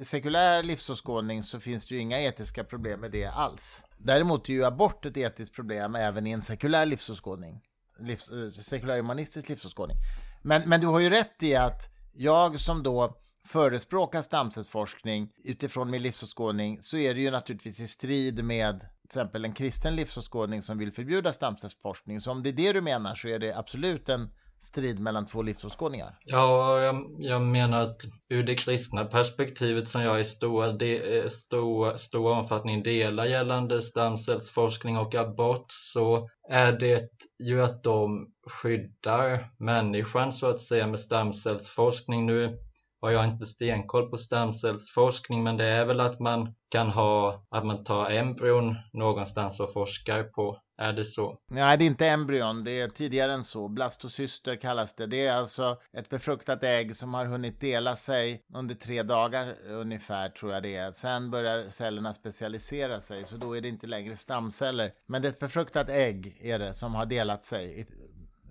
sekulär 0.03 0.63
livsåskådning 0.63 1.43
så 1.43 1.59
finns 1.59 1.87
det 1.87 1.95
ju 1.95 2.01
inga 2.01 2.21
etiska 2.21 2.63
problem 2.63 2.99
med 2.99 3.11
det 3.11 3.25
alls. 3.25 3.83
Däremot 3.97 4.49
är 4.49 4.53
ju 4.53 4.65
abort 4.65 5.05
ett 5.05 5.17
etiskt 5.17 5.55
problem 5.55 5.95
även 5.95 6.27
i 6.27 6.31
en 6.31 6.41
sekulär 6.41 6.85
livsåskådning 6.85 7.61
livs, 8.01 8.29
eh, 8.29 8.49
sekulär 8.49 8.97
humanistisk 8.97 9.49
livsåskådning. 9.49 9.97
Men, 10.41 10.69
men 10.69 10.81
du 10.81 10.87
har 10.87 10.99
ju 10.99 11.09
rätt 11.09 11.43
i 11.43 11.55
att 11.55 11.89
jag 12.13 12.59
som 12.59 12.83
då 12.83 13.17
förespråkar 13.45 14.21
stamcellsforskning 14.21 15.29
utifrån 15.45 15.89
min 15.89 16.01
livsåskådning 16.01 16.77
så 16.81 16.97
är 16.97 17.13
det 17.13 17.21
ju 17.21 17.31
naturligtvis 17.31 17.79
i 17.79 17.87
strid 17.87 18.43
med 18.43 18.79
till 18.79 18.87
exempel 19.05 19.45
en 19.45 19.53
kristen 19.53 19.95
livsåskådning 19.95 20.61
som 20.61 20.77
vill 20.77 20.91
förbjuda 20.91 21.33
stamcellsforskning. 21.33 22.21
Så 22.21 22.31
om 22.31 22.43
det 22.43 22.49
är 22.49 22.53
det 22.53 22.73
du 22.73 22.81
menar 22.81 23.15
så 23.15 23.27
är 23.27 23.39
det 23.39 23.57
absolut 23.57 24.09
en 24.09 24.29
strid 24.61 24.99
mellan 24.99 25.25
två 25.25 25.41
livsåskådningar. 25.41 26.17
Ja, 26.25 26.79
jag, 26.81 27.15
jag, 27.19 27.41
menar 27.41 27.81
att 27.81 28.01
ur 28.29 28.43
det 28.43 28.55
kristna 28.55 29.05
perspektivet 29.05 29.87
som 29.87 30.01
jag 30.01 30.19
i 30.19 30.23
stor, 30.23 30.73
de, 30.79 31.19
eh, 31.19 31.27
stor, 31.27 31.97
stor 31.97 32.31
omfattning 32.31 32.83
delar 32.83 33.25
gällande 33.25 33.81
stamcellsforskning 33.81 34.97
och 34.97 35.15
abort 35.15 35.65
så 35.67 36.29
är 36.49 36.71
det 36.71 37.09
ju 37.43 37.63
att 37.63 37.83
de 37.83 38.27
skyddar 38.47 39.49
människan 39.57 40.33
så 40.33 40.47
att 40.47 40.61
säga 40.61 40.87
med 40.87 40.99
stamcellsforskning. 40.99 42.25
Nu 42.25 42.57
har 43.01 43.11
jag 43.11 43.25
inte 43.25 43.45
stenkoll 43.45 44.09
på 44.09 44.17
stamcellsforskning 44.17 45.43
men 45.43 45.57
det 45.57 45.65
är 45.65 45.85
väl 45.85 45.99
att 45.99 46.19
man 46.19 46.55
kan 46.69 46.89
ha, 46.89 47.45
att 47.49 47.65
man 47.65 47.83
tar 47.83 48.09
embryon 48.11 48.75
någonstans 48.93 49.59
och 49.59 49.73
forskar 49.73 50.23
på. 50.23 50.61
Är 50.81 50.93
det 50.93 51.03
så? 51.03 51.37
Nej, 51.47 51.77
det 51.77 51.83
är 51.83 51.87
inte 51.87 52.07
embryon, 52.07 52.63
det 52.63 52.81
är 52.81 52.89
tidigare 52.89 53.33
än 53.33 53.43
så. 53.43 53.67
Blastocyster 53.67 54.55
kallas 54.55 54.93
det. 54.95 55.05
Det 55.05 55.25
är 55.25 55.33
alltså 55.33 55.77
ett 55.93 56.09
befruktat 56.09 56.63
ägg 56.63 56.95
som 56.95 57.13
har 57.13 57.25
hunnit 57.25 57.59
dela 57.59 57.95
sig 57.95 58.43
under 58.53 58.75
tre 58.75 59.03
dagar 59.03 59.55
ungefär, 59.67 60.29
tror 60.29 60.53
jag 60.53 60.63
det 60.63 60.75
är. 60.75 60.91
Sen 60.91 61.31
börjar 61.31 61.69
cellerna 61.69 62.13
specialisera 62.13 62.99
sig, 62.99 63.25
så 63.25 63.37
då 63.37 63.57
är 63.57 63.61
det 63.61 63.67
inte 63.67 63.87
längre 63.87 64.15
stamceller. 64.15 64.91
Men 65.07 65.21
det 65.21 65.27
är 65.27 65.29
ett 65.29 65.39
befruktat 65.39 65.89
ägg 65.89 66.37
är 66.41 66.59
det 66.59 66.73
som 66.73 66.95
har 66.95 67.05
delat 67.05 67.43
sig 67.43 67.87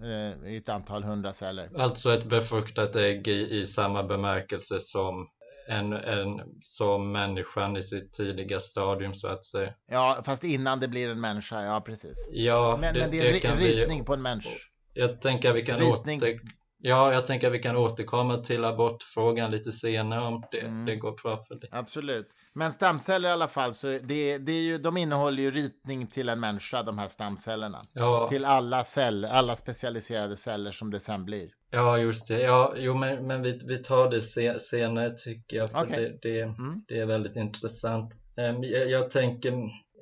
Eh, 0.02 0.52
i 0.52 0.56
ett 0.56 0.68
antal 0.68 1.04
hundra 1.04 1.32
celler. 1.32 1.70
Alltså 1.78 2.12
ett 2.12 2.24
befruktat 2.24 2.96
ägg 2.96 3.28
i, 3.28 3.58
i 3.58 3.64
samma 3.64 4.02
bemärkelse 4.02 4.78
som 4.78 5.28
en, 5.68 5.92
en, 5.92 6.40
som 6.60 7.12
människan 7.12 7.76
i 7.76 7.82
sitt 7.82 8.12
tidiga 8.12 8.60
stadium 8.60 9.14
så 9.14 9.28
att 9.28 9.44
säga. 9.44 9.72
Ja, 9.90 10.22
fast 10.24 10.44
innan 10.44 10.80
det 10.80 10.88
blir 10.88 11.10
en 11.10 11.20
människa, 11.20 11.62
ja 11.62 11.80
precis. 11.80 12.28
Ja, 12.32 12.78
men 12.80 12.94
det, 12.94 13.00
men 13.00 13.10
det 13.10 13.18
är 13.18 13.50
en 13.50 13.58
ritning 13.58 13.98
vi, 13.98 14.04
på 14.04 14.14
en 14.14 14.22
människa. 14.22 14.50
Jag 14.92 15.20
tänker 15.20 15.50
att 15.50 15.56
vi 15.56 15.62
kan 15.62 15.78
ritning. 15.78 16.22
åter, 16.22 16.40
Ja, 16.80 17.12
jag 17.12 17.26
tänker 17.26 17.46
att 17.46 17.52
vi 17.52 17.58
kan 17.58 17.76
återkomma 17.76 18.36
till 18.36 18.64
abortfrågan 18.64 19.50
lite 19.50 19.72
senare 19.72 20.20
om 20.20 20.42
det, 20.50 20.60
mm. 20.60 20.84
det 20.86 20.96
går 20.96 21.22
bra 21.22 21.38
för 21.38 21.54
dig. 21.54 21.68
Absolut. 21.72 22.28
Men 22.52 22.72
stamceller 22.72 23.28
i 23.28 23.32
alla 23.32 23.48
fall, 23.48 23.74
så 23.74 23.86
det, 23.86 24.38
det 24.38 24.52
är 24.52 24.62
ju, 24.62 24.78
de 24.78 24.96
innehåller 24.96 25.42
ju 25.42 25.50
ritning 25.50 26.06
till 26.06 26.28
en 26.28 26.40
människa, 26.40 26.82
de 26.82 26.98
här 26.98 27.08
stamcellerna. 27.08 27.82
Ja. 27.92 28.28
Till 28.28 28.44
alla 28.44 28.84
celler, 28.84 29.28
alla 29.28 29.56
specialiserade 29.56 30.36
celler 30.36 30.70
som 30.70 30.90
det 30.90 31.00
sen 31.00 31.24
blir. 31.24 31.50
Ja, 31.70 31.98
just 31.98 32.28
det. 32.28 32.40
Ja, 32.40 32.74
jo, 32.76 32.94
men, 32.94 33.26
men 33.26 33.42
vi, 33.42 33.60
vi 33.64 33.76
tar 33.78 34.10
det 34.10 34.20
se, 34.20 34.58
senare 34.58 35.10
tycker 35.16 35.56
jag, 35.56 35.72
för 35.72 35.82
okay. 35.82 36.04
det, 36.04 36.18
det, 36.22 36.40
mm. 36.40 36.84
det 36.88 36.98
är 36.98 37.06
väldigt 37.06 37.36
intressant. 37.36 38.14
Um, 38.36 38.64
jag, 38.64 38.90
jag 38.90 39.10
tänker 39.10 39.52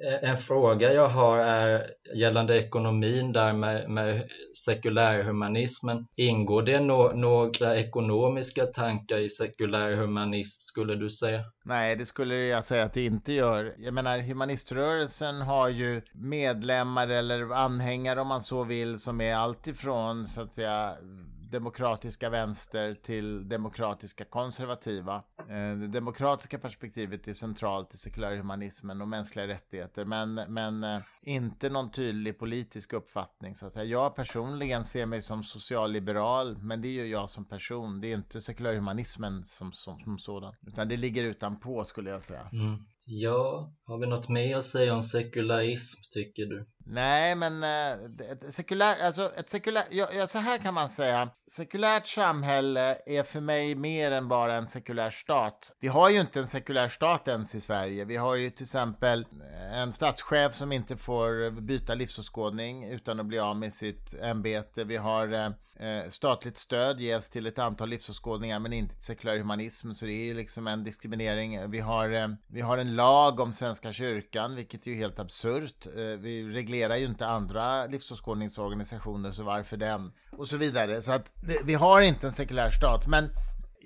Eh, 0.04 0.30
en 0.30 0.36
fråga 0.36 0.92
jag 0.92 1.08
har 1.08 1.38
är 1.38 1.90
gällande 2.14 2.58
ekonomin 2.58 3.32
där 3.32 3.52
med, 3.52 3.90
med 3.90 4.28
sekulärhumanismen. 4.64 6.06
Ingår 6.16 6.62
det 6.62 6.80
no 6.80 7.12
några 7.14 7.76
ekonomiska 7.76 8.66
tankar 8.66 9.18
i 9.18 9.28
sekulärhumanism 9.28 10.60
skulle 10.62 10.94
du 10.94 11.10
säga? 11.10 11.44
Nej, 11.64 11.96
det 11.96 12.06
skulle 12.06 12.34
jag 12.34 12.64
säga 12.64 12.84
att 12.84 12.92
det 12.92 13.04
inte 13.04 13.32
gör. 13.32 13.74
Jag 13.78 13.94
menar, 13.94 14.18
humaniströrelsen 14.18 15.40
har 15.40 15.68
ju 15.68 16.02
medlemmar 16.12 17.08
eller 17.08 17.52
anhängare 17.54 18.20
om 18.20 18.28
man 18.28 18.42
så 18.42 18.64
vill 18.64 18.98
som 18.98 19.20
är 19.20 19.34
alltifrån 19.34 20.26
så 20.26 20.40
att 20.40 20.54
säga 20.54 20.94
demokratiska 21.58 22.30
vänster 22.30 22.94
till 22.94 23.48
demokratiska 23.48 24.24
konservativa. 24.24 25.14
Eh, 25.38 25.78
det 25.78 25.88
demokratiska 25.88 26.58
perspektivet 26.58 27.28
är 27.28 27.32
centralt 27.32 27.94
i 27.94 27.96
sekulärhumanismen 27.96 29.00
och 29.00 29.08
mänskliga 29.08 29.46
rättigheter, 29.46 30.04
men, 30.04 30.34
men 30.34 30.84
eh, 30.84 31.00
inte 31.22 31.70
någon 31.70 31.90
tydlig 31.90 32.38
politisk 32.38 32.92
uppfattning. 32.92 33.54
Så 33.54 33.66
att. 33.66 33.88
Jag 33.88 34.16
personligen 34.16 34.84
ser 34.84 35.06
mig 35.06 35.22
som 35.22 35.44
socialliberal, 35.44 36.58
men 36.58 36.82
det 36.82 36.88
är 36.88 36.92
ju 36.92 37.06
jag 37.06 37.30
som 37.30 37.44
person. 37.44 38.00
Det 38.00 38.12
är 38.12 38.14
inte 38.14 38.40
sekulärhumanismen 38.40 39.44
som, 39.44 39.72
som, 39.72 39.98
som 39.98 40.18
sådan, 40.18 40.54
utan 40.66 40.88
det 40.88 40.96
ligger 40.96 41.24
utanpå 41.24 41.84
skulle 41.84 42.10
jag 42.10 42.22
säga. 42.22 42.50
Mm. 42.52 42.86
Ja, 43.04 43.72
har 43.84 43.98
vi 43.98 44.06
något 44.06 44.28
mer 44.28 44.56
att 44.56 44.64
säga 44.64 44.94
om 44.94 45.02
sekularism 45.02 46.00
tycker 46.10 46.46
du? 46.46 46.66
Nej, 46.88 47.34
men 47.34 47.62
eh, 47.62 48.30
ett 48.30 48.54
sekulärt, 48.54 49.00
alltså 49.00 49.32
ett 49.36 49.48
sekulärt, 49.48 49.86
ja, 49.90 50.08
ja, 50.12 50.26
så 50.26 50.38
här 50.38 50.58
kan 50.58 50.74
man 50.74 50.88
säga. 50.88 51.30
Sekulärt 51.50 52.06
samhälle 52.06 52.98
är 53.06 53.22
för 53.22 53.40
mig 53.40 53.74
mer 53.74 54.10
än 54.10 54.28
bara 54.28 54.56
en 54.56 54.66
sekulär 54.66 55.10
stat. 55.10 55.72
Vi 55.80 55.88
har 55.88 56.10
ju 56.10 56.20
inte 56.20 56.40
en 56.40 56.46
sekulär 56.46 56.88
stat 56.88 57.28
ens 57.28 57.54
i 57.54 57.60
Sverige. 57.60 58.04
Vi 58.04 58.16
har 58.16 58.34
ju 58.34 58.50
till 58.50 58.64
exempel 58.64 59.26
eh, 59.52 59.78
en 59.78 59.92
statschef 59.92 60.52
som 60.54 60.72
inte 60.72 60.96
får 60.96 61.60
byta 61.60 61.94
livsåskådning 61.94 62.90
utan 62.90 63.20
att 63.20 63.26
bli 63.26 63.38
av 63.38 63.56
med 63.56 63.74
sitt 63.74 64.14
ämbete. 64.22 64.84
Vi 64.84 64.96
har 64.96 65.32
eh, 65.32 65.50
eh, 65.80 66.08
statligt 66.08 66.56
stöd 66.56 67.00
ges 67.00 67.30
till 67.30 67.46
ett 67.46 67.58
antal 67.58 67.88
livsåskådningar 67.88 68.58
men 68.58 68.72
inte 68.72 68.94
till 68.94 69.04
sekulär 69.04 69.38
humanism, 69.38 69.92
så 69.92 70.04
det 70.04 70.12
är 70.12 70.24
ju 70.24 70.34
liksom 70.34 70.66
en 70.66 70.84
diskriminering. 70.84 71.70
Vi 71.70 71.80
har, 71.80 72.10
eh, 72.10 72.28
vi 72.46 72.60
har 72.60 72.78
en 72.78 72.96
lag 72.96 73.40
om 73.40 73.52
Svenska 73.52 73.92
kyrkan, 73.92 74.54
vilket 74.54 74.86
är 74.86 74.90
ju 74.90 74.96
helt 74.96 75.18
absurt. 75.18 75.86
Eh, 75.86 76.02
vi 76.02 76.48
reglerar 76.48 76.96
ju 76.96 77.04
inte 77.04 77.26
andra 77.26 77.86
livsåskådningsorganisationer, 77.86 79.30
så 79.30 79.42
varför 79.42 79.76
den? 79.76 80.12
Och 80.30 80.48
så 80.48 80.56
vidare. 80.56 81.02
Så 81.02 81.12
att 81.12 81.32
vi 81.64 81.74
har 81.74 82.00
inte 82.00 82.26
en 82.26 82.32
sekulär 82.32 82.70
stat, 82.70 83.06
men 83.08 83.30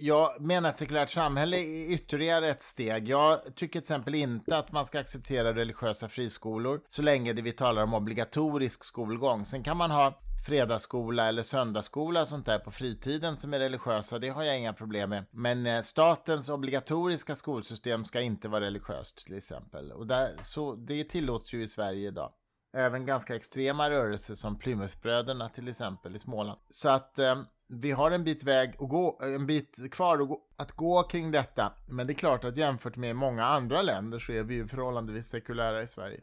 jag 0.01 0.41
menar 0.41 0.69
att 0.69 0.79
sekulärt 0.79 1.11
samhälle 1.11 1.57
är 1.57 1.93
ytterligare 1.93 2.49
ett 2.49 2.63
steg. 2.63 3.09
Jag 3.09 3.41
tycker 3.45 3.73
till 3.73 3.79
exempel 3.79 4.15
inte 4.15 4.59
att 4.59 4.73
man 4.73 4.87
ska 4.87 5.01
acceptera 5.01 5.55
religiösa 5.55 6.09
friskolor 6.09 6.81
så 6.89 7.03
länge 7.03 7.33
det 7.33 7.43
vi 7.43 7.53
talar 7.53 7.83
om 7.83 7.95
obligatorisk 7.95 8.85
skolgång. 8.85 9.45
Sen 9.45 9.63
kan 9.63 9.77
man 9.77 9.91
ha 9.91 10.21
fredagsskola 10.47 11.29
eller 11.29 11.43
söndagsskola 11.43 12.21
och 12.21 12.29
sånt 12.29 12.47
där 12.47 12.59
på 12.59 12.71
fritiden 12.71 13.37
som 13.37 13.55
är 13.55 13.59
religiösa, 13.59 14.19
det 14.19 14.29
har 14.29 14.43
jag 14.43 14.59
inga 14.59 14.73
problem 14.73 15.11
med. 15.11 15.25
Men 15.31 15.67
eh, 15.67 15.83
statens 15.83 16.49
obligatoriska 16.49 17.35
skolsystem 17.35 18.05
ska 18.05 18.21
inte 18.21 18.49
vara 18.49 18.65
religiöst 18.65 19.27
till 19.27 19.37
exempel. 19.37 19.93
Och 19.93 20.07
där, 20.07 20.31
så, 20.43 20.75
det 20.75 21.05
tillåts 21.05 21.55
ju 21.55 21.63
i 21.63 21.69
Sverige 21.69 22.09
idag. 22.09 22.33
Även 22.77 23.07
ganska 23.07 23.35
extrema 23.35 23.91
rörelser 23.91 24.35
som 24.35 24.59
Plymouthbröderna 24.59 25.49
till 25.49 25.69
exempel 25.69 26.17
i 26.17 26.19
Småland. 26.19 26.59
Så 26.71 26.89
att 26.89 27.19
eh, 27.19 27.43
vi 27.69 27.93
har 27.93 28.11
en 28.11 28.25
bit 28.25 28.45
väg 28.45 28.71
att 28.79 28.89
gå, 28.89 29.19
eh, 29.23 29.35
en 29.35 29.47
bit 29.47 29.93
kvar 29.93 30.19
att 30.19 30.29
gå, 30.29 30.41
att 30.57 30.73
gå 30.73 31.03
kring 31.03 31.31
detta. 31.31 31.73
Men 31.89 32.07
det 32.07 32.13
är 32.13 32.15
klart 32.15 32.45
att 32.45 32.57
jämfört 32.57 32.97
med 32.97 33.17
många 33.17 33.45
andra 33.45 33.83
länder 33.83 34.19
så 34.19 34.33
är 34.33 34.43
vi 34.43 34.55
ju 34.55 34.69
förhållandevis 34.69 35.29
sekulära 35.29 35.83
i 35.83 35.87
Sverige. 35.87 36.21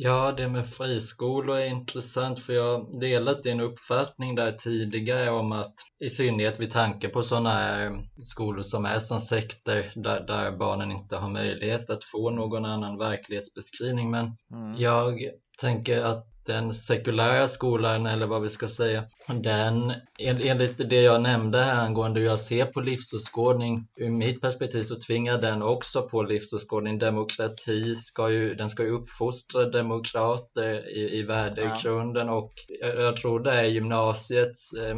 Ja, 0.00 0.32
det 0.32 0.48
med 0.48 0.68
friskolor 0.68 1.56
är 1.56 1.66
intressant 1.66 2.40
för 2.40 2.52
jag 2.52 3.00
delat 3.00 3.42
din 3.42 3.60
uppfattning 3.60 4.34
där 4.34 4.52
tidigare 4.52 5.30
om 5.30 5.52
att 5.52 5.74
i 6.00 6.10
synnerhet 6.10 6.60
vid 6.60 6.70
tanke 6.70 7.08
på 7.08 7.22
sådana 7.22 7.50
här 7.50 8.04
skolor 8.22 8.62
som 8.62 8.84
är 8.84 8.98
som 8.98 9.20
sekter 9.20 9.92
där, 9.94 10.20
där 10.20 10.56
barnen 10.58 10.92
inte 10.92 11.16
har 11.16 11.28
möjlighet 11.28 11.90
att 11.90 12.04
få 12.04 12.30
någon 12.30 12.64
annan 12.64 12.98
verklighetsbeskrivning. 12.98 14.10
Men 14.10 14.36
mm. 14.52 14.76
jag 14.76 15.20
tänker 15.60 16.02
att 16.02 16.26
den 16.48 16.72
sekulära 16.72 17.48
skolan, 17.48 18.06
eller 18.06 18.26
vad 18.26 18.42
vi 18.42 18.48
ska 18.48 18.68
säga, 18.68 19.04
den, 19.28 19.92
enligt 20.18 20.90
det 20.90 21.02
jag 21.02 21.22
nämnde 21.22 21.58
här 21.58 21.84
angående 21.84 22.20
hur 22.20 22.26
jag 22.26 22.40
ser 22.40 22.64
på 22.64 22.80
livsåskådning, 22.80 23.88
ur 23.96 24.10
mitt 24.10 24.40
perspektiv 24.40 24.82
så 24.82 24.96
tvingar 24.96 25.38
den 25.38 25.62
också 25.62 26.02
på 26.02 26.22
livsåskådning. 26.22 26.98
Demokrati 26.98 27.94
ska 27.94 28.30
ju, 28.30 28.54
den 28.54 28.70
ska 28.70 28.82
ju 28.82 28.90
uppfostra 28.90 29.64
demokrater 29.64 30.88
i, 30.88 31.18
i 31.18 31.22
värdegrunden 31.22 32.26
ja. 32.26 32.34
och 32.34 32.52
jag, 32.80 33.16
tror 33.16 33.40
det 33.40 33.52
är 33.52 33.64
gymnasiets 33.64 34.72
eh, 34.72 34.96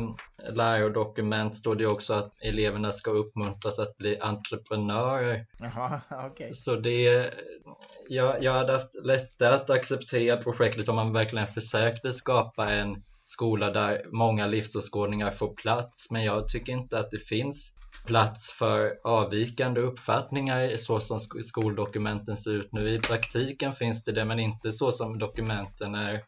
lärodokument 0.48 1.56
står 1.56 1.74
det 1.74 1.86
också 1.86 2.14
att 2.14 2.32
eleverna 2.40 2.92
ska 2.92 3.10
uppmuntras 3.10 3.78
att 3.78 3.96
bli 3.96 4.18
entreprenörer. 4.18 5.46
Jaha, 5.58 6.00
okay. 6.32 6.52
Så 6.52 6.76
det, 6.76 7.30
jag, 8.08 8.42
jag 8.42 8.52
hade 8.52 8.72
haft 8.72 9.04
lättare 9.04 9.54
att 9.54 9.70
acceptera 9.70 10.36
projektet 10.36 10.88
om 10.88 10.96
man 10.96 11.12
verkligen 11.12 11.39
försökte 11.46 12.12
skapa 12.12 12.72
en 12.72 13.03
skola 13.24 13.70
där 13.70 14.03
många 14.12 14.46
livsåskådningar 14.46 15.31
får 15.31 15.55
plats, 15.55 16.11
men 16.11 16.24
jag 16.24 16.48
tycker 16.48 16.72
inte 16.72 16.98
att 16.98 17.11
det 17.11 17.18
finns 17.18 17.74
plats 18.07 18.53
för 18.53 18.98
avvikande 19.05 19.81
uppfattningar 19.81 20.76
så 20.76 21.00
som 21.00 21.18
skoldokumenten 21.20 22.37
ser 22.37 22.53
ut 22.53 22.72
nu. 22.72 22.88
I 22.88 22.98
praktiken 22.98 23.72
finns 23.72 24.05
det 24.05 24.12
det, 24.12 24.24
men 24.24 24.40
inte 24.40 24.72
så 24.72 24.92
som 24.92 25.18
dokumenten 25.18 25.94
är, 25.94 26.22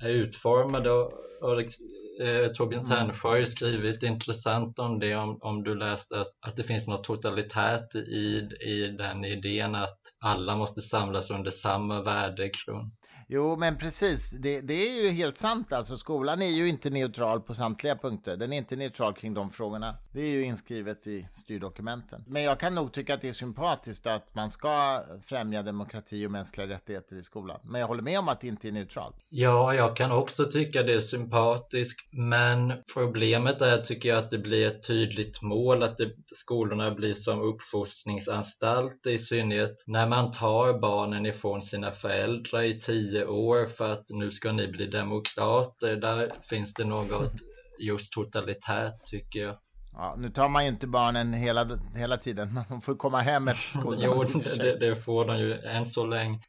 är 0.00 0.08
utformade. 0.08 0.90
Och, 0.90 1.12
och 1.42 1.60
eh, 1.60 2.48
Torbjörn 2.54 2.84
mm. 2.84 2.98
Tännsjö 2.98 3.28
har 3.28 3.36
ju 3.36 3.46
skrivit 3.46 4.02
intressant 4.02 4.78
om 4.78 4.98
det, 4.98 5.14
om, 5.14 5.38
om 5.40 5.64
du 5.64 5.74
läste 5.74 6.20
att, 6.20 6.32
att 6.46 6.56
det 6.56 6.62
finns 6.62 6.88
något 6.88 7.04
totalitärt 7.04 7.94
i, 7.94 8.48
i 8.60 8.94
den 8.98 9.24
idén 9.24 9.74
att 9.74 10.00
alla 10.20 10.56
måste 10.56 10.80
samlas 10.80 11.30
under 11.30 11.50
samma 11.50 12.02
värdegrund. 12.02 12.92
Jo, 13.30 13.56
men 13.56 13.76
precis. 13.76 14.30
Det, 14.30 14.60
det, 14.60 14.74
är 14.74 15.02
ju 15.02 15.10
helt 15.10 15.36
sant. 15.36 15.72
Alltså, 15.72 15.96
skolan 15.96 16.42
är 16.42 16.50
ju 16.50 16.68
inte 16.68 16.90
neutral 16.90 17.40
på 17.40 17.54
samtliga 17.54 17.96
punkter. 17.96 18.36
Den 18.36 18.52
är 18.52 18.56
inte 18.56 18.76
neutral 18.76 19.14
kring 19.14 19.34
de 19.34 19.50
frågorna. 19.50 19.94
Det 20.12 20.20
är 20.20 20.30
ju 20.30 20.44
inskrivet 20.44 21.06
i 21.06 21.28
styrdokumenten. 21.34 22.24
Men 22.26 22.42
jag 22.42 22.60
kan 22.60 22.74
nog 22.74 22.92
tycka 22.92 23.14
att 23.14 23.20
det 23.20 23.28
är 23.28 23.32
sympatiskt 23.32 24.06
att 24.06 24.34
man 24.34 24.50
ska 24.50 25.02
främja 25.22 25.62
demokrati 25.62 26.26
och 26.26 26.30
mänskliga 26.30 26.66
rättigheter 26.66 27.16
i 27.16 27.22
skolan. 27.22 27.60
Men 27.64 27.80
jag 27.80 27.88
håller 27.88 28.02
med 28.02 28.18
om 28.18 28.28
att 28.28 28.40
det 28.40 28.48
inte 28.48 28.68
är 28.68 28.72
neutralt. 28.72 29.16
Ja, 29.28 29.74
jag 29.74 29.96
kan 29.96 30.12
också 30.12 30.44
tycka 30.44 30.82
det 30.82 30.94
är 30.94 31.00
sympatiskt. 31.00 32.08
Men 32.12 32.72
problemet 32.94 33.60
är, 33.60 33.78
tycker 33.78 34.08
jag, 34.08 34.18
att 34.18 34.30
det 34.30 34.38
blir 34.38 34.66
ett 34.66 34.86
tydligt 34.86 35.42
mål 35.42 35.82
att 35.82 35.96
det, 35.96 36.10
skolorna 36.34 36.94
blir 36.94 37.14
som 37.14 37.40
uppfostringsanstalter 37.40 39.10
i 39.10 39.18
synnerhet 39.18 39.84
när 39.86 40.06
man 40.06 40.30
tar 40.30 40.78
barnen 40.80 41.26
ifrån 41.26 41.62
sina 41.62 41.90
föräldrar 41.90 42.62
i 42.62 42.78
tio 42.78 43.17
år 43.26 43.66
för 43.66 43.92
att 43.92 44.04
nu 44.10 44.30
ska 44.30 44.52
ni 44.52 44.68
bli 44.68 44.86
demokrater. 44.86 45.96
Där 45.96 46.32
finns 46.50 46.74
det 46.74 46.84
något 46.84 47.32
just 47.78 48.12
totalitärt 48.12 49.04
tycker 49.04 49.40
jag. 49.40 49.56
Ja, 49.92 50.14
nu 50.18 50.30
tar 50.30 50.48
man 50.48 50.64
ju 50.64 50.68
inte 50.68 50.86
barnen 50.86 51.32
hela, 51.32 51.78
hela 51.94 52.16
tiden, 52.16 52.60
man 52.70 52.80
får 52.80 52.94
komma 52.94 53.20
hem 53.20 53.48
efter 53.48 53.80
skolan. 53.80 54.00
jo, 54.02 54.24
det, 54.56 54.76
det, 54.80 54.96
får 54.96 55.24
de 55.24 55.38
ju 55.38 55.54
än 55.54 55.86
så 55.86 56.06
länge. 56.06 56.40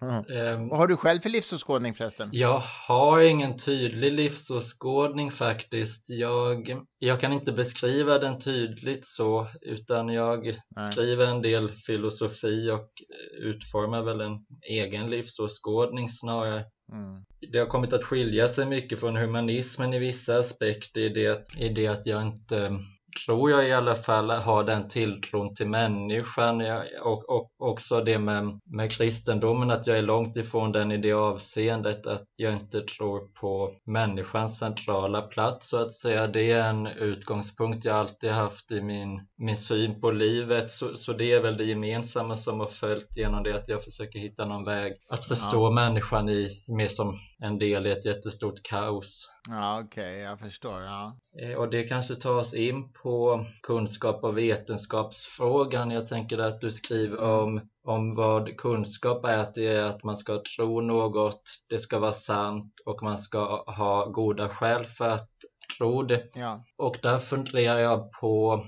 Um, 0.00 0.68
Vad 0.68 0.78
har 0.78 0.86
du 0.86 0.96
själv 0.96 1.20
för 1.20 1.30
livsåskådning 1.30 1.94
förresten? 1.94 2.28
Jag 2.32 2.62
har 2.88 3.20
ingen 3.20 3.56
tydlig 3.56 4.12
livsåskådning 4.12 5.30
faktiskt. 5.30 6.10
Jag, 6.10 6.82
jag 6.98 7.20
kan 7.20 7.32
inte 7.32 7.52
beskriva 7.52 8.18
den 8.18 8.38
tydligt 8.38 9.06
så, 9.06 9.46
utan 9.62 10.08
jag 10.08 10.44
Nej. 10.44 10.92
skriver 10.92 11.26
en 11.26 11.42
del 11.42 11.72
filosofi 11.72 12.70
och 12.70 12.88
utformar 13.42 14.02
väl 14.02 14.20
en 14.20 14.38
egen 14.70 15.10
livsåskådning 15.10 16.08
snarare. 16.08 16.64
Mm. 16.92 17.24
Det 17.52 17.58
har 17.58 17.66
kommit 17.66 17.92
att 17.92 18.04
skilja 18.04 18.48
sig 18.48 18.66
mycket 18.66 19.00
från 19.00 19.16
humanismen 19.16 19.94
i 19.94 19.98
vissa 19.98 20.38
aspekter 20.38 21.00
i 21.00 21.08
det, 21.08 21.46
i 21.58 21.68
det 21.68 21.86
att 21.86 22.06
jag 22.06 22.22
inte 22.22 22.78
tror 23.26 23.50
jag 23.50 23.68
i 23.68 23.72
alla 23.72 23.94
fall 23.94 24.30
har 24.30 24.64
den 24.64 24.88
tilltron 24.88 25.54
till 25.54 25.68
människan 25.68 26.62
och, 27.02 27.28
och 27.28 27.50
också 27.58 28.00
det 28.00 28.18
med, 28.18 28.60
med 28.64 28.92
kristendomen 28.92 29.70
att 29.70 29.86
jag 29.86 29.98
är 29.98 30.02
långt 30.02 30.36
ifrån 30.36 30.72
den 30.72 30.92
i 30.92 30.96
det 30.96 31.12
avseendet 31.12 32.06
att 32.06 32.24
jag 32.36 32.52
inte 32.52 32.80
tror 32.80 33.28
på 33.40 33.72
människans 33.86 34.58
centrala 34.58 35.22
plats 35.22 35.68
så 35.68 35.76
att 35.76 35.94
säga. 35.94 36.26
Det 36.26 36.52
är 36.52 36.68
en 36.70 36.86
utgångspunkt 36.86 37.84
jag 37.84 37.96
alltid 37.96 38.30
haft 38.30 38.72
i 38.72 38.82
min, 38.82 39.20
min 39.38 39.56
syn 39.56 40.00
på 40.00 40.10
livet 40.10 40.70
så, 40.70 40.96
så 40.96 41.12
det 41.12 41.32
är 41.32 41.42
väl 41.42 41.56
det 41.56 41.64
gemensamma 41.64 42.36
som 42.36 42.60
har 42.60 42.66
följt 42.66 43.16
genom 43.16 43.42
det 43.42 43.54
att 43.54 43.68
jag 43.68 43.84
försöker 43.84 44.18
hitta 44.18 44.44
någon 44.44 44.64
väg 44.64 44.92
att 45.10 45.24
förstå 45.24 45.66
ja. 45.66 45.70
människan 45.70 46.28
i 46.28 46.48
mer 46.66 46.88
som 46.88 47.18
en 47.38 47.58
del 47.58 47.86
i 47.86 47.90
ett 47.90 48.06
jättestort 48.06 48.62
kaos. 48.62 49.30
Ja, 49.48 49.80
okej, 49.84 50.12
okay, 50.12 50.18
jag 50.18 50.40
förstår. 50.40 50.82
Ja. 50.82 51.16
Eh, 51.42 51.54
och 51.54 51.70
det 51.70 51.82
kanske 51.82 52.14
tas 52.14 52.54
in 52.54 52.92
på 52.92 53.44
kunskap 53.62 54.24
och 54.24 54.38
vetenskapsfrågan. 54.38 55.90
Jag 55.90 56.06
tänker 56.06 56.38
att 56.38 56.60
du 56.60 56.70
skriver 56.70 57.20
om, 57.20 57.60
om 57.84 58.14
vad 58.14 58.56
kunskap 58.56 59.24
är, 59.24 59.38
att 59.38 59.54
det 59.54 59.66
är 59.66 59.84
att 59.84 60.04
man 60.04 60.16
ska 60.16 60.42
tro 60.56 60.80
något, 60.80 61.42
det 61.68 61.78
ska 61.78 61.98
vara 61.98 62.12
sant 62.12 62.74
och 62.84 63.02
man 63.02 63.18
ska 63.18 63.64
ha 63.66 64.06
goda 64.06 64.48
skäl 64.48 64.84
för 64.84 65.08
att 65.08 65.30
det. 66.08 66.28
Ja. 66.34 66.64
Och 66.76 66.96
där 67.02 67.18
funderar 67.18 67.78
jag 67.78 68.12
på 68.12 68.64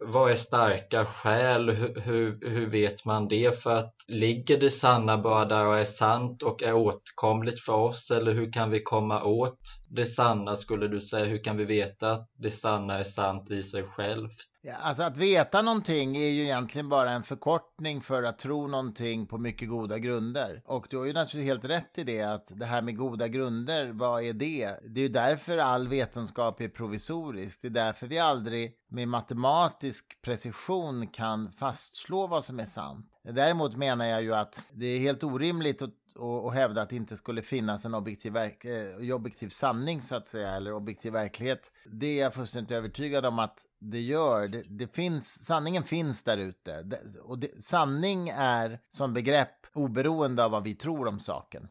vad 0.00 0.30
är 0.30 0.34
starka 0.34 1.04
skäl? 1.04 1.70
Hur, 1.70 2.00
hur, 2.00 2.50
hur, 2.50 2.66
vet 2.66 3.04
man 3.04 3.28
det? 3.28 3.62
För 3.62 3.76
att 3.76 3.94
ligger 4.08 4.60
det 4.60 4.70
sanna 4.70 5.18
bara 5.18 5.44
där 5.44 5.66
och 5.66 5.78
är 5.78 5.84
sant 5.84 6.42
och 6.42 6.62
är 6.62 6.74
åtkomligt 6.74 7.60
för 7.60 7.74
oss? 7.74 8.10
Eller 8.10 8.32
hur 8.32 8.52
kan 8.52 8.70
vi 8.70 8.82
komma 8.82 9.22
åt 9.22 9.60
det 9.90 10.04
sanna 10.04 10.56
skulle 10.56 10.88
du 10.88 11.00
säga? 11.00 11.24
Hur 11.24 11.44
kan 11.44 11.56
vi 11.56 11.64
veta 11.64 12.10
att 12.10 12.30
det 12.38 12.50
sanna 12.50 12.98
är 12.98 13.02
sant 13.02 13.50
i 13.50 13.62
sig 13.62 13.82
självt? 13.82 14.55
Ja, 14.68 14.74
alltså 14.74 15.02
att 15.02 15.16
veta 15.16 15.62
någonting 15.62 16.16
är 16.16 16.28
ju 16.28 16.42
egentligen 16.42 16.88
bara 16.88 17.10
en 17.10 17.22
förkortning 17.22 18.00
för 18.00 18.22
att 18.22 18.38
tro 18.38 18.66
någonting 18.66 19.26
på 19.26 19.38
mycket 19.38 19.68
goda 19.68 19.98
grunder. 19.98 20.62
Och 20.64 20.86
du 20.90 20.96
har 20.96 21.04
ju 21.04 21.12
naturligtvis 21.12 21.50
helt 21.50 21.64
rätt 21.64 21.98
i 21.98 22.04
det 22.04 22.22
att 22.22 22.52
det 22.54 22.66
här 22.66 22.82
med 22.82 22.96
goda 22.96 23.28
grunder, 23.28 23.92
vad 23.92 24.22
är 24.22 24.32
det? 24.32 24.74
Det 24.84 25.00
är 25.00 25.02
ju 25.02 25.08
därför 25.08 25.58
all 25.58 25.88
vetenskap 25.88 26.60
är 26.60 26.68
provisorisk. 26.68 27.62
Det 27.62 27.68
är 27.68 27.70
därför 27.70 28.06
vi 28.06 28.18
aldrig 28.18 28.74
med 28.88 29.08
matematisk 29.08 30.22
precision 30.22 31.06
kan 31.06 31.52
fastslå 31.52 32.26
vad 32.26 32.44
som 32.44 32.60
är 32.60 32.66
sant. 32.66 33.20
Däremot 33.22 33.76
menar 33.76 34.06
jag 34.06 34.22
ju 34.22 34.34
att 34.34 34.64
det 34.72 34.86
är 34.86 34.98
helt 34.98 35.24
orimligt 35.24 35.82
att 35.82 35.90
och, 36.16 36.44
och 36.44 36.52
hävda 36.52 36.82
att 36.82 36.88
det 36.88 36.96
inte 36.96 37.16
skulle 37.16 37.42
finnas 37.42 37.84
en 37.84 37.94
objektiv, 37.94 38.32
verk, 38.32 38.64
eh, 38.64 39.14
objektiv 39.14 39.48
sanning 39.48 40.02
så 40.02 40.16
att 40.16 40.26
säga, 40.26 40.50
eller 40.50 40.72
objektiv 40.72 41.12
verklighet. 41.12 41.72
Det 41.92 42.06
är 42.06 42.22
jag 42.22 42.34
fullständigt 42.34 42.70
övertygad 42.70 43.26
om 43.26 43.38
att 43.38 43.62
det 43.78 44.00
gör. 44.00 44.48
Det, 44.48 44.62
det 44.68 44.94
finns, 44.94 45.44
sanningen 45.44 45.82
finns 45.82 46.22
där 46.22 46.38
ute. 46.38 46.84
Och 47.22 47.38
det, 47.38 47.62
sanning 47.62 48.28
är 48.28 48.80
som 48.90 49.14
begrepp 49.14 49.66
oberoende 49.74 50.44
av 50.44 50.50
vad 50.50 50.64
vi 50.64 50.74
tror 50.74 51.08
om 51.08 51.20
saken. 51.20 51.68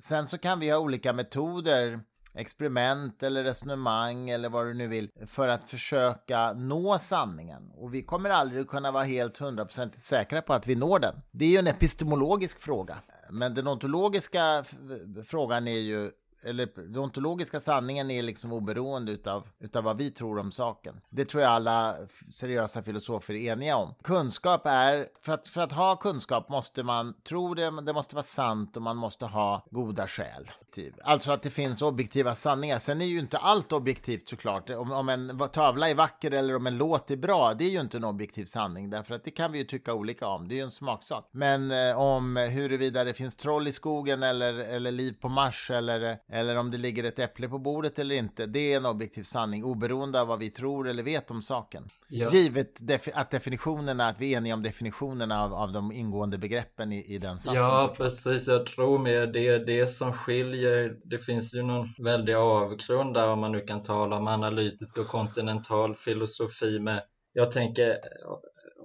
Sen 0.00 0.26
så 0.26 0.38
kan 0.38 0.60
vi 0.60 0.70
ha 0.70 0.78
olika 0.78 1.12
metoder 1.12 2.00
experiment 2.36 3.22
eller 3.22 3.44
resonemang 3.44 4.30
eller 4.30 4.48
vad 4.48 4.66
du 4.66 4.74
nu 4.74 4.86
vill 4.88 5.10
för 5.26 5.48
att 5.48 5.70
försöka 5.70 6.52
nå 6.52 6.98
sanningen. 6.98 7.70
Och 7.74 7.94
vi 7.94 8.02
kommer 8.02 8.30
aldrig 8.30 8.68
kunna 8.68 8.90
vara 8.90 9.04
helt 9.04 9.38
hundraprocentigt 9.38 10.04
säkra 10.04 10.42
på 10.42 10.52
att 10.52 10.66
vi 10.66 10.74
når 10.74 10.98
den. 10.98 11.14
Det 11.30 11.44
är 11.44 11.48
ju 11.48 11.56
en 11.56 11.66
epistemologisk 11.66 12.60
fråga. 12.60 12.96
Men 13.30 13.54
den 13.54 13.66
ontologiska 13.66 14.64
frågan 15.24 15.68
är 15.68 15.78
ju 15.78 16.10
eller 16.44 16.68
den 16.76 16.98
ontologiska 16.98 17.60
sanningen 17.60 18.10
är 18.10 18.22
liksom 18.22 18.52
oberoende 18.52 19.12
utav, 19.12 19.48
utav 19.58 19.84
vad 19.84 19.96
vi 19.96 20.10
tror 20.10 20.38
om 20.38 20.52
saken. 20.52 21.00
Det 21.10 21.24
tror 21.24 21.42
jag 21.42 21.52
alla 21.52 21.94
seriösa 22.32 22.82
filosofer 22.82 23.34
är 23.34 23.52
eniga 23.52 23.76
om. 23.76 23.94
Kunskap 24.02 24.66
är, 24.66 25.08
för 25.20 25.32
att, 25.32 25.46
för 25.46 25.60
att 25.60 25.72
ha 25.72 25.96
kunskap 25.96 26.48
måste 26.48 26.82
man 26.82 27.14
tro 27.28 27.54
det, 27.54 27.80
det 27.80 27.92
måste 27.92 28.14
vara 28.14 28.22
sant 28.22 28.76
och 28.76 28.82
man 28.82 28.96
måste 28.96 29.26
ha 29.26 29.66
goda 29.70 30.06
skäl. 30.06 30.50
Alltså 31.02 31.32
att 31.32 31.42
det 31.42 31.50
finns 31.50 31.82
objektiva 31.82 32.34
sanningar. 32.34 32.78
Sen 32.78 33.00
är 33.00 33.06
ju 33.06 33.18
inte 33.18 33.38
allt 33.38 33.72
objektivt 33.72 34.28
såklart. 34.28 34.70
Om, 34.70 34.92
om 34.92 35.08
en 35.08 35.38
tavla 35.52 35.90
är 35.90 35.94
vacker 35.94 36.30
eller 36.30 36.56
om 36.56 36.66
en 36.66 36.76
låt 36.76 37.10
är 37.10 37.16
bra, 37.16 37.54
det 37.54 37.64
är 37.64 37.70
ju 37.70 37.80
inte 37.80 37.96
en 37.96 38.04
objektiv 38.04 38.44
sanning 38.44 38.90
därför 38.90 39.14
att 39.14 39.24
det 39.24 39.30
kan 39.30 39.52
vi 39.52 39.58
ju 39.58 39.64
tycka 39.64 39.94
olika 39.94 40.28
om. 40.28 40.48
Det 40.48 40.54
är 40.54 40.56
ju 40.56 40.62
en 40.62 40.70
smaksak. 40.70 41.28
Men 41.30 41.70
eh, 41.70 41.98
om 41.98 42.36
huruvida 42.36 43.04
det 43.04 43.14
finns 43.14 43.36
troll 43.36 43.68
i 43.68 43.72
skogen 43.72 44.22
eller, 44.22 44.54
eller 44.54 44.90
liv 44.90 45.16
på 45.20 45.28
Mars 45.28 45.70
eller 45.70 46.18
eller 46.32 46.56
om 46.56 46.70
det 46.70 46.78
ligger 46.78 47.04
ett 47.04 47.18
äpple 47.18 47.48
på 47.48 47.58
bordet 47.58 47.98
eller 47.98 48.14
inte, 48.14 48.46
det 48.46 48.72
är 48.72 48.76
en 48.76 48.86
objektiv 48.86 49.22
sanning 49.22 49.64
oberoende 49.64 50.20
av 50.20 50.28
vad 50.28 50.38
vi 50.38 50.50
tror 50.50 50.88
eller 50.88 51.02
vet 51.02 51.30
om 51.30 51.42
saken. 51.42 51.88
Ja. 52.08 52.30
Givet 52.30 52.80
att 53.14 53.30
definitionerna, 53.30 54.08
att 54.08 54.20
vi 54.20 54.34
är 54.34 54.38
eniga 54.38 54.54
om 54.54 54.62
definitionerna 54.62 55.42
av, 55.42 55.54
av 55.54 55.72
de 55.72 55.92
ingående 55.92 56.38
begreppen 56.38 56.92
i, 56.92 57.14
i 57.14 57.18
den 57.18 57.38
satsen. 57.38 57.54
Ja, 57.54 57.94
precis. 57.96 58.48
Jag 58.48 58.66
tror 58.66 58.98
med 58.98 59.32
det 59.32 59.48
är 59.48 59.58
det 59.58 59.86
som 59.86 60.12
skiljer. 60.12 60.96
Det 61.04 61.18
finns 61.18 61.54
ju 61.54 61.62
någon 61.62 61.88
väldig 61.98 62.34
avgrund 62.34 63.14
där 63.14 63.28
om 63.28 63.40
man 63.40 63.52
nu 63.52 63.60
kan 63.60 63.82
tala 63.82 64.16
om 64.16 64.28
analytisk 64.28 64.98
och 64.98 65.06
kontinental 65.06 65.94
filosofi 65.94 66.78
med 66.78 67.02
jag 67.32 67.50
tänker 67.50 67.98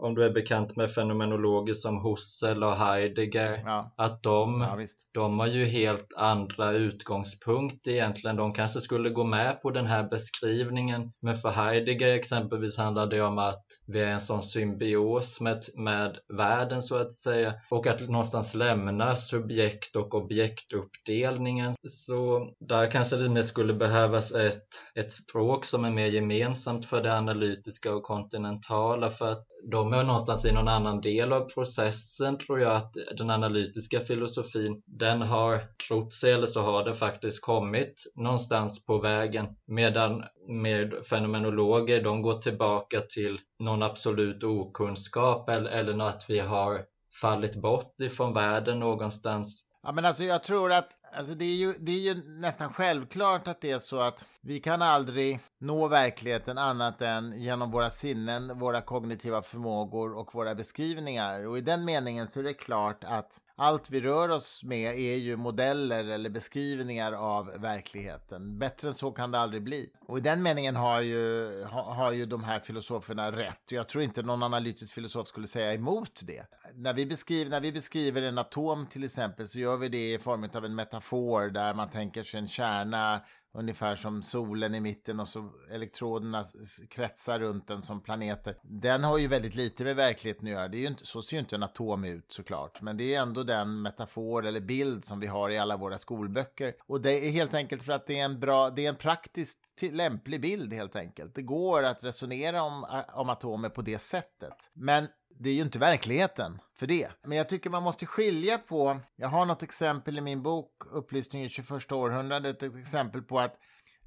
om 0.02 0.16
du 0.16 0.24
är 0.24 0.30
bekant 0.30 0.76
med 0.76 0.92
fenomenologer 0.92 1.74
som 1.74 2.06
Husserl 2.06 2.64
och 2.64 2.76
Heidegger, 2.76 3.62
ja. 3.66 3.94
att 3.98 4.24
de, 4.24 4.62
ja, 4.62 4.86
de 5.14 5.40
har 5.40 5.48
ju 5.48 5.66
helt 5.66 6.14
andra 6.18 6.72
utgångspunkt 6.72 7.88
egentligen. 7.88 8.36
De 8.36 8.54
kanske 8.54 8.82
skulle 8.82 9.10
gå 9.10 9.24
med 9.24 9.62
på 9.62 9.72
den 9.72 9.86
här 9.86 10.10
beskrivningen, 10.10 11.12
men 11.22 11.36
för 11.36 11.50
Heidegger 11.50 12.14
exempelvis 12.14 12.78
handlar 12.78 13.08
det 13.08 13.22
om 13.22 13.38
att 13.38 13.66
vi 13.88 14.00
är 14.00 14.08
en 14.08 14.22
sån 14.22 14.44
symbios 14.44 15.42
med, 15.42 15.60
med 15.76 16.18
världen 16.38 16.82
så 16.82 16.96
att 16.96 17.14
säga 17.14 17.54
och 17.70 17.88
att 17.88 18.02
någonstans 18.02 18.56
lämna 18.56 19.16
subjekt 19.16 19.96
och 19.96 20.16
objektuppdelningen. 20.16 21.76
Så 21.88 22.48
där 22.60 22.92
kanske 22.92 23.16
det 23.16 23.30
mer 23.30 23.42
skulle 23.42 23.74
behövas 23.74 24.32
ett, 24.32 24.68
ett 24.96 25.12
språk 25.12 25.66
som 25.66 25.86
är 25.86 25.92
mer 25.92 26.08
gemensamt 26.08 26.86
för 26.86 27.04
det 27.04 27.18
analytiska 27.18 27.94
och 27.94 28.04
kontinentala 28.04 29.10
för 29.10 29.32
att 29.32 29.51
de 29.72 29.94
är 29.94 30.04
någonstans 30.04 30.46
i 30.46 30.52
någon 30.52 30.68
annan 30.68 31.02
del 31.02 31.34
av 31.34 31.50
processen 31.50 32.38
tror 32.38 32.60
jag 32.60 32.76
att 32.76 32.94
den 33.18 33.30
analytiska 33.30 34.00
filosofin 34.00 34.82
den 34.86 35.22
har 35.22 35.64
trott 35.88 36.14
sig 36.14 36.32
eller 36.32 36.48
så 36.48 36.62
har 36.62 36.84
den 36.84 36.96
faktiskt 36.96 37.42
kommit 37.42 37.94
någonstans 38.16 38.86
på 38.86 38.98
vägen. 38.98 39.48
Medan 39.68 40.24
med 40.48 40.94
fenomenologer 41.10 42.04
de 42.04 42.22
går 42.22 42.34
tillbaka 42.34 43.00
till 43.00 43.40
någon 43.60 43.84
absolut 43.84 44.44
okunskap 44.44 45.50
eller, 45.50 45.70
eller 45.72 46.10
att 46.10 46.26
vi 46.30 46.40
har 46.40 46.82
fallit 47.22 47.56
bort 47.56 48.02
ifrån 48.02 48.34
världen 48.34 48.80
någonstans. 48.80 49.66
Ja, 49.84 49.92
men 49.92 50.06
alltså 50.06 50.24
jag 50.24 50.44
tror 50.44 50.72
att 50.72 50.92
Alltså 51.14 51.34
det 51.34 51.46
är, 51.46 51.56
ju, 51.56 51.74
det 51.80 51.92
är 51.92 52.00
ju 52.00 52.22
nästan 52.28 52.74
självklart 52.74 53.48
att 53.48 53.62
det 53.62 53.72
är 53.72 53.80
så 53.80 54.00
att 54.00 54.26
vi 54.42 54.60
kan 54.60 54.82
aldrig 54.82 55.40
nå 55.60 55.88
verkligheten 55.88 56.58
annat 56.58 57.02
än 57.02 57.42
genom 57.42 57.72
våra 57.72 57.90
sinnen, 57.90 58.60
våra 58.60 58.82
kognitiva 58.82 59.42
förmågor 59.42 60.18
och 60.18 60.36
våra 60.36 60.56
beskrivningar. 60.56 61.48
Och 61.48 61.58
i 61.58 61.62
den 61.62 61.86
meningen 61.86 62.28
så 62.28 62.40
är 62.40 62.44
det 62.44 62.54
klart 62.54 63.04
att 63.04 63.42
allt 63.56 63.90
vi 63.90 64.02
rör 64.02 64.30
oss 64.30 64.64
med 64.64 65.00
är 65.00 65.16
ju 65.16 65.38
modeller 65.38 66.06
eller 66.06 66.30
beskrivningar 66.30 67.12
av 67.12 67.52
verkligheten. 67.58 68.60
Bättre 68.60 68.88
än 68.88 68.94
så 68.94 69.12
kan 69.12 69.32
det 69.32 69.40
aldrig 69.40 69.64
bli. 69.64 69.90
Och 70.08 70.18
i 70.18 70.22
den 70.22 70.44
meningen 70.44 70.76
har 70.76 71.02
ju, 71.02 71.64
har 71.70 72.12
ju 72.12 72.26
de 72.26 72.44
här 72.44 72.60
filosoferna 72.60 73.32
rätt. 73.32 73.72
Jag 73.72 73.88
tror 73.88 74.04
inte 74.04 74.22
någon 74.22 74.44
analytisk 74.44 74.94
filosof 74.94 75.28
skulle 75.28 75.48
säga 75.48 75.74
emot 75.74 76.22
det. 76.24 76.46
När 76.76 76.94
vi, 76.94 77.06
beskriver, 77.06 77.52
när 77.52 77.62
vi 77.62 77.72
beskriver 77.72 78.22
en 78.22 78.38
atom 78.38 78.88
till 78.88 79.04
exempel 79.04 79.48
så 79.48 79.60
gör 79.60 79.78
vi 79.78 79.90
det 79.90 80.14
i 80.14 80.20
form 80.20 80.50
av 80.54 80.66
en 80.66 80.76
metafor 80.76 81.01
där 81.50 81.74
man 81.74 81.90
tänker 81.90 82.24
sig 82.24 82.40
en 82.40 82.48
kärna 82.48 83.22
ungefär 83.54 83.96
som 83.96 84.24
solen 84.24 84.76
i 84.76 84.80
mitten 84.80 85.20
och 85.20 85.28
så 85.28 85.50
elektroderna 85.72 86.46
kretsar 86.90 87.40
runt 87.40 87.68
den 87.68 87.82
som 87.82 88.02
planeter. 88.02 88.58
Den 88.64 89.04
har 89.04 89.18
ju 89.18 89.28
väldigt 89.28 89.56
lite 89.56 89.84
med 89.84 89.96
verkligheten 89.96 90.48
att 90.48 90.52
göra. 90.52 90.68
Det 90.68 90.78
är 90.78 90.82
ju 90.82 90.88
inte, 90.88 91.06
så 91.06 91.22
ser 91.22 91.36
ju 91.36 91.40
inte 91.40 91.56
en 91.56 91.64
atom 91.64 92.04
ut 92.04 92.26
såklart, 92.34 92.82
men 92.82 92.98
det 92.98 93.16
är 93.16 93.22
ändå 93.22 93.44
den 93.44 93.82
metafor 93.82 94.46
eller 94.46 94.60
bild 94.60 95.06
som 95.06 95.20
vi 95.20 95.28
har 95.28 95.50
i 95.50 95.58
alla 95.58 95.78
våra 95.78 95.98
skolböcker. 95.98 96.74
Och 96.88 97.02
det 97.02 97.28
är 97.28 97.32
helt 97.32 97.54
enkelt 97.54 97.84
för 97.84 97.94
att 97.94 98.08
det 98.08 98.20
är 98.20 98.26
en 98.26 98.40
bra, 98.40 98.70
det 98.70 98.86
är 98.86 98.90
en 98.90 98.96
praktiskt 98.96 99.82
lämplig 99.82 100.42
bild 100.42 100.74
helt 100.74 100.96
enkelt. 100.96 101.36
Det 101.36 101.42
går 101.42 101.84
att 101.84 102.04
resonera 102.04 102.64
om, 102.64 103.04
om 103.14 103.30
atomer 103.30 103.70
på 103.70 103.82
det 103.82 104.00
sättet. 104.00 104.72
Men 104.74 105.08
det 105.38 105.50
är 105.50 105.54
ju 105.54 105.62
inte 105.62 105.80
verkligheten 105.80 106.62
för 106.76 106.88
det. 106.88 107.12
Men 107.24 107.38
jag 107.38 107.50
tycker 107.50 107.70
man 107.70 107.84
måste 107.84 108.06
skilja 108.06 108.58
på, 108.58 109.00
jag 109.16 109.28
har 109.28 109.46
något 109.46 109.64
exempel 109.64 110.18
i 110.18 110.22
min 110.22 110.44
bok 110.44 110.72
Upplysning 110.92 111.44
i 111.44 111.50
21 111.50 111.92
århundradet, 111.92 112.64
ett 112.64 112.76
exempel 112.76 113.22
på 113.22 113.40
att 113.40 113.56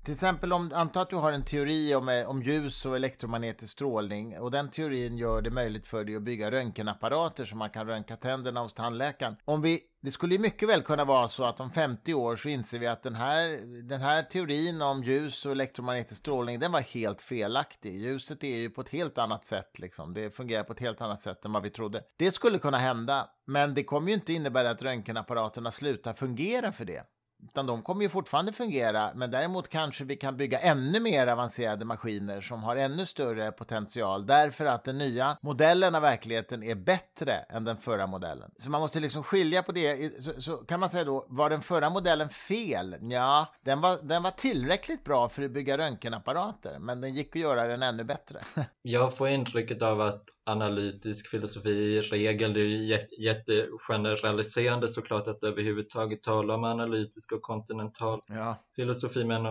till 0.04 0.12
exempel 0.12 0.52
om, 0.52 0.70
anta 0.74 1.00
att 1.00 1.10
du 1.10 1.16
har 1.16 1.32
en 1.32 1.44
teori 1.44 1.94
om, 1.94 2.08
eh, 2.08 2.28
om 2.28 2.42
ljus 2.42 2.86
och 2.86 2.96
elektromagnetisk 2.96 3.72
strålning 3.72 4.38
och 4.38 4.50
den 4.50 4.70
teorin 4.70 5.18
gör 5.18 5.42
det 5.42 5.50
möjligt 5.50 5.86
för 5.86 6.04
dig 6.04 6.16
att 6.16 6.22
bygga 6.22 6.50
röntgenapparater 6.50 7.44
så 7.44 7.56
man 7.56 7.70
kan 7.70 7.86
röntga 7.86 8.16
tänderna 8.16 8.60
hos 8.60 8.74
tandläkaren. 8.74 9.36
Om 9.44 9.62
vi, 9.62 9.80
det 10.02 10.10
skulle 10.10 10.38
mycket 10.38 10.68
väl 10.68 10.82
kunna 10.82 11.04
vara 11.04 11.28
så 11.28 11.44
att 11.44 11.60
om 11.60 11.70
50 11.70 12.14
år 12.14 12.36
så 12.36 12.48
inser 12.48 12.78
vi 12.78 12.86
att 12.86 13.02
den 13.02 13.14
här, 13.14 13.58
den 13.82 14.00
här 14.00 14.22
teorin 14.22 14.82
om 14.82 15.02
ljus 15.02 15.46
och 15.46 15.52
elektromagnetisk 15.52 16.20
strålning 16.20 16.58
den 16.58 16.72
var 16.72 16.80
helt 16.80 17.22
felaktig. 17.22 17.94
Ljuset 17.94 18.44
är 18.44 18.56
ju 18.56 18.70
på 18.70 18.80
ett 18.80 18.88
helt 18.88 19.18
annat 19.18 19.44
sätt, 19.44 19.78
liksom. 19.78 20.14
det 20.14 20.30
fungerar 20.30 20.64
på 20.64 20.72
ett 20.72 20.80
helt 20.80 21.00
annat 21.00 21.22
sätt 21.22 21.44
än 21.44 21.52
vad 21.52 21.62
vi 21.62 21.70
trodde. 21.70 22.02
Det 22.16 22.30
skulle 22.30 22.58
kunna 22.58 22.78
hända, 22.78 23.28
men 23.46 23.74
det 23.74 23.84
kommer 23.84 24.08
ju 24.08 24.14
inte 24.14 24.32
innebära 24.32 24.70
att 24.70 24.82
röntgenapparaterna 24.82 25.70
slutar 25.70 26.12
fungera 26.12 26.72
för 26.72 26.84
det. 26.84 27.02
Utan 27.44 27.66
de 27.66 27.82
kommer 27.82 28.02
ju 28.02 28.08
fortfarande 28.08 28.52
fungera, 28.52 29.10
men 29.14 29.30
däremot 29.30 29.68
kanske 29.68 30.04
vi 30.04 30.16
kan 30.16 30.36
bygga 30.36 30.58
ännu 30.58 31.00
mer 31.00 31.26
avancerade 31.26 31.84
maskiner 31.84 32.40
som 32.40 32.62
har 32.62 32.76
ännu 32.76 33.06
större 33.06 33.52
potential 33.52 34.26
därför 34.26 34.64
att 34.66 34.84
den 34.84 34.98
nya 34.98 35.36
modellen 35.40 35.94
av 35.94 36.02
verkligheten 36.02 36.62
är 36.62 36.74
bättre 36.74 37.32
än 37.32 37.64
den 37.64 37.76
förra 37.76 38.06
modellen. 38.06 38.50
Så 38.56 38.70
man 38.70 38.80
måste 38.80 39.00
liksom 39.00 39.22
skilja 39.22 39.62
på 39.62 39.72
det. 39.72 40.22
Så, 40.22 40.40
så 40.40 40.56
kan 40.56 40.80
man 40.80 40.90
säga 40.90 41.04
då, 41.04 41.26
var 41.28 41.50
den 41.50 41.60
förra 41.60 41.90
modellen 41.90 42.28
fel? 42.28 42.96
Ja, 43.00 43.46
den 43.64 43.80
var, 43.80 43.98
den 44.02 44.22
var 44.22 44.30
tillräckligt 44.30 45.04
bra 45.04 45.28
för 45.28 45.42
att 45.42 45.50
bygga 45.50 45.78
röntgenapparater, 45.78 46.78
men 46.78 47.00
den 47.00 47.14
gick 47.14 47.36
att 47.36 47.42
göra 47.42 47.66
den 47.66 47.82
ännu 47.82 48.04
bättre. 48.04 48.38
Jag 48.82 49.16
får 49.16 49.28
intrycket 49.28 49.82
av 49.82 50.00
att 50.00 50.24
analytisk 50.46 51.28
filosofi 51.28 51.70
i 51.70 52.00
regel. 52.00 52.52
Det 52.52 52.60
är 52.60 52.64
ju 52.64 52.98
jättegeneraliserande 53.18 54.88
såklart 54.88 55.28
att 55.28 55.44
överhuvudtaget 55.44 56.22
tala 56.22 56.54
om 56.54 56.64
analytisk 56.64 57.32
och 57.34 57.42
kontinental 57.42 58.20
ja. 58.28 58.56
filosofi. 58.76 59.24
Men 59.24 59.46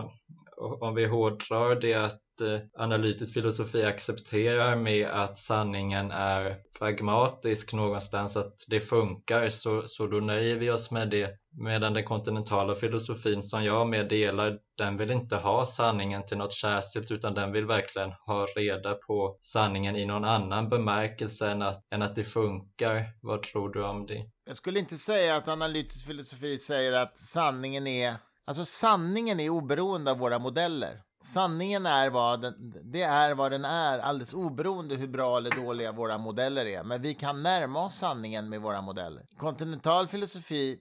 om 0.56 0.94
vi 0.94 1.06
hårdrar 1.06 1.80
det 1.80 1.94
att 1.94 2.23
Eh, 2.40 2.60
analytisk 2.78 3.34
filosofi 3.34 3.84
accepterar 3.84 4.76
med 4.76 5.08
att 5.08 5.38
sanningen 5.38 6.10
är 6.10 6.56
pragmatisk 6.78 7.72
någonstans, 7.72 8.36
att 8.36 8.54
det 8.68 8.80
funkar, 8.80 9.48
så, 9.48 9.82
så 9.86 10.06
då 10.06 10.16
nöjer 10.16 10.56
vi 10.56 10.70
oss 10.70 10.90
med 10.90 11.10
det. 11.10 11.30
Medan 11.58 11.92
den 11.92 12.04
kontinentala 12.04 12.74
filosofin 12.74 13.42
som 13.42 13.64
jag 13.64 13.88
med 13.88 14.08
delar, 14.08 14.58
den 14.78 14.96
vill 14.96 15.10
inte 15.10 15.36
ha 15.36 15.66
sanningen 15.66 16.26
till 16.26 16.38
något 16.38 16.52
särskilt 16.52 17.10
utan 17.10 17.34
den 17.34 17.52
vill 17.52 17.66
verkligen 17.66 18.12
ha 18.26 18.46
reda 18.56 18.94
på 18.94 19.38
sanningen 19.42 19.96
i 19.96 20.06
någon 20.06 20.24
annan 20.24 20.68
bemärkelse 20.68 21.50
än 21.50 21.62
att, 21.62 21.86
än 21.90 22.02
att 22.02 22.16
det 22.16 22.24
funkar. 22.24 23.04
Vad 23.22 23.42
tror 23.42 23.72
du 23.72 23.84
om 23.84 24.06
det? 24.06 24.24
Jag 24.46 24.56
skulle 24.56 24.78
inte 24.78 24.96
säga 24.96 25.36
att 25.36 25.48
analytisk 25.48 26.06
filosofi 26.06 26.58
säger 26.58 26.92
att 26.92 27.18
sanningen 27.18 27.86
är 27.86 28.16
Alltså 28.46 28.64
sanningen 28.64 29.40
är 29.40 29.50
oberoende 29.50 30.10
av 30.10 30.18
våra 30.18 30.38
modeller. 30.38 31.02
Sanningen 31.24 31.86
är 31.86 32.10
vad 32.10 32.40
den, 32.40 32.74
det 32.84 33.02
är 33.02 33.34
vad 33.34 33.52
den 33.52 33.64
är, 33.64 33.98
alldeles 33.98 34.34
oberoende 34.34 34.94
hur 34.94 35.08
bra 35.08 35.36
eller 35.36 35.50
dåliga 35.50 35.92
våra 35.92 36.18
modeller 36.18 36.66
är. 36.66 36.84
Men 36.84 37.02
vi 37.02 37.14
kan 37.14 37.42
närma 37.42 37.84
oss 37.84 37.94
sanningen 37.94 38.48
med 38.48 38.60
våra 38.60 38.80
modeller. 38.80 39.22
Kontinental 39.36 40.08
filosofi, 40.08 40.78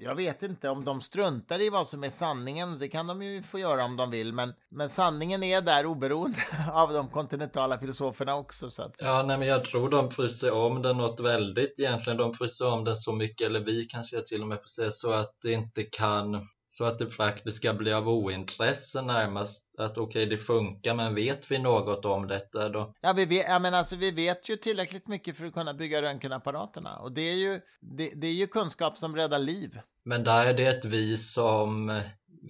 jag 0.00 0.14
vet 0.14 0.42
inte 0.42 0.68
om 0.68 0.84
de 0.84 1.00
struntar 1.00 1.60
i 1.60 1.70
vad 1.70 1.86
som 1.86 2.04
är 2.04 2.10
sanningen, 2.10 2.78
det 2.78 2.88
kan 2.88 3.06
de 3.06 3.22
ju 3.22 3.42
få 3.42 3.58
göra 3.58 3.84
om 3.84 3.96
de 3.96 4.10
vill, 4.10 4.32
men, 4.32 4.52
men 4.70 4.90
sanningen 4.90 5.42
är 5.42 5.60
där 5.60 5.86
oberoende 5.86 6.38
av 6.72 6.92
de 6.92 7.08
kontinentala 7.08 7.78
filosoferna 7.78 8.34
också. 8.34 8.70
Så 8.70 8.82
att 8.82 8.96
Ja, 8.98 9.22
nej, 9.22 9.38
men 9.38 9.48
jag 9.48 9.64
tror 9.64 9.88
de 9.88 10.08
bryr 10.08 10.28
sig 10.28 10.50
om 10.50 10.82
den 10.82 10.96
något 10.96 11.20
väldigt 11.20 11.80
egentligen. 11.80 12.16
De 12.16 12.32
bryr 12.32 12.48
sig 12.48 12.66
om 12.66 12.84
den 12.84 12.96
så 12.96 13.12
mycket, 13.12 13.46
eller 13.46 13.60
vi 13.60 13.84
kanske 13.84 14.20
till 14.20 14.42
och 14.42 14.48
med 14.48 14.62
får 14.62 14.68
säga 14.68 14.90
så 14.90 15.10
att 15.10 15.36
det 15.42 15.52
inte 15.52 15.82
kan 15.82 16.46
så 16.76 16.84
att 16.84 16.98
det 16.98 17.06
praktiska 17.06 17.74
blir 17.74 17.94
av 17.94 18.08
ointresse 18.08 19.02
närmast. 19.02 19.74
Att 19.78 19.98
okej, 19.98 20.02
okay, 20.02 20.26
det 20.26 20.36
funkar, 20.36 20.94
men 20.94 21.14
vet 21.14 21.50
vi 21.50 21.58
något 21.58 22.04
om 22.04 22.26
detta 22.26 22.68
då? 22.68 22.94
Ja, 23.00 23.12
vi 23.12 23.24
vet, 23.24 23.46
ja, 23.48 23.58
men 23.58 23.74
alltså, 23.74 23.96
vi 23.96 24.10
vet 24.10 24.48
ju 24.48 24.56
tillräckligt 24.56 25.08
mycket 25.08 25.36
för 25.36 25.46
att 25.46 25.52
kunna 25.52 25.74
bygga 25.74 26.02
röntgenapparaterna. 26.02 26.96
Och 26.96 27.12
det 27.12 27.20
är, 27.20 27.34
ju, 27.34 27.60
det, 27.80 28.12
det 28.14 28.26
är 28.26 28.32
ju 28.32 28.46
kunskap 28.46 28.98
som 28.98 29.16
räddar 29.16 29.38
liv. 29.38 29.80
Men 30.04 30.24
där 30.24 30.46
är 30.46 30.54
det 30.54 30.66
ett 30.66 30.84
vi 30.84 31.16
som 31.16 32.00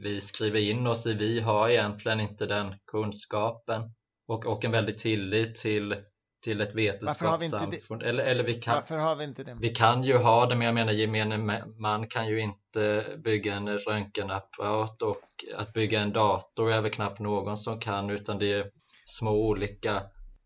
vi 0.03 0.21
skriver 0.21 0.61
in 0.61 0.87
oss 0.87 1.07
i. 1.07 1.15
Vi 1.15 1.41
har 1.41 1.69
egentligen 1.69 2.21
inte 2.21 2.47
den 2.47 2.75
kunskapen. 2.87 3.83
Och, 4.29 4.47
och 4.47 4.65
en 4.65 4.73
väldig 4.73 4.99
tillit 4.99 5.55
till 5.55 5.97
till 6.47 6.61
ett 6.61 6.75
vetenskapssamfund. 6.75 8.03
Eller, 8.03 8.25
eller 8.25 8.45
vi 8.45 8.55
kan, 8.55 8.75
Varför 8.75 8.99
har 8.99 9.17
vi 9.17 9.25
inte 9.25 9.45
det? 9.45 9.57
Vi 9.61 9.69
kan 9.69 10.05
ju 10.05 10.17
ha 10.17 10.47
det, 10.47 10.55
men 10.55 10.67
jag 10.67 10.75
menar 10.75 10.93
gemene 10.93 11.65
man 11.79 12.07
kan 12.07 12.29
ju 12.29 12.41
inte 12.41 13.05
bygga 13.25 13.55
en 13.55 13.79
röntgenapparat 13.79 15.03
och 15.03 15.45
att 15.57 15.73
bygga 15.73 16.01
en 16.01 16.13
dator 16.13 16.73
är 16.73 16.81
väl 16.81 16.91
knappt 16.91 17.21
någon 17.21 17.57
som 17.57 17.81
kan 17.81 18.11
utan 18.11 18.39
det 18.39 18.53
är 18.53 18.67
små 19.05 19.49
olika 19.49 20.03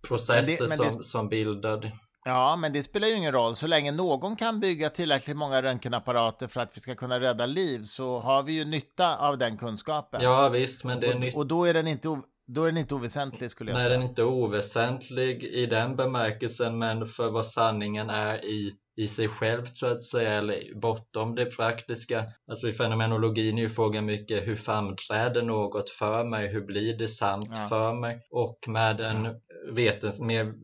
processer 0.09 0.69
men 0.69 0.69
det, 0.69 0.83
men 0.83 0.91
som, 0.91 1.01
det... 1.01 1.05
som 1.05 1.29
bildar 1.29 1.93
Ja, 2.25 2.57
men 2.57 2.73
det 2.73 2.83
spelar 2.83 3.09
ju 3.09 3.15
ingen 3.15 3.33
roll. 3.33 3.57
Så 3.57 3.67
länge 3.67 3.93
någon 3.93 4.37
kan 4.37 4.61
bygga 4.61 4.91
tillräckligt 4.91 5.37
många 5.37 5.63
röntgenapparater 5.63 6.47
för 6.47 6.61
att 6.61 6.77
vi 6.77 6.81
ska 6.81 6.95
kunna 6.95 7.21
rädda 7.21 7.47
liv 7.47 7.83
så 7.85 8.19
har 8.19 8.43
vi 8.43 8.53
ju 8.53 8.65
nytta 8.65 9.17
av 9.17 9.39
den 9.39 9.59
kunskapen. 9.59 10.21
Ja, 10.23 10.49
visst, 10.49 10.85
men 10.85 11.01
det 11.01 11.07
är 11.07 11.29
och, 11.29 11.37
och 11.37 11.47
då 11.47 11.65
är 11.65 11.75
den 11.75 11.87
inte 11.87 12.09
då 12.55 12.65
är 12.65 12.67
den 12.67 12.77
inte 12.77 12.95
oväsentlig 12.95 13.51
skulle 13.51 13.71
jag 13.71 13.77
Nej, 13.77 13.85
säga. 13.85 13.93
den 13.93 14.03
är 14.03 14.09
inte 14.09 14.25
oväsentlig 14.25 15.43
i 15.43 15.67
den 15.67 15.97
bemärkelsen, 15.97 16.79
men 16.79 17.07
för 17.07 17.31
vad 17.31 17.47
sanningen 17.47 18.11
är 18.11 18.45
i, 18.45 18.75
i 18.97 19.09
sig 19.09 19.29
självt 19.29 19.77
så 19.77 19.87
att 19.87 20.03
säga, 20.03 20.35
eller 20.35 20.81
bortom 20.81 21.35
det 21.35 21.57
praktiska. 21.57 22.25
Alltså 22.51 22.69
i 22.69 22.73
fenomenologin 22.73 23.59
är 23.59 23.63
ju 23.63 23.69
frågan 23.69 24.05
mycket 24.05 24.47
hur 24.47 24.57
framträder 24.57 25.43
något 25.43 25.91
för 25.91 26.25
mig? 26.25 26.49
Hur 26.49 26.67
blir 26.67 26.99
det 26.99 27.09
sant 27.09 27.47
ja. 27.51 27.67
för 27.69 27.93
mig? 27.93 28.21
Och 28.31 28.59
med 28.69 29.01
en 29.01 29.29
vetens, 29.73 30.21
med, 30.21 30.55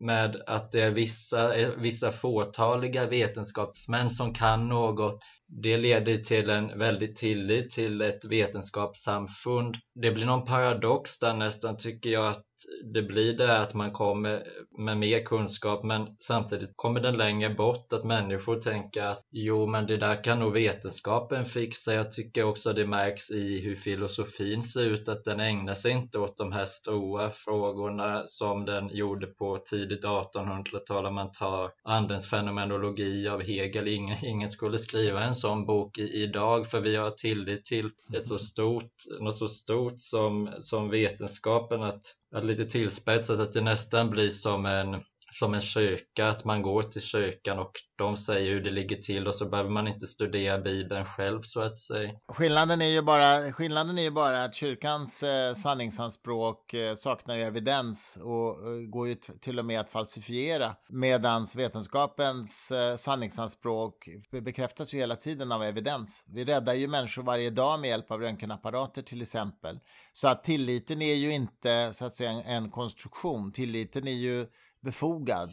med 0.00 0.42
att 0.46 0.72
det 0.72 0.80
är 0.80 0.90
vissa, 0.90 1.52
vissa 1.76 2.10
fåtaliga 2.10 3.06
vetenskapsmän 3.06 4.10
som 4.10 4.34
kan 4.34 4.68
något 4.68 5.24
det 5.52 5.76
leder 5.76 6.16
till 6.16 6.50
en 6.50 6.78
väldig 6.78 7.16
tillit 7.16 7.70
till 7.70 8.00
ett 8.00 8.24
vetenskapssamfund. 8.24 9.76
Det 9.94 10.10
blir 10.10 10.26
någon 10.26 10.44
paradox 10.44 11.18
där 11.18 11.34
nästan 11.34 11.76
tycker 11.76 12.10
jag 12.10 12.26
att 12.28 12.44
det 12.92 13.02
blir 13.02 13.32
det 13.32 13.58
att 13.58 13.74
man 13.74 13.92
kommer 13.92 14.42
med 14.78 14.98
mer 14.98 15.24
kunskap 15.24 15.84
men 15.84 16.06
samtidigt 16.20 16.72
kommer 16.76 17.00
den 17.00 17.16
längre 17.16 17.50
bort 17.54 17.92
att 17.92 18.04
människor 18.04 18.56
tänker 18.60 19.02
att 19.02 19.26
jo 19.30 19.66
men 19.66 19.86
det 19.86 19.96
där 19.96 20.24
kan 20.24 20.38
nog 20.38 20.52
vetenskapen 20.52 21.44
fixa. 21.44 21.94
Jag 21.94 22.10
tycker 22.10 22.44
också 22.44 22.72
det 22.72 22.86
märks 22.86 23.30
i 23.30 23.60
hur 23.60 23.76
filosofin 23.76 24.62
ser 24.62 24.84
ut 24.84 25.08
att 25.08 25.24
den 25.24 25.40
ägnar 25.40 25.74
sig 25.74 25.92
inte 25.92 26.18
åt 26.18 26.36
de 26.36 26.52
här 26.52 26.64
stora 26.64 27.30
frågorna 27.30 28.22
som 28.26 28.64
den 28.64 28.88
gjorde 28.88 29.26
på 29.26 29.58
tidigt 29.70 30.04
1800-tal 30.04 31.06
om 31.06 31.14
man 31.14 31.32
tar 31.32 31.70
andens 31.84 32.30
fenomenologi 32.30 33.28
av 33.28 33.42
Hegel. 33.42 33.88
Ingen, 33.88 34.24
ingen 34.24 34.48
skulle 34.48 34.78
skriva 34.78 35.22
en 35.22 35.34
sån 35.40 35.66
bok 35.66 35.98
i, 35.98 36.22
idag 36.22 36.66
för 36.66 36.80
vi 36.80 36.96
har 36.96 37.10
tillit 37.10 37.64
till 37.64 37.90
ett 38.14 38.26
så 38.26 38.38
stort, 38.38 38.92
något 39.20 39.36
så 39.36 39.48
stort 39.48 39.94
som, 39.96 40.50
som 40.58 40.90
vetenskapen 40.90 41.82
att, 41.82 42.02
att 42.34 42.44
lite 42.44 42.64
tillspetsat 42.64 43.40
att 43.40 43.52
det 43.52 43.60
nästan 43.60 44.10
blir 44.10 44.28
som 44.28 44.66
en 44.66 45.00
som 45.30 45.54
en 45.54 45.60
kyrka, 45.60 46.28
att 46.28 46.44
man 46.44 46.62
går 46.62 46.82
till 46.82 47.02
kyrkan 47.02 47.58
och 47.58 47.72
de 47.98 48.16
säger 48.16 48.50
hur 48.50 48.60
det 48.64 48.70
ligger 48.70 48.96
till 48.96 49.26
och 49.26 49.34
så 49.34 49.48
behöver 49.48 49.70
man 49.70 49.88
inte 49.88 50.06
studera 50.06 50.58
Bibeln 50.58 51.04
själv 51.04 51.40
så 51.42 51.60
att 51.60 51.78
säga. 51.78 52.10
Skillnaden 52.28 52.82
är 52.82 52.88
ju 52.88 53.02
bara, 53.02 53.52
skillnaden 53.52 53.98
är 53.98 54.02
ju 54.02 54.10
bara 54.10 54.44
att 54.44 54.54
kyrkans 54.54 55.22
eh, 55.22 55.54
sanningsanspråk 55.54 56.74
eh, 56.74 56.94
saknar 56.94 57.36
ju 57.36 57.42
evidens 57.42 58.18
och 58.22 58.68
eh, 58.68 58.80
går 58.90 59.08
ju 59.08 59.14
till 59.14 59.58
och 59.58 59.64
med 59.64 59.80
att 59.80 59.90
falsifiera 59.90 60.76
medans 60.88 61.56
vetenskapens 61.56 62.70
eh, 62.70 62.96
sanningsanspråk 62.96 64.08
bekräftas 64.30 64.94
ju 64.94 64.98
hela 64.98 65.16
tiden 65.16 65.52
av 65.52 65.62
evidens. 65.62 66.26
Vi 66.34 66.44
räddar 66.44 66.74
ju 66.74 66.88
människor 66.88 67.22
varje 67.22 67.50
dag 67.50 67.80
med 67.80 67.90
hjälp 67.90 68.10
av 68.10 68.20
röntgenapparater 68.20 69.02
till 69.02 69.22
exempel. 69.22 69.78
Så 70.12 70.28
att 70.28 70.44
tilliten 70.44 71.02
är 71.02 71.14
ju 71.14 71.32
inte 71.32 71.90
så 71.92 72.04
att 72.04 72.14
säga 72.14 72.30
en, 72.30 72.40
en 72.40 72.70
konstruktion, 72.70 73.52
tilliten 73.52 74.08
är 74.08 74.12
ju 74.12 74.46
befogad 74.82 75.50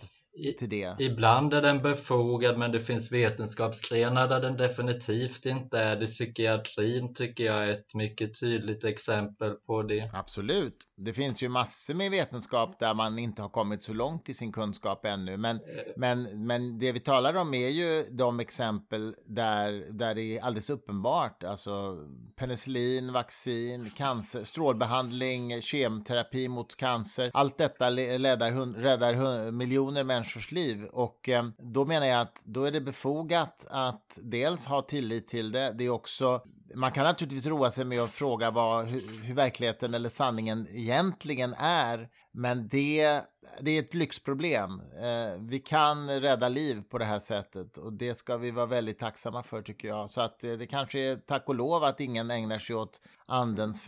till 0.57 0.69
det. 0.69 0.95
Ibland 0.99 1.53
är 1.53 1.61
den 1.61 1.79
befogad 1.79 2.57
men 2.57 2.71
det 2.71 2.79
finns 2.79 3.11
vetenskapsgrenar 3.11 4.27
där 4.27 4.41
den 4.41 4.57
definitivt 4.57 5.45
inte 5.45 5.79
är 5.79 5.95
det. 5.95 6.05
Psykiatrin 6.05 7.13
tycker 7.13 7.43
jag 7.43 7.63
är 7.63 7.71
ett 7.71 7.95
mycket 7.95 8.39
tydligt 8.39 8.83
exempel 8.83 9.51
på 9.51 9.81
det. 9.81 10.09
Absolut. 10.13 10.77
Det 10.97 11.13
finns 11.13 11.43
ju 11.43 11.49
massor 11.49 11.93
med 11.93 12.11
vetenskap 12.11 12.79
där 12.79 12.93
man 12.93 13.19
inte 13.19 13.41
har 13.41 13.49
kommit 13.49 13.83
så 13.83 13.93
långt 13.93 14.29
i 14.29 14.33
sin 14.33 14.51
kunskap 14.51 15.05
ännu. 15.05 15.37
Men, 15.37 15.55
eh. 15.55 15.61
men, 15.95 16.45
men 16.47 16.79
det 16.79 16.91
vi 16.91 16.99
talar 16.99 17.33
om 17.33 17.53
är 17.53 17.69
ju 17.69 18.03
de 18.11 18.39
exempel 18.39 19.15
där, 19.25 19.85
där 19.91 20.15
det 20.15 20.37
är 20.37 20.43
alldeles 20.43 20.69
uppenbart. 20.69 21.43
Alltså 21.43 21.97
penicillin, 22.35 23.13
vaccin, 23.13 23.91
cancer, 23.95 24.43
strålbehandling, 24.43 25.61
kemterapi 25.61 26.47
mot 26.47 26.75
cancer. 26.75 27.31
Allt 27.33 27.57
detta 27.57 27.91
räddar, 27.91 28.81
räddar 28.81 29.51
miljoner 29.51 30.03
människor 30.03 30.26
människors 30.27 30.51
liv. 30.51 30.83
Och 30.83 31.29
eh, 31.29 31.45
då 31.73 31.85
menar 31.85 32.05
jag 32.05 32.21
att 32.21 32.43
då 32.45 32.63
är 32.63 32.71
det 32.71 32.81
befogat 32.81 33.67
att 33.69 34.19
dels 34.21 34.65
ha 34.65 34.81
tillit 34.81 35.27
till 35.27 35.51
det. 35.51 35.73
Det 35.77 35.85
är 35.85 35.89
också 35.89 36.41
man 36.75 36.91
kan 36.91 37.03
naturligtvis 37.03 37.45
roa 37.45 37.71
sig 37.71 37.85
med 37.85 38.01
att 38.01 38.09
fråga 38.09 38.51
vad, 38.51 38.89
hur, 38.89 39.23
hur, 39.23 39.33
verkligheten 39.33 39.93
eller 39.93 40.09
sanningen 40.09 40.67
egentligen 40.71 41.53
är. 41.57 42.09
Men 42.33 42.67
det, 42.67 43.21
det 43.59 43.71
är 43.71 43.79
ett 43.79 43.93
lyxproblem. 43.93 44.81
Eh, 45.01 45.39
vi 45.39 45.59
kan 45.59 46.09
rädda 46.21 46.49
liv 46.49 46.83
på 46.89 46.97
det 46.97 47.05
här 47.05 47.19
sättet 47.19 47.77
och 47.77 47.93
det 47.93 48.15
ska 48.15 48.37
vi 48.37 48.51
vara 48.51 48.65
väldigt 48.65 48.99
tacksamma 48.99 49.43
för 49.43 49.61
tycker 49.61 49.87
jag. 49.87 50.09
Så 50.09 50.21
att 50.21 50.43
eh, 50.43 50.51
det 50.51 50.67
kanske 50.67 50.99
är 50.99 51.15
tack 51.15 51.49
och 51.49 51.55
lov 51.55 51.83
att 51.83 51.99
ingen 51.99 52.31
ägnar 52.31 52.59
sig 52.59 52.75
åt 52.75 53.01
andens 53.25 53.81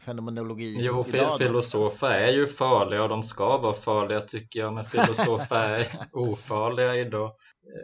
fenomenologi. 0.00 0.76
Jo, 0.80 1.04
idag 1.14 1.38
filosofer 1.38 2.10
är 2.10 2.32
ju 2.32 2.46
farliga 2.46 3.02
och 3.02 3.08
de 3.08 3.22
ska 3.22 3.58
vara 3.58 3.74
farliga 3.74 4.20
tycker 4.20 4.60
jag. 4.60 4.72
Men 4.72 4.84
filosofer 4.84 5.70
är 5.70 5.86
ofarliga 6.12 6.94
idag. 6.94 7.32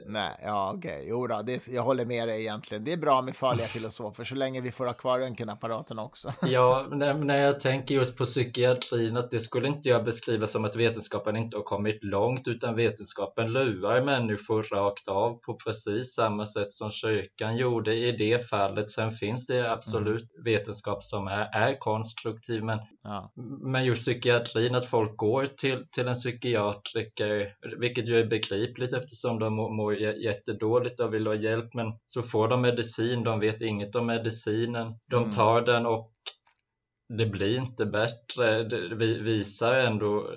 Nej, 0.06 0.40
ja 0.42 0.72
okej, 0.76 0.96
okay. 0.96 1.08
jo 1.08 1.26
då, 1.26 1.42
det, 1.42 1.68
jag 1.68 1.82
håller 1.82 2.04
med 2.04 2.28
dig 2.28 2.40
egentligen. 2.40 2.84
Det 2.84 2.92
är 2.92 2.96
bra 2.96 3.22
med 3.22 3.36
farliga 3.36 3.66
filosofer 3.66 4.24
så 4.24 4.34
länge 4.34 4.60
vi 4.60 4.72
får 4.72 4.86
ha 4.86 4.92
kvar 4.92 5.18
röntgenapparaten 5.18 5.98
också. 5.98 6.32
ja, 6.42 6.86
när, 6.90 7.14
när 7.14 7.36
jag 7.36 7.60
tänker 7.60 7.94
just 7.94 8.16
på 8.16 8.24
psykiatrin, 8.24 9.16
att 9.16 9.30
det 9.30 9.40
skulle 9.40 9.68
inte 9.68 9.88
jag 9.88 10.04
beskriva 10.04 10.46
som 10.46 10.64
att 10.64 10.76
vetenskapen 11.08 11.36
inte 11.36 11.56
har 11.56 11.64
kommit 11.64 12.04
långt, 12.04 12.48
utan 12.48 12.76
vetenskapen 12.76 13.52
lurar 13.52 14.04
människor 14.04 14.62
rakt 14.62 15.08
av 15.08 15.38
på 15.46 15.54
precis 15.54 16.14
samma 16.14 16.46
sätt 16.46 16.72
som 16.72 16.90
kyrkan 16.90 17.56
gjorde 17.56 17.94
i 17.94 18.12
det 18.12 18.48
fallet. 18.50 18.90
Sen 18.90 19.10
finns 19.10 19.46
det 19.46 19.72
absolut 19.72 20.32
mm. 20.32 20.44
vetenskap 20.44 21.04
som 21.04 21.26
är, 21.26 21.48
är 21.52 21.78
konstruktiv, 21.78 22.64
men, 22.64 22.78
ja. 23.02 23.32
men 23.62 23.84
just 23.84 24.02
psykiatrin, 24.02 24.74
att 24.74 24.86
folk 24.86 25.16
går 25.16 25.46
till, 25.46 25.86
till 25.90 26.08
en 26.08 26.14
psykiatriker, 26.14 27.54
vilket 27.78 28.08
ju 28.08 28.18
är 28.18 28.26
begripligt 28.26 28.92
eftersom 28.92 29.38
de 29.38 29.54
mår 29.54 29.94
jättedåligt 29.94 31.00
och 31.00 31.14
vill 31.14 31.26
ha 31.26 31.34
hjälp 31.34 31.74
men 31.74 31.92
så 32.06 32.22
får 32.22 32.48
de 32.48 32.62
medicin, 32.62 33.24
de 33.24 33.40
vet 33.40 33.60
inget 33.60 33.94
om 33.94 34.06
medicinen. 34.06 34.94
De 35.10 35.22
mm. 35.22 35.30
tar 35.30 35.60
den 35.60 35.86
och 35.86 36.12
det 37.08 37.26
blir 37.26 37.56
inte 37.56 37.86
bättre. 37.86 38.62
Det 38.64 39.04
visar 39.22 39.74
ändå 39.74 40.30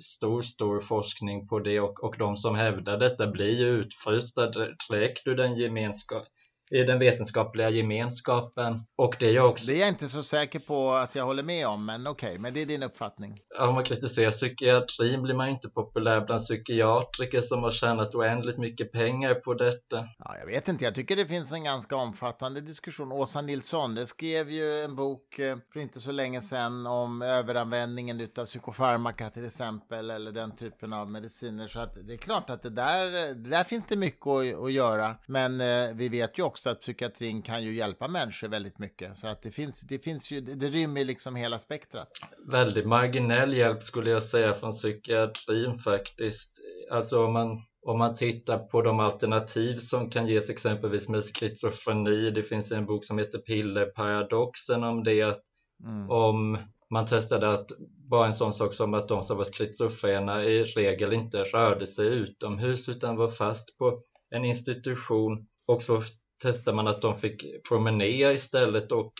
stor, 0.00 0.42
stor 0.42 0.80
forskning 0.80 1.48
på 1.48 1.58
det 1.58 1.80
och, 1.80 2.04
och 2.04 2.14
de 2.18 2.36
som 2.36 2.54
hävdar 2.54 2.96
detta 2.96 3.26
blir 3.26 3.58
ju 3.60 3.66
utfrysta 3.66 4.50
direkt 4.50 5.26
ur 5.26 5.36
den 5.36 5.56
gemenskap, 5.56 6.24
i 6.70 6.82
den 6.82 6.98
vetenskapliga 6.98 7.70
gemenskapen. 7.70 8.80
Och 8.96 9.16
det 9.20 9.36
är 9.36 9.40
också... 9.40 9.66
Det 9.66 9.76
är 9.76 9.80
jag 9.80 9.88
inte 9.88 10.08
så 10.08 10.22
säker 10.22 10.58
på 10.58 10.92
att 10.92 11.14
jag 11.14 11.24
håller 11.24 11.42
med 11.42 11.66
om, 11.66 11.86
men 11.86 12.06
okej, 12.06 12.28
okay, 12.28 12.38
men 12.38 12.54
det 12.54 12.62
är 12.62 12.66
din 12.66 12.82
uppfattning. 12.82 13.38
Om 13.60 13.74
man 13.74 13.84
kritiserar 13.84 14.30
psykiatrin 14.30 15.22
blir 15.22 15.34
man 15.34 15.46
ju 15.46 15.52
inte 15.52 15.68
populär 15.68 16.20
bland 16.20 16.40
psykiatriker 16.40 17.40
som 17.40 17.62
har 17.62 17.70
tjänat 17.70 18.14
oändligt 18.14 18.58
mycket 18.58 18.92
pengar 18.92 19.34
på 19.34 19.54
detta. 19.54 20.08
Ja, 20.18 20.36
jag 20.40 20.46
vet 20.46 20.68
inte, 20.68 20.84
jag 20.84 20.94
tycker 20.94 21.16
det 21.16 21.26
finns 21.26 21.52
en 21.52 21.64
ganska 21.64 21.96
omfattande 21.96 22.60
diskussion. 22.60 23.12
Åsa 23.12 23.40
Nilsson 23.40 24.06
skrev 24.06 24.50
ju 24.50 24.84
en 24.84 24.96
bok 24.96 25.38
eh, 25.38 25.56
för 25.72 25.80
inte 25.80 26.00
så 26.00 26.12
länge 26.12 26.40
sedan 26.40 26.86
om 26.86 27.22
överanvändningen 27.22 28.28
av 28.38 28.44
psykofarmaka 28.44 29.30
till 29.30 29.44
exempel, 29.44 30.10
eller 30.10 30.32
den 30.32 30.56
typen 30.56 30.92
av 30.92 31.10
mediciner. 31.10 31.68
Så 31.68 31.80
att 31.80 31.96
det 32.06 32.12
är 32.12 32.16
klart 32.16 32.50
att 32.50 32.62
det 32.62 32.70
där, 32.70 33.34
det 33.34 33.50
där 33.50 33.64
finns 33.64 33.86
det 33.86 33.96
mycket 33.96 34.26
att, 34.26 34.62
att 34.62 34.72
göra, 34.72 35.14
men 35.26 35.60
eh, 35.60 35.94
vi 35.94 36.08
vet 36.08 36.38
ju 36.38 36.42
också 36.42 36.57
också 36.58 36.70
att 36.70 36.80
psykiatrin 36.80 37.42
kan 37.42 37.62
ju 37.62 37.74
hjälpa 37.74 38.08
människor 38.08 38.48
väldigt 38.48 38.78
mycket. 38.78 39.18
Så 39.18 39.26
att 39.28 39.42
det 39.42 39.50
finns, 39.50 39.80
det 39.80 39.98
finns 39.98 40.30
ju, 40.30 40.40
det 40.40 40.68
rymmer 40.68 41.04
liksom 41.04 41.36
hela 41.36 41.58
spektrat. 41.58 42.08
Väldigt 42.50 42.86
marginell 42.86 43.56
hjälp 43.56 43.82
skulle 43.82 44.10
jag 44.10 44.22
säga 44.22 44.52
från 44.52 44.72
psykiatrin 44.72 45.74
faktiskt. 45.74 46.60
Alltså 46.90 47.24
om 47.24 47.32
man 47.32 47.62
om 47.82 47.98
man 47.98 48.14
tittar 48.14 48.58
på 48.58 48.82
de 48.82 49.00
alternativ 49.00 49.76
som 49.76 50.10
kan 50.10 50.26
ges 50.26 50.50
exempelvis 50.50 51.08
med 51.08 51.22
schizofreni, 51.22 52.30
det 52.30 52.42
finns 52.42 52.72
en 52.72 52.86
bok 52.86 53.04
som 53.04 53.18
heter 53.18 53.38
Pillerparadoxen 53.38 54.84
om 54.84 55.04
det, 55.04 55.22
att 55.22 55.42
mm. 55.84 56.10
om 56.10 56.58
man 56.90 57.06
testade 57.06 57.50
att 57.50 57.66
bara 58.10 58.26
en 58.26 58.34
sån 58.34 58.52
sak 58.52 58.74
som 58.74 58.94
att 58.94 59.08
de 59.08 59.22
som 59.22 59.36
var 59.36 59.44
schizofrena 59.44 60.44
i 60.44 60.64
regel 60.64 61.12
inte 61.12 61.42
rörde 61.42 61.86
sig 61.86 62.06
utomhus 62.06 62.88
utan 62.88 63.16
var 63.16 63.28
fast 63.28 63.78
på 63.78 64.02
en 64.30 64.44
institution 64.44 65.46
och 65.66 65.82
så 65.82 66.02
testade 66.42 66.76
man 66.76 66.86
att 66.86 67.02
de 67.02 67.14
fick 67.14 67.68
promenera 67.68 68.32
istället 68.32 68.92
och 68.92 69.12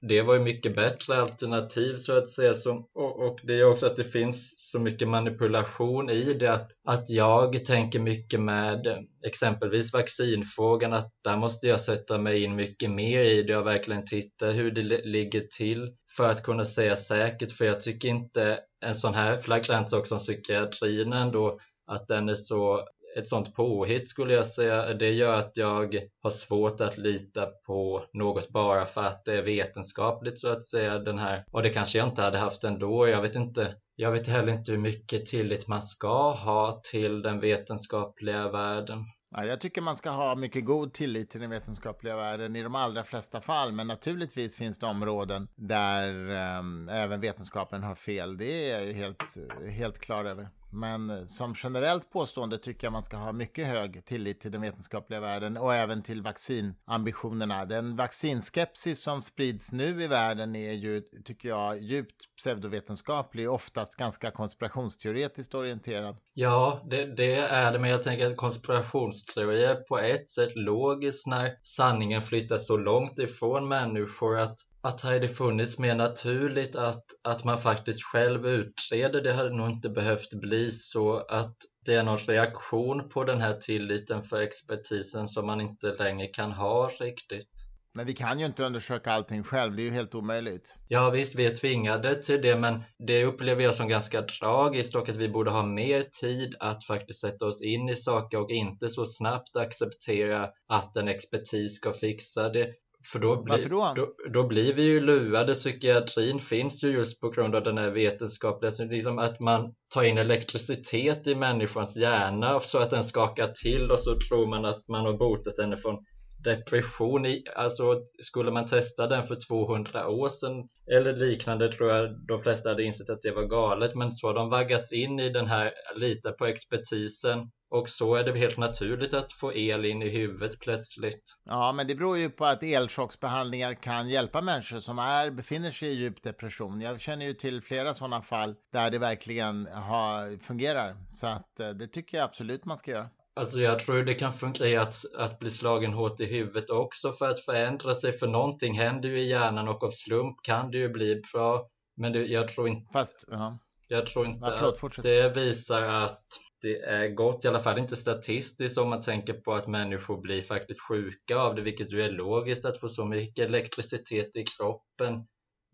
det 0.00 0.22
var 0.22 0.34
ju 0.34 0.40
mycket 0.40 0.74
bättre 0.74 1.16
alternativ 1.16 1.94
så 1.94 2.18
att 2.18 2.28
säga. 2.28 2.54
Som, 2.54 2.86
och, 2.94 3.26
och, 3.26 3.40
det 3.42 3.54
är 3.54 3.64
också 3.64 3.86
att 3.86 3.96
det 3.96 4.04
finns 4.04 4.70
så 4.70 4.78
mycket 4.78 5.08
manipulation 5.08 6.10
i 6.10 6.34
det 6.34 6.52
att, 6.52 6.72
att 6.88 7.10
jag 7.10 7.64
tänker 7.64 7.98
mycket 7.98 8.40
med 8.40 9.06
exempelvis 9.26 9.92
vaccinfrågan 9.92 10.92
att 10.92 11.10
där 11.24 11.36
måste 11.36 11.68
jag 11.68 11.80
sätta 11.80 12.18
mig 12.18 12.42
in 12.42 12.56
mycket 12.56 12.90
mer 12.90 13.20
i 13.20 13.42
det 13.42 13.56
och 13.56 13.66
verkligen 13.66 14.04
titta 14.04 14.46
hur 14.46 14.70
det 14.70 14.82
ligger 15.04 15.40
till 15.40 15.92
för 16.16 16.28
att 16.28 16.42
kunna 16.42 16.64
säga 16.64 16.96
säkert 16.96 17.52
för 17.52 17.64
jag 17.64 17.80
tycker 17.80 18.08
inte 18.08 18.60
en 18.84 18.94
sån 18.94 19.14
här 19.14 19.36
flagrant 19.36 19.90
sak 19.90 20.06
som 20.06 20.18
psykiatrin 20.18 21.12
ändå 21.12 21.58
att 21.86 22.08
den 22.08 22.28
är 22.28 22.34
så 22.34 22.88
ett 23.18 23.28
sånt 23.28 23.54
påhitt 23.54 24.08
skulle 24.08 24.34
jag 24.34 24.46
säga. 24.46 24.94
Det 24.94 25.10
gör 25.10 25.32
att 25.32 25.52
jag 25.54 25.96
har 26.22 26.30
svårt 26.30 26.80
att 26.80 26.98
lita 26.98 27.46
på 27.66 28.04
något 28.12 28.48
bara 28.48 28.84
för 28.84 29.02
att 29.02 29.24
det 29.24 29.34
är 29.34 29.42
vetenskapligt 29.42 30.38
så 30.38 30.48
att 30.48 30.64
säga. 30.64 30.98
Den 30.98 31.18
här. 31.18 31.44
Och 31.52 31.62
det 31.62 31.70
kanske 31.70 31.98
jag 31.98 32.08
inte 32.08 32.22
hade 32.22 32.38
haft 32.38 32.64
ändå. 32.64 33.08
Jag 33.08 33.22
vet 33.22 33.34
inte. 33.34 33.74
Jag 33.96 34.12
vet 34.12 34.28
heller 34.28 34.52
inte 34.52 34.72
hur 34.72 34.78
mycket 34.78 35.26
tillit 35.26 35.68
man 35.68 35.82
ska 35.82 36.30
ha 36.32 36.80
till 36.92 37.22
den 37.22 37.40
vetenskapliga 37.40 38.48
världen. 38.48 38.98
Ja, 39.30 39.44
jag 39.44 39.60
tycker 39.60 39.82
man 39.82 39.96
ska 39.96 40.10
ha 40.10 40.34
mycket 40.34 40.64
god 40.64 40.92
tillit 40.92 41.30
till 41.30 41.40
den 41.40 41.50
vetenskapliga 41.50 42.16
världen 42.16 42.56
i 42.56 42.62
de 42.62 42.74
allra 42.74 43.04
flesta 43.04 43.40
fall. 43.40 43.72
Men 43.72 43.86
naturligtvis 43.86 44.56
finns 44.56 44.78
det 44.78 44.86
områden 44.86 45.48
där 45.56 46.30
um, 46.58 46.88
även 46.88 47.20
vetenskapen 47.20 47.82
har 47.82 47.94
fel. 47.94 48.36
Det 48.36 48.70
är 48.70 48.80
jag 48.80 48.92
helt, 48.92 49.36
helt 49.70 49.98
klar 49.98 50.24
över. 50.24 50.48
Men 50.70 51.10
eh, 51.10 51.24
som 51.26 51.54
generellt 51.62 52.10
påstående 52.10 52.58
tycker 52.58 52.86
jag 52.86 52.92
man 52.92 53.04
ska 53.04 53.16
ha 53.16 53.32
mycket 53.32 53.66
hög 53.66 54.04
tillit 54.04 54.40
till 54.40 54.50
den 54.50 54.60
vetenskapliga 54.60 55.20
världen 55.20 55.56
och 55.56 55.74
även 55.74 56.02
till 56.02 56.22
vaccinambitionerna. 56.22 57.64
Den 57.64 57.96
vaccinskepsis 57.96 59.02
som 59.02 59.22
sprids 59.22 59.72
nu 59.72 60.02
i 60.02 60.06
världen 60.06 60.56
är 60.56 60.72
ju, 60.72 61.00
tycker 61.24 61.48
jag, 61.48 61.82
djupt 61.82 62.36
pseudovetenskaplig 62.36 63.48
och 63.48 63.54
oftast 63.54 63.96
ganska 63.96 64.30
konspirationsteoretiskt 64.30 65.54
orienterad. 65.54 66.16
Ja, 66.34 66.86
det, 66.90 67.16
det 67.16 67.36
är 67.36 67.72
det, 67.72 67.78
men 67.78 67.90
jag 67.90 68.02
tänker 68.02 68.26
att 68.26 68.36
konspirationsteorier 68.36 69.74
på 69.74 69.98
ett 69.98 70.30
sätt 70.30 70.52
logiskt 70.54 71.26
när 71.26 71.58
sanningen 71.62 72.22
flyttas 72.22 72.66
så 72.66 72.76
långt 72.76 73.18
ifrån 73.18 73.68
människor 73.68 74.38
att 74.38 74.58
att 74.86 75.00
hade 75.00 75.18
det 75.18 75.28
funnits 75.28 75.78
mer 75.78 75.94
naturligt 75.94 76.76
att, 76.76 77.04
att 77.22 77.44
man 77.44 77.58
faktiskt 77.58 78.02
själv 78.02 78.46
utreder, 78.46 79.22
det 79.22 79.32
hade 79.32 79.56
nog 79.56 79.70
inte 79.70 79.88
behövt 79.88 80.34
bli 80.34 80.70
så 80.70 81.16
att 81.16 81.56
det 81.84 81.94
är 81.94 82.02
någon 82.02 82.18
reaktion 82.18 83.08
på 83.08 83.24
den 83.24 83.40
här 83.40 83.52
tilliten 83.52 84.22
för 84.22 84.40
expertisen 84.40 85.28
som 85.28 85.46
man 85.46 85.60
inte 85.60 85.94
längre 85.94 86.26
kan 86.26 86.52
ha 86.52 86.90
riktigt. 87.00 87.50
Men 87.94 88.06
vi 88.06 88.14
kan 88.14 88.40
ju 88.40 88.46
inte 88.46 88.64
undersöka 88.64 89.12
allting 89.12 89.42
själv, 89.42 89.76
det 89.76 89.82
är 89.82 89.84
ju 89.84 89.90
helt 89.90 90.14
omöjligt. 90.14 90.76
Ja 90.88 91.10
visst, 91.10 91.34
vi 91.34 91.46
är 91.46 91.54
tvingade 91.54 92.14
till 92.14 92.42
det, 92.42 92.56
men 92.56 92.80
det 93.06 93.24
upplever 93.24 93.64
jag 93.64 93.74
som 93.74 93.88
ganska 93.88 94.22
tragiskt 94.22 94.96
och 94.96 95.08
att 95.08 95.16
vi 95.16 95.28
borde 95.28 95.50
ha 95.50 95.62
mer 95.62 96.02
tid 96.02 96.54
att 96.60 96.84
faktiskt 96.84 97.20
sätta 97.20 97.46
oss 97.46 97.62
in 97.62 97.88
i 97.88 97.94
saker 97.94 98.40
och 98.40 98.50
inte 98.50 98.88
så 98.88 99.06
snabbt 99.06 99.56
acceptera 99.56 100.48
att 100.68 100.96
en 100.96 101.08
expertis 101.08 101.76
ska 101.76 101.92
fixa 101.92 102.48
det. 102.48 102.72
För 103.12 103.18
då, 103.18 103.42
blir, 103.42 103.68
då? 103.68 103.92
då? 103.96 104.14
Då 104.32 104.46
blir 104.46 104.74
vi 104.74 104.82
ju 104.82 105.00
lurade. 105.00 105.54
Psykiatrin 105.54 106.38
finns 106.38 106.84
ju 106.84 106.88
just 106.88 107.20
på 107.20 107.30
grund 107.30 107.54
av 107.54 107.62
den 107.62 107.78
här 107.78 107.90
vetenskapliga, 107.90 108.70
så 108.70 108.84
liksom 108.84 109.18
att 109.18 109.40
man 109.40 109.74
tar 109.94 110.02
in 110.02 110.18
elektricitet 110.18 111.26
i 111.26 111.34
människans 111.34 111.96
hjärna 111.96 112.60
så 112.60 112.78
att 112.78 112.90
den 112.90 113.04
skakar 113.04 113.48
till 113.48 113.90
och 113.90 113.98
så 113.98 114.18
tror 114.28 114.46
man 114.46 114.64
att 114.64 114.88
man 114.88 115.06
har 115.06 115.12
botat 115.12 115.58
henne 115.58 115.76
från 115.76 116.04
depression. 116.44 117.26
I, 117.26 117.44
alltså 117.56 117.94
skulle 118.22 118.50
man 118.50 118.66
testa 118.66 119.06
den 119.06 119.22
för 119.22 119.36
200 119.48 120.08
år 120.08 120.28
sedan 120.28 120.68
eller 120.92 121.16
liknande 121.16 121.72
tror 121.72 121.90
jag 121.90 122.26
de 122.28 122.40
flesta 122.40 122.68
hade 122.68 122.84
insett 122.84 123.10
att 123.10 123.22
det 123.22 123.32
var 123.32 123.44
galet. 123.44 123.94
Men 123.94 124.12
så 124.12 124.26
har 124.26 124.34
de 124.34 124.48
vaggats 124.48 124.92
in 124.92 125.20
i 125.20 125.28
den 125.28 125.46
här, 125.46 125.72
lita 125.96 126.32
på 126.32 126.46
expertisen 126.46 127.50
och 127.70 127.88
så 127.88 128.14
är 128.14 128.24
det 128.24 128.38
helt 128.38 128.56
naturligt 128.56 129.14
att 129.14 129.32
få 129.32 129.52
el 129.54 129.84
in 129.84 130.02
i 130.02 130.08
huvudet 130.08 130.60
plötsligt. 130.60 131.36
Ja, 131.44 131.72
men 131.72 131.86
det 131.86 131.94
beror 131.94 132.18
ju 132.18 132.30
på 132.30 132.44
att 132.44 132.62
elchocksbehandlingar 132.62 133.74
kan 133.74 134.08
hjälpa 134.08 134.42
människor 134.42 134.78
som 134.78 134.98
är, 134.98 135.30
befinner 135.30 135.70
sig 135.70 135.88
i 135.88 135.92
djup 135.92 136.22
depression. 136.22 136.80
Jag 136.80 137.00
känner 137.00 137.26
ju 137.26 137.34
till 137.34 137.62
flera 137.62 137.94
sådana 137.94 138.22
fall 138.22 138.54
där 138.72 138.90
det 138.90 138.98
verkligen 138.98 139.66
har, 139.66 140.42
fungerar. 140.42 140.96
Så 141.10 141.26
att 141.26 141.60
eh, 141.60 141.68
det 141.68 141.86
tycker 141.86 142.18
jag 142.18 142.24
absolut 142.24 142.64
man 142.64 142.78
ska 142.78 142.90
göra. 142.90 143.08
Alltså 143.40 143.60
jag 143.60 143.78
tror 143.78 144.02
det 144.02 144.14
kan 144.14 144.32
fungera 144.32 144.82
att, 144.82 144.94
att 145.16 145.38
bli 145.38 145.50
slagen 145.50 145.92
hårt 145.92 146.20
i 146.20 146.24
huvudet 146.24 146.70
också 146.70 147.12
för 147.12 147.30
att 147.30 147.40
förändra 147.40 147.94
sig. 147.94 148.12
För 148.12 148.26
någonting 148.26 148.78
händer 148.78 149.08
ju 149.08 149.18
i 149.18 149.28
hjärnan 149.28 149.68
och 149.68 149.84
av 149.84 149.90
slump 149.90 150.34
kan 150.42 150.70
det 150.70 150.78
ju 150.78 150.88
bli 150.88 151.22
bra. 151.32 151.68
Men 151.96 152.12
det, 152.12 152.26
jag 152.26 152.48
tror 152.48 152.68
inte, 152.68 152.92
Fast, 152.92 153.24
ja. 153.30 153.58
jag 153.88 154.06
tror 154.06 154.26
inte 154.26 154.38
Ja, 154.42 154.54
förlåt, 154.56 154.98
att 154.98 155.02
det 155.02 155.36
visar 155.36 155.82
att 155.82 156.26
det 156.62 156.80
är 156.82 157.08
gott, 157.08 157.44
i 157.44 157.48
alla 157.48 157.58
fall 157.58 157.78
inte 157.78 157.96
statistiskt 157.96 158.78
om 158.78 158.88
man 158.88 159.00
tänker 159.00 159.32
på 159.32 159.54
att 159.54 159.66
människor 159.66 160.20
blir 160.20 160.42
faktiskt 160.42 160.80
sjuka 160.88 161.36
av 161.36 161.54
det, 161.54 161.62
vilket 161.62 161.92
ju 161.92 162.02
är 162.02 162.10
logiskt 162.10 162.64
att 162.64 162.80
få 162.80 162.88
så 162.88 163.04
mycket 163.04 163.44
elektricitet 163.44 164.36
i 164.36 164.44
kroppen 164.58 165.26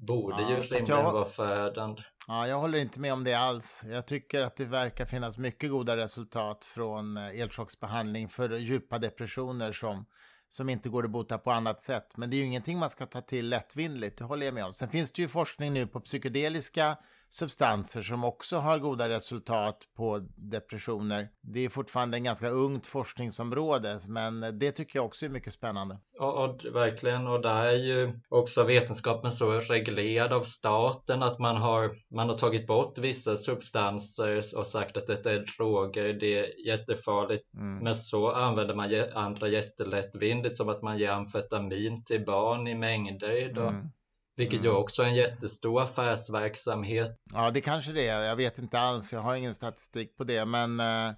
borde 0.06 0.42
Ja, 0.42 0.50
ju 0.50 0.56
rimligen 0.56 1.04
vara 1.04 1.24
förödande. 1.24 2.02
ja, 2.26 2.48
jag 2.48 2.58
håller 2.58 2.78
inte 2.78 3.00
med 3.00 3.12
om 3.12 3.24
det 3.24 3.34
alls. 3.34 3.84
Jag 3.90 4.06
tycker 4.06 4.40
att 4.42 4.56
det 4.56 4.64
verkar 4.64 5.06
finnas 5.06 5.38
mycket 5.38 5.70
goda 5.70 5.96
resultat 5.96 6.64
från 6.64 7.16
eh, 7.16 7.40
elchocksbehandling 7.40 8.28
för 8.28 8.50
djupa 8.50 8.98
depressioner 8.98 9.72
som, 9.72 10.06
som 10.48 10.68
inte 10.68 10.88
går 10.88 11.04
att 11.04 11.10
bota 11.10 11.38
på 11.38 11.50
annat 11.50 11.80
sätt. 11.80 12.16
Men 12.16 12.30
det 12.30 12.36
är 12.36 12.38
ju 12.38 12.44
ingenting 12.44 12.78
man 12.78 12.90
ska 12.90 13.06
ta 13.06 13.20
till 13.20 13.48
lättvindigt, 13.48 14.18
det 14.18 14.24
håller 14.24 14.46
jag 14.46 14.54
med 14.54 14.64
om. 14.64 14.72
Sen 14.72 14.88
finns 14.88 15.12
det 15.12 15.22
ju 15.22 15.28
forskning 15.28 15.72
nu 15.72 15.86
på 15.86 16.00
psykedeliska 16.00 16.96
substanser 17.32 18.02
som 18.02 18.24
också 18.24 18.56
har 18.56 18.78
goda 18.78 19.08
resultat 19.08 19.76
på 19.96 20.26
depressioner. 20.36 21.28
Det 21.40 21.64
är 21.64 21.68
fortfarande 21.68 22.16
en 22.16 22.24
ganska 22.24 22.48
ungt 22.48 22.86
forskningsområde, 22.86 23.98
men 24.08 24.58
det 24.58 24.72
tycker 24.72 24.98
jag 24.98 25.06
också 25.06 25.24
är 25.24 25.30
mycket 25.30 25.52
spännande. 25.52 25.98
Och, 26.18 26.44
och 26.44 26.64
verkligen, 26.64 27.26
och 27.26 27.42
där 27.42 27.64
är 27.64 27.76
ju 27.76 28.20
också 28.28 28.64
vetenskapen 28.64 29.30
så 29.30 29.50
reglerad 29.52 30.32
av 30.32 30.42
staten 30.42 31.22
att 31.22 31.38
man 31.38 31.56
har, 31.56 31.90
man 32.10 32.28
har 32.28 32.36
tagit 32.36 32.66
bort 32.66 32.98
vissa 32.98 33.36
substanser 33.36 34.42
och 34.56 34.66
sagt 34.66 34.96
att 34.96 35.06
detta 35.06 35.32
är 35.32 35.46
droger, 35.56 36.12
det 36.12 36.38
är 36.38 36.66
jättefarligt. 36.66 37.54
Mm. 37.54 37.84
Men 37.84 37.94
så 37.94 38.30
använder 38.30 38.74
man 38.74 38.90
andra 39.14 39.48
jättelättvindigt 39.48 40.56
som 40.56 40.68
att 40.68 40.82
man 40.82 40.98
ger 40.98 41.10
amfetamin 41.10 42.04
till 42.04 42.24
barn 42.24 42.68
i 42.68 42.74
mängder 42.74 43.50
idag. 43.50 43.68
Mm. 43.68 43.90
Vilket 44.36 44.64
ju 44.64 44.68
Mm. 44.68 44.80
också 44.80 45.02
är 45.02 45.06
en 45.06 45.14
jättestor 45.14 45.82
affärsverksamhet. 45.82 47.10
Ja, 47.32 47.50
det 47.50 47.60
kanske 47.60 47.92
det 47.92 48.08
är. 48.08 48.22
Jag 48.22 48.36
vet 48.36 48.58
inte 48.58 48.78
alls. 48.80 49.12
Jag 49.12 49.20
har 49.20 49.34
ingen 49.34 49.54
statistik 49.54 50.16
på 50.16 50.24
det. 50.24 50.44
Men 50.44 50.80
eh, 50.80 51.12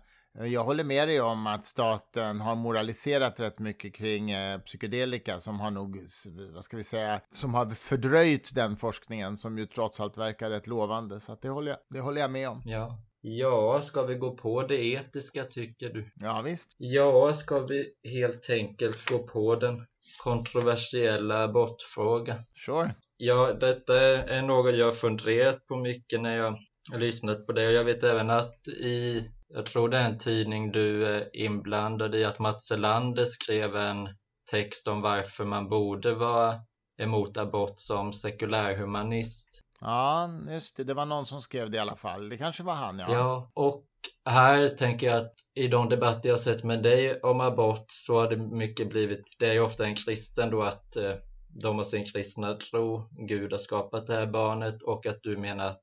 jag 0.46 0.64
håller 0.64 0.84
med 0.84 1.08
dig 1.08 1.20
om 1.20 1.46
att 1.46 1.64
staten 1.64 2.40
har 2.40 2.54
moraliserat 2.54 3.40
rätt 3.40 3.58
mycket 3.58 3.94
kring 3.94 4.30
eh, 4.30 4.58
psykedelika 4.60 5.38
som 5.40 5.60
har 5.60 5.70
nog, 5.70 6.06
vad 6.54 6.64
ska 6.64 6.76
vi 6.76 6.84
säga, 6.84 7.20
som 7.30 7.54
har 7.54 7.66
fördröjt 7.66 8.54
den 8.54 8.76
forskningen 8.76 9.36
som 9.36 9.58
ju 9.58 9.66
trots 9.66 10.00
allt 10.00 10.18
verkar 10.18 10.50
rätt 10.50 10.66
lovande. 10.66 11.20
Så 11.20 11.38
det, 11.42 11.48
håller 11.48 11.70
jag, 11.70 11.78
det 11.90 12.00
håller 12.00 12.20
jag 12.20 12.30
med 12.30 12.48
om. 12.48 12.62
Ja. 12.64 12.98
Ja, 13.26 13.82
ska 13.82 14.02
vi 14.02 14.14
gå 14.14 14.36
på 14.36 14.62
det 14.62 14.86
etiska 14.86 15.44
tycker 15.44 15.88
du? 15.88 16.10
Ja, 16.14 16.42
visst. 16.44 16.76
Ja, 16.78 17.34
ska 17.34 17.58
vi 17.58 17.92
helt 18.04 18.50
enkelt 18.50 19.08
gå 19.10 19.18
på 19.18 19.56
den 19.56 19.86
kontroversiella 20.24 21.44
abortfrågan? 21.44 22.38
Sure. 22.66 22.94
Ja, 23.16 23.52
detta 23.52 24.00
är 24.00 24.42
något 24.42 24.74
jag 24.74 24.96
funderat 24.96 25.66
på 25.66 25.76
mycket 25.76 26.20
när 26.20 26.36
jag 26.36 26.58
lyssnat 26.96 27.46
på 27.46 27.52
det 27.52 27.66
och 27.66 27.72
jag 27.72 27.84
vet 27.84 28.02
även 28.02 28.30
att 28.30 28.68
i, 28.68 29.28
jag 29.48 29.66
tror 29.66 29.88
det 29.88 29.96
är 29.96 30.10
en 30.10 30.18
tidning 30.18 30.72
du 30.72 31.06
är 31.06 31.36
inblandad 31.36 32.14
i, 32.14 32.24
att 32.24 32.38
Mats 32.38 32.70
Elander 32.70 33.24
skrev 33.24 33.76
en 33.76 34.08
text 34.50 34.88
om 34.88 35.00
varför 35.00 35.44
man 35.44 35.68
borde 35.68 36.14
vara 36.14 36.54
emot 36.98 37.36
abort 37.36 37.74
som 37.76 38.12
sekulärhumanist. 38.12 39.63
Ja, 39.84 40.30
just 40.48 40.76
det. 40.76 40.84
Det 40.84 40.94
var 40.94 41.06
någon 41.06 41.26
som 41.26 41.40
skrev 41.40 41.70
det 41.70 41.76
i 41.76 41.80
alla 41.80 41.96
fall. 41.96 42.28
Det 42.28 42.38
kanske 42.38 42.62
var 42.62 42.74
han, 42.74 42.98
ja. 42.98 43.06
Ja, 43.12 43.50
och 43.54 43.84
här 44.24 44.68
tänker 44.68 45.06
jag 45.06 45.16
att 45.16 45.34
i 45.54 45.68
de 45.68 45.88
debatter 45.88 46.28
jag 46.28 46.38
sett 46.38 46.64
med 46.64 46.82
dig 46.82 47.20
om 47.20 47.40
abort 47.40 47.84
så 47.88 48.20
har 48.20 48.30
det 48.30 48.36
mycket 48.36 48.88
blivit, 48.88 49.36
det 49.38 49.46
är 49.48 49.52
ju 49.52 49.60
ofta 49.60 49.84
en 49.86 49.94
kristen 49.94 50.50
då 50.50 50.62
att 50.62 50.96
eh, 50.96 51.12
de 51.62 51.76
har 51.76 51.84
sin 51.84 52.04
kristna 52.04 52.54
tro, 52.54 53.08
Gud 53.28 53.52
har 53.52 53.58
skapat 53.58 54.06
det 54.06 54.14
här 54.14 54.26
barnet 54.26 54.82
och 54.82 55.06
att 55.06 55.22
du 55.22 55.36
menar 55.36 55.66
att 55.66 55.82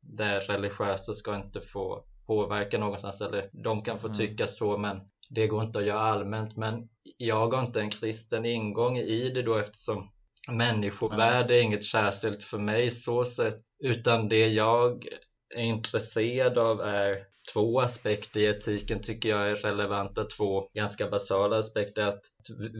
det 0.00 0.38
religiösa 0.38 1.12
ska 1.12 1.36
inte 1.36 1.60
få 1.60 2.04
påverka 2.26 2.78
någonstans 2.78 3.20
eller 3.20 3.50
de 3.52 3.82
kan 3.82 3.98
få 3.98 4.06
Mm. 4.06 4.18
tycka 4.18 4.46
så 4.46 4.76
men 4.76 5.00
det 5.30 5.46
går 5.46 5.64
inte 5.64 5.78
att 5.78 5.84
göra 5.86 6.00
allmänt 6.00 6.56
men 6.56 6.88
jag 7.16 7.50
har 7.50 7.60
inte 7.60 7.80
en 7.80 7.90
kristen 7.90 8.46
ingång 8.46 8.96
i 8.98 9.30
det 9.34 9.42
då 9.42 9.56
eftersom 9.56 10.10
människovärde 10.48 11.56
är 11.56 11.62
inget 11.62 11.84
särskilt 11.84 12.42
för 12.42 12.58
mig 12.58 12.90
så 12.90 13.24
sett 13.24 13.62
utan 13.84 14.28
det 14.28 14.48
jag 14.48 15.06
är 15.54 15.62
intresserad 15.62 16.58
av 16.58 16.80
är 16.80 17.26
två 17.52 17.80
aspekter 17.80 18.40
i 18.40 18.44
etiken 18.44 19.00
tycker 19.00 19.28
jag 19.28 19.50
är 19.50 19.54
relevanta, 19.54 20.24
två 20.24 20.68
ganska 20.74 21.08
basala 21.08 21.58
aspekter. 21.58 22.02
Att 22.02 22.20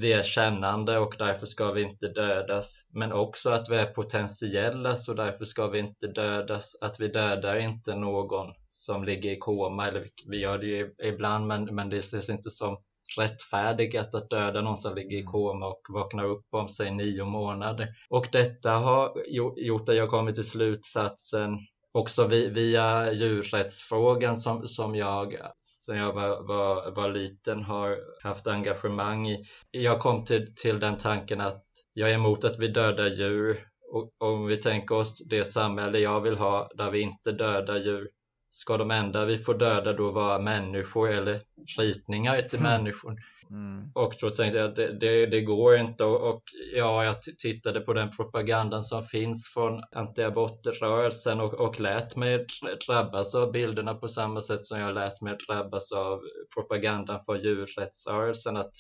vi 0.03 0.13
är 0.13 0.23
kännande 0.23 0.99
och 0.99 1.15
därför 1.19 1.47
ska 1.47 1.73
vi 1.73 1.83
inte 1.83 2.09
dödas. 2.09 2.87
Men 2.93 3.13
också 3.13 3.51
att 3.51 3.71
vi 3.71 3.77
är 3.77 3.87
potentiella 3.87 4.97
så 4.97 5.15
därför 5.15 5.45
ska 5.45 5.67
vi 5.67 5.79
inte 5.79 6.07
dödas. 6.07 6.77
Att 6.81 7.01
vi 7.01 7.09
dödar 7.09 7.57
inte 7.57 7.97
någon 7.97 8.53
som 8.69 9.05
ligger 9.05 9.31
i 9.31 9.39
koma, 9.39 9.89
eller 9.89 10.07
vi 10.27 10.39
gör 10.39 10.59
det 10.59 10.67
ju 10.67 10.95
ibland 11.03 11.47
men, 11.47 11.75
men 11.75 11.91
det 11.91 11.99
ses 11.99 12.31
inte 12.31 12.51
som 12.51 12.77
rättfärdigat 13.19 14.15
att 14.15 14.31
döda 14.31 14.61
någon 14.61 14.77
som 14.77 14.95
ligger 14.95 15.19
i 15.19 15.23
koma 15.23 15.67
och 15.67 15.81
vaknar 15.89 16.25
upp 16.25 16.47
om 16.51 16.69
sig 16.69 16.91
nio 16.91 17.25
månader. 17.25 17.89
Och 18.11 18.29
detta 18.33 18.71
har 18.71 19.13
gjo- 19.29 19.55
gjort 19.57 19.89
att 19.89 19.97
jag 19.97 20.09
kommit 20.11 20.35
till 20.35 20.49
slutsatsen 20.49 21.59
också 21.95 22.27
vi, 22.27 22.49
via 22.49 23.13
djurrättsfrågan 23.13 24.37
som, 24.37 24.67
som 24.67 24.95
jag 24.95 25.37
sen 25.61 25.97
jag 25.97 26.13
var, 26.13 26.43
var, 26.49 26.91
var 26.97 27.09
liten 27.09 27.63
har 27.63 27.99
haft 28.23 28.47
engagemang 28.47 29.29
i. 29.29 29.45
Jag 29.71 30.01
kom 30.01 30.25
till, 30.25 30.55
till 30.55 30.81
den 30.81 30.97
tanken 30.99 31.41
att 31.41 31.63
jag 31.93 32.11
är 32.11 32.15
emot 32.15 32.45
att 32.45 32.59
vi 32.59 32.69
dödar 32.69 33.09
djur 33.09 33.67
och 33.93 34.11
om 34.19 34.47
vi 34.47 34.57
tänker 34.57 34.95
oss 34.95 35.29
det 35.29 35.45
samhälle 35.45 35.99
jag 35.99 36.21
vill 36.21 36.37
ha 36.37 36.71
där 36.75 36.91
vi 36.91 37.01
inte 37.01 37.33
dödar 37.33 37.77
djur 37.79 38.09
ska 38.55 38.77
de 38.77 38.91
enda 38.91 39.25
vi 39.25 39.39
får 39.39 39.55
döda 39.55 39.93
då 39.93 40.11
vara 40.11 40.39
människor 40.39 41.11
eller 41.11 41.41
ritningar 41.79 42.41
till 42.41 42.59
Mm. 42.59 42.73
människor? 42.73 43.17
Mm. 43.51 43.91
Och 43.95 44.15
då 44.21 44.31
tänkte 44.31 44.59
jag 44.59 44.69
att 44.71 44.77
det, 44.77 44.99
det, 45.01 45.27
det 45.27 45.41
går 45.41 45.77
inte 45.77 46.05
och, 46.05 46.35
och 46.35 46.43
ja, 46.75 47.05
jag 47.05 47.23
tittade 47.23 47.81
på 47.81 47.93
den 47.93 48.11
propagandan 48.11 48.83
som 48.83 49.03
finns 49.03 49.55
från 49.55 49.83
antiabortrörelsen 49.93 51.41
och, 51.41 51.55
och 51.55 51.81
lät 51.81 52.17
mig 52.17 52.39
dr- 52.39 52.87
drabbas 52.87 53.35
av 53.35 53.53
bilderna 53.53 53.95
på 53.95 54.09
samma 54.09 54.41
sätt 54.41 54.65
som 54.67 54.79
jag 54.79 54.95
lät 54.95 55.21
mig 55.21 55.37
drabbas 55.49 55.93
av 55.93 56.21
propagandan 56.55 57.21
för 57.21 57.37
djurrättsrörelsen. 57.37 58.57
Att 58.57 58.73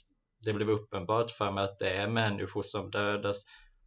det 0.44 0.52
blev 0.52 0.70
uppenbart 0.70 1.30
för 1.30 1.50
mig 1.50 1.64
att 1.64 1.78
det 1.78 1.90
är 1.90 2.08
människor 2.08 2.62
som 2.62 2.90
dödas 2.90 3.42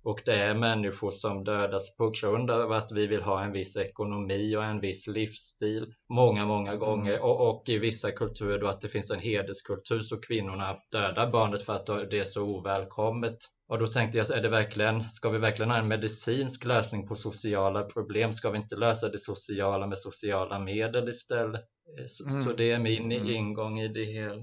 och 0.05 0.21
det 0.25 0.35
är 0.35 0.53
människor 0.53 1.11
som 1.11 1.43
dödas 1.43 1.95
på 1.97 2.11
grund 2.21 2.51
av 2.51 2.71
att 2.71 2.91
vi 2.91 3.07
vill 3.07 3.21
ha 3.21 3.43
en 3.43 3.51
viss 3.51 3.77
ekonomi 3.77 4.55
och 4.55 4.63
en 4.63 4.79
viss 4.79 5.07
livsstil 5.07 5.93
många, 6.09 6.45
många 6.45 6.75
gånger 6.75 7.19
och, 7.23 7.49
och 7.49 7.69
i 7.69 7.77
vissa 7.77 8.11
kulturer 8.11 8.59
då 8.59 8.67
att 8.67 8.81
det 8.81 8.87
finns 8.87 9.11
en 9.11 9.19
hederskultur 9.19 9.99
så 9.99 10.17
kvinnorna 10.21 10.75
dödar 10.91 11.31
barnet 11.31 11.63
för 11.63 11.73
att 11.73 11.85
det 11.85 12.19
är 12.19 12.23
så 12.23 12.43
ovälkommet. 12.43 13.37
Och 13.67 13.79
då 13.79 13.87
tänkte 13.87 14.17
jag, 14.17 14.31
är 14.31 14.41
det 14.41 14.49
verkligen, 14.49 15.05
ska 15.05 15.29
vi 15.29 15.37
verkligen 15.37 15.71
ha 15.71 15.77
en 15.77 15.87
medicinsk 15.87 16.65
lösning 16.65 17.07
på 17.07 17.15
sociala 17.15 17.83
problem? 17.83 18.33
Ska 18.33 18.49
vi 18.49 18.57
inte 18.57 18.75
lösa 18.75 19.09
det 19.09 19.17
sociala 19.19 19.87
med 19.87 19.97
sociala 19.97 20.59
medel 20.59 21.09
istället? 21.09 21.61
Så, 22.05 22.23
Mm. 22.29 22.43
så 22.43 22.51
det 22.53 22.71
är 22.71 22.79
min 22.79 23.11
Mm. 23.11 23.29
ingång 23.29 23.79
i 23.79 23.87
det 23.87 24.05
hela. 24.05 24.35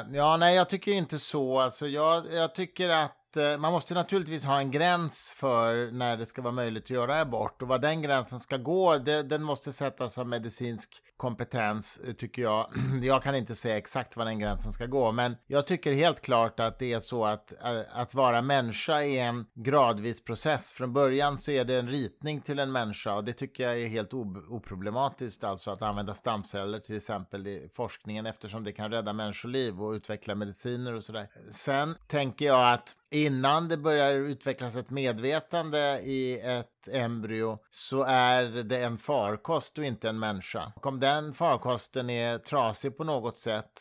Eh, 0.00 0.06
ja, 0.12 0.36
nej, 0.36 0.56
jag 0.56 0.68
tycker 0.68 0.92
inte 0.92 1.18
så. 1.18 1.58
Alltså, 1.60 1.86
jag, 1.86 2.24
jag 2.32 2.54
tycker 2.54 2.88
att 2.88 3.16
att 3.34 3.54
eh, 3.54 3.58
man 3.58 3.72
måste 3.72 3.94
naturligtvis 3.94 4.44
ha 4.44 4.58
en 4.58 4.70
gräns 4.70 5.30
för 5.36 5.90
när 5.92 6.16
det 6.16 6.26
ska 6.26 6.42
vara 6.42 6.52
möjligt 6.52 6.84
att 6.84 6.90
göra 6.90 7.20
abort 7.20 7.62
och 7.62 7.68
vad 7.68 7.80
den 7.80 8.02
gränsen 8.02 8.40
ska 8.40 8.56
gå, 8.56 8.98
det, 8.98 9.22
den 9.22 9.42
måste 9.42 9.72
sättas 9.72 10.18
av 10.18 10.28
medicinsk 10.28 11.02
kompetens, 11.16 12.00
eh, 12.06 12.12
tycker 12.12 12.42
jag. 12.42 12.70
Jag 13.02 13.22
kan 13.22 13.34
inte 13.34 13.54
säga 13.54 13.76
exakt 13.76 14.16
var 14.16 14.24
den 14.24 14.38
gränsen 14.38 14.72
ska 14.72 14.86
gå, 14.86 15.12
men 15.12 15.36
jag 15.46 15.66
tycker 15.66 15.92
helt 15.92 16.20
klart 16.20 16.60
att 16.60 16.78
det 16.78 16.92
är 16.92 17.00
så 17.00 17.24
att, 17.24 17.64
eh, 17.64 17.80
att 17.92 18.14
vara 18.14 18.42
människa 18.42 19.02
är 19.02 19.24
en 19.24 19.46
gradvis 19.54 20.24
process. 20.24 20.72
Från 20.72 20.92
början 20.92 21.38
så 21.38 21.50
är 21.50 21.64
det 21.64 21.78
en 21.78 21.88
ritning 21.88 22.40
till 22.40 22.58
en 22.58 22.72
människa 22.72 23.14
och 23.14 23.24
det 23.24 23.32
tycker 23.32 23.64
jag 23.64 23.80
är 23.80 23.88
helt 23.88 24.14
oproblematiskt, 24.14 25.44
alltså 25.44 25.70
att 25.70 25.82
använda 25.82 26.14
stamceller 26.14 26.78
till 26.78 26.96
exempel 26.96 27.46
i 27.46 27.68
forskningen 27.72 28.26
eftersom 28.26 28.64
det 28.64 28.72
kan 28.72 28.90
rädda 28.90 29.12
människoliv 29.12 29.82
och 29.82 29.92
utveckla 29.92 30.34
mediciner 30.34 30.94
och 30.94 31.04
sådär. 31.04 31.28
Sen 31.50 31.96
tänker 32.08 32.46
jag 32.46 32.72
att 32.72 32.96
innan 33.14 33.68
det 33.68 33.76
börjar 33.76 34.12
utvecklas 34.12 34.76
ett 34.76 34.90
medvetande 34.90 36.00
i 36.04 36.40
ett 36.40 36.73
embryo 36.92 37.58
så 37.70 38.02
är 38.02 38.44
det 38.44 38.82
en 38.82 38.98
farkost 38.98 39.78
och 39.78 39.84
inte 39.84 40.08
en 40.08 40.18
människa. 40.18 40.72
Och 40.76 40.86
om 40.86 41.00
den 41.00 41.32
farkosten 41.32 42.10
är 42.10 42.38
trasig 42.38 42.96
på 42.96 43.04
något 43.04 43.38
sätt 43.38 43.72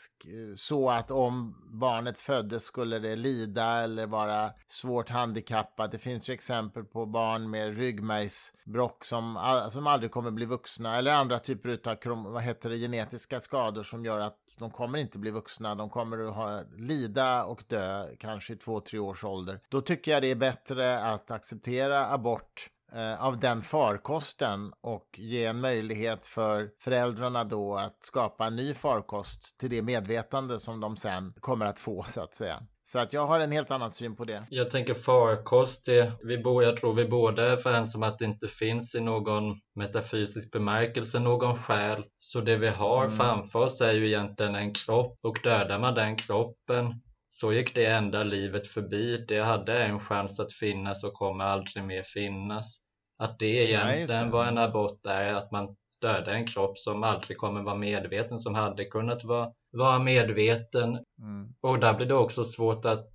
så 0.55 0.89
att 0.89 1.11
om 1.11 1.55
barnet 1.79 2.19
föddes 2.19 2.63
skulle 2.63 2.99
det 2.99 3.15
lida 3.15 3.65
eller 3.65 4.05
vara 4.05 4.51
svårt 4.67 5.09
handikappat. 5.09 5.91
Det 5.91 5.97
finns 5.97 6.29
ju 6.29 6.33
exempel 6.33 6.83
på 6.83 7.05
barn 7.05 7.49
med 7.49 7.77
ryggmärgsbrock 7.77 9.05
som, 9.05 9.39
som 9.69 9.87
aldrig 9.87 10.11
kommer 10.11 10.31
bli 10.31 10.45
vuxna 10.45 10.97
eller 10.97 11.11
andra 11.11 11.39
typer 11.39 11.79
av 12.09 12.23
vad 12.23 12.43
heter 12.43 12.69
det, 12.69 12.77
genetiska 12.77 13.39
skador 13.39 13.83
som 13.83 14.05
gör 14.05 14.19
att 14.19 14.37
de 14.59 14.71
kommer 14.71 14.97
inte 14.97 15.19
bli 15.19 15.31
vuxna. 15.31 15.75
De 15.75 15.89
kommer 15.89 16.27
att 16.27 16.35
ha, 16.35 16.61
lida 16.77 17.43
och 17.45 17.63
dö 17.67 18.07
kanske 18.19 18.53
i 18.53 18.55
två, 18.55 18.79
tre 18.79 18.99
års 18.99 19.23
ålder. 19.23 19.59
Då 19.69 19.81
tycker 19.81 20.11
jag 20.11 20.21
det 20.21 20.31
är 20.31 20.35
bättre 20.35 20.99
att 20.99 21.31
acceptera 21.31 22.05
abort 22.05 22.67
eh, 22.95 23.23
av 23.23 23.39
den 23.39 23.61
farkosten 23.61 24.73
och 24.81 25.05
ge 25.17 25.45
en 25.45 25.61
möjlighet 25.61 26.25
för 26.25 26.69
föräldrarna 26.81 27.43
då 27.43 27.75
att 27.75 27.97
skapa 28.03 28.45
en 28.45 28.55
ny 28.55 28.73
farkost 28.73 29.57
till 29.59 29.69
det 29.69 29.81
medvetande 29.81 30.59
som 30.59 30.79
de 30.79 30.97
sen 30.97 31.33
kommer 31.39 31.65
att 31.65 31.79
få 31.79 32.03
så 32.03 32.21
att 32.21 32.35
säga. 32.35 32.63
Så 32.85 32.99
att 32.99 33.13
jag 33.13 33.27
har 33.27 33.39
en 33.39 33.51
helt 33.51 33.71
annan 33.71 33.91
syn 33.91 34.15
på 34.15 34.23
det. 34.23 34.43
Jag 34.49 34.71
tänker 34.71 34.93
farkost, 34.93 35.85
det, 35.85 36.11
vi 36.23 36.37
bo, 36.37 36.61
jag 36.61 36.77
tror 36.77 36.93
vi 36.93 37.05
båda 37.05 37.47
är 37.47 37.51
överens 37.51 37.95
om 37.95 38.03
att 38.03 38.19
det 38.19 38.25
inte 38.25 38.47
finns 38.47 38.95
i 38.95 39.01
någon 39.01 39.55
metafysisk 39.75 40.51
bemärkelse 40.51 41.19
någon 41.19 41.55
själ. 41.55 42.03
Så 42.17 42.41
det 42.41 42.57
vi 42.57 42.69
har 42.69 43.03
mm. 43.05 43.17
framför 43.17 43.59
oss 43.59 43.81
är 43.81 43.93
ju 43.93 44.07
egentligen 44.07 44.55
en 44.55 44.73
kropp 44.73 45.19
och 45.23 45.39
dödar 45.43 45.79
man 45.79 45.95
den 45.95 46.15
kroppen 46.15 47.01
så 47.29 47.53
gick 47.53 47.75
det 47.75 47.85
enda 47.85 48.23
livet 48.23 48.67
förbi. 48.67 49.25
Det 49.27 49.39
hade 49.39 49.83
en 49.83 49.99
chans 49.99 50.39
att 50.39 50.53
finnas 50.53 51.03
och 51.03 51.13
kommer 51.13 51.45
aldrig 51.45 51.83
mer 51.83 52.01
finnas. 52.01 52.79
Att 53.23 53.39
det 53.39 53.69
egentligen 53.69 54.31
var 54.31 54.45
en 54.45 54.57
abort 54.57 55.05
är 55.05 55.33
att 55.33 55.51
man 55.51 55.75
dödar 56.01 56.33
en 56.33 56.47
kropp 56.47 56.77
som 56.77 57.03
aldrig 57.03 57.37
kommer 57.37 57.61
vara 57.61 57.75
medveten, 57.75 58.39
som 58.39 58.55
hade 58.55 58.85
kunnat 58.85 59.23
vara, 59.23 59.49
vara 59.71 59.99
medveten. 59.99 60.89
Mm. 61.19 61.53
Och 61.61 61.79
där 61.79 61.93
blir 61.93 62.07
det 62.07 62.15
också 62.15 62.43
svårt 62.43 62.85
att 62.85 63.09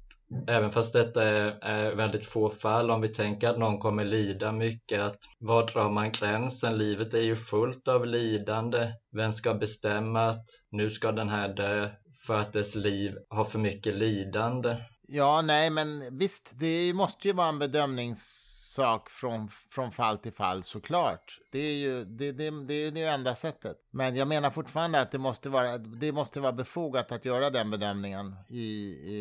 Även 0.49 0.71
fast 0.71 0.93
detta 0.93 1.25
är, 1.25 1.59
är, 1.63 1.95
väldigt 1.95 2.27
få 2.27 2.51
fall, 2.51 2.91
om 2.91 3.01
vi 3.01 3.09
tänker 3.09 3.49
att 3.49 3.59
någon 3.59 3.79
kommer 3.79 4.05
lida 4.05 4.53
mycket, 4.53 5.01
att 5.01 5.19
var 5.39 5.67
drar 5.67 5.91
man 5.91 6.13
gränsen? 6.13 6.79
Livet 6.79 7.15
är 7.15 7.23
ju 7.23 7.37
fullt 7.37 7.89
av 7.89 8.07
lidande. 8.07 8.93
Vem 9.17 9.33
ska 9.33 9.55
bestämma 9.55 10.27
att 10.27 10.45
nu 10.71 10.91
ska 10.91 11.13
den 11.13 11.29
här 11.29 11.49
dö 11.49 11.89
för 12.27 12.39
att 12.39 12.53
dess 12.53 12.75
liv 12.75 13.15
har 13.29 13.45
för 13.45 13.59
mycket 13.59 13.95
lidande? 13.95 14.77
Ja, 15.09 15.43
nej, 15.43 15.71
men 15.71 16.19
visst, 16.19 16.53
det 16.55 16.93
måste 16.93 17.29
ju 17.29 17.35
vara 17.35 17.49
en 17.49 17.59
bedömnings 17.59 18.58
sak 18.79 19.11
från, 19.11 19.49
från 19.49 19.91
fall 19.91 20.19
till 20.19 20.33
fall 20.33 20.63
såklart. 20.63 21.39
Det 21.53 21.59
är 21.59 21.75
ju 21.75 22.05
det, 22.05 22.33
det, 22.33 22.51
det, 22.51 22.75
är 22.75 22.91
det 22.91 23.05
enda 23.05 23.35
sättet. 23.35 23.77
Men 23.91 24.17
jag 24.17 24.29
menar 24.29 24.51
fortfarande 24.51 25.01
att 25.01 25.11
det 25.11 25.19
måste 25.19 25.49
vara, 25.49 25.79
det 25.79 26.13
måste 26.13 26.41
vara 26.41 26.53
befogat 26.53 27.13
att 27.13 27.25
göra 27.25 27.51
den 27.51 27.71
bedömningen 27.71 28.37
i, 28.49 28.67
i, 29.07 29.19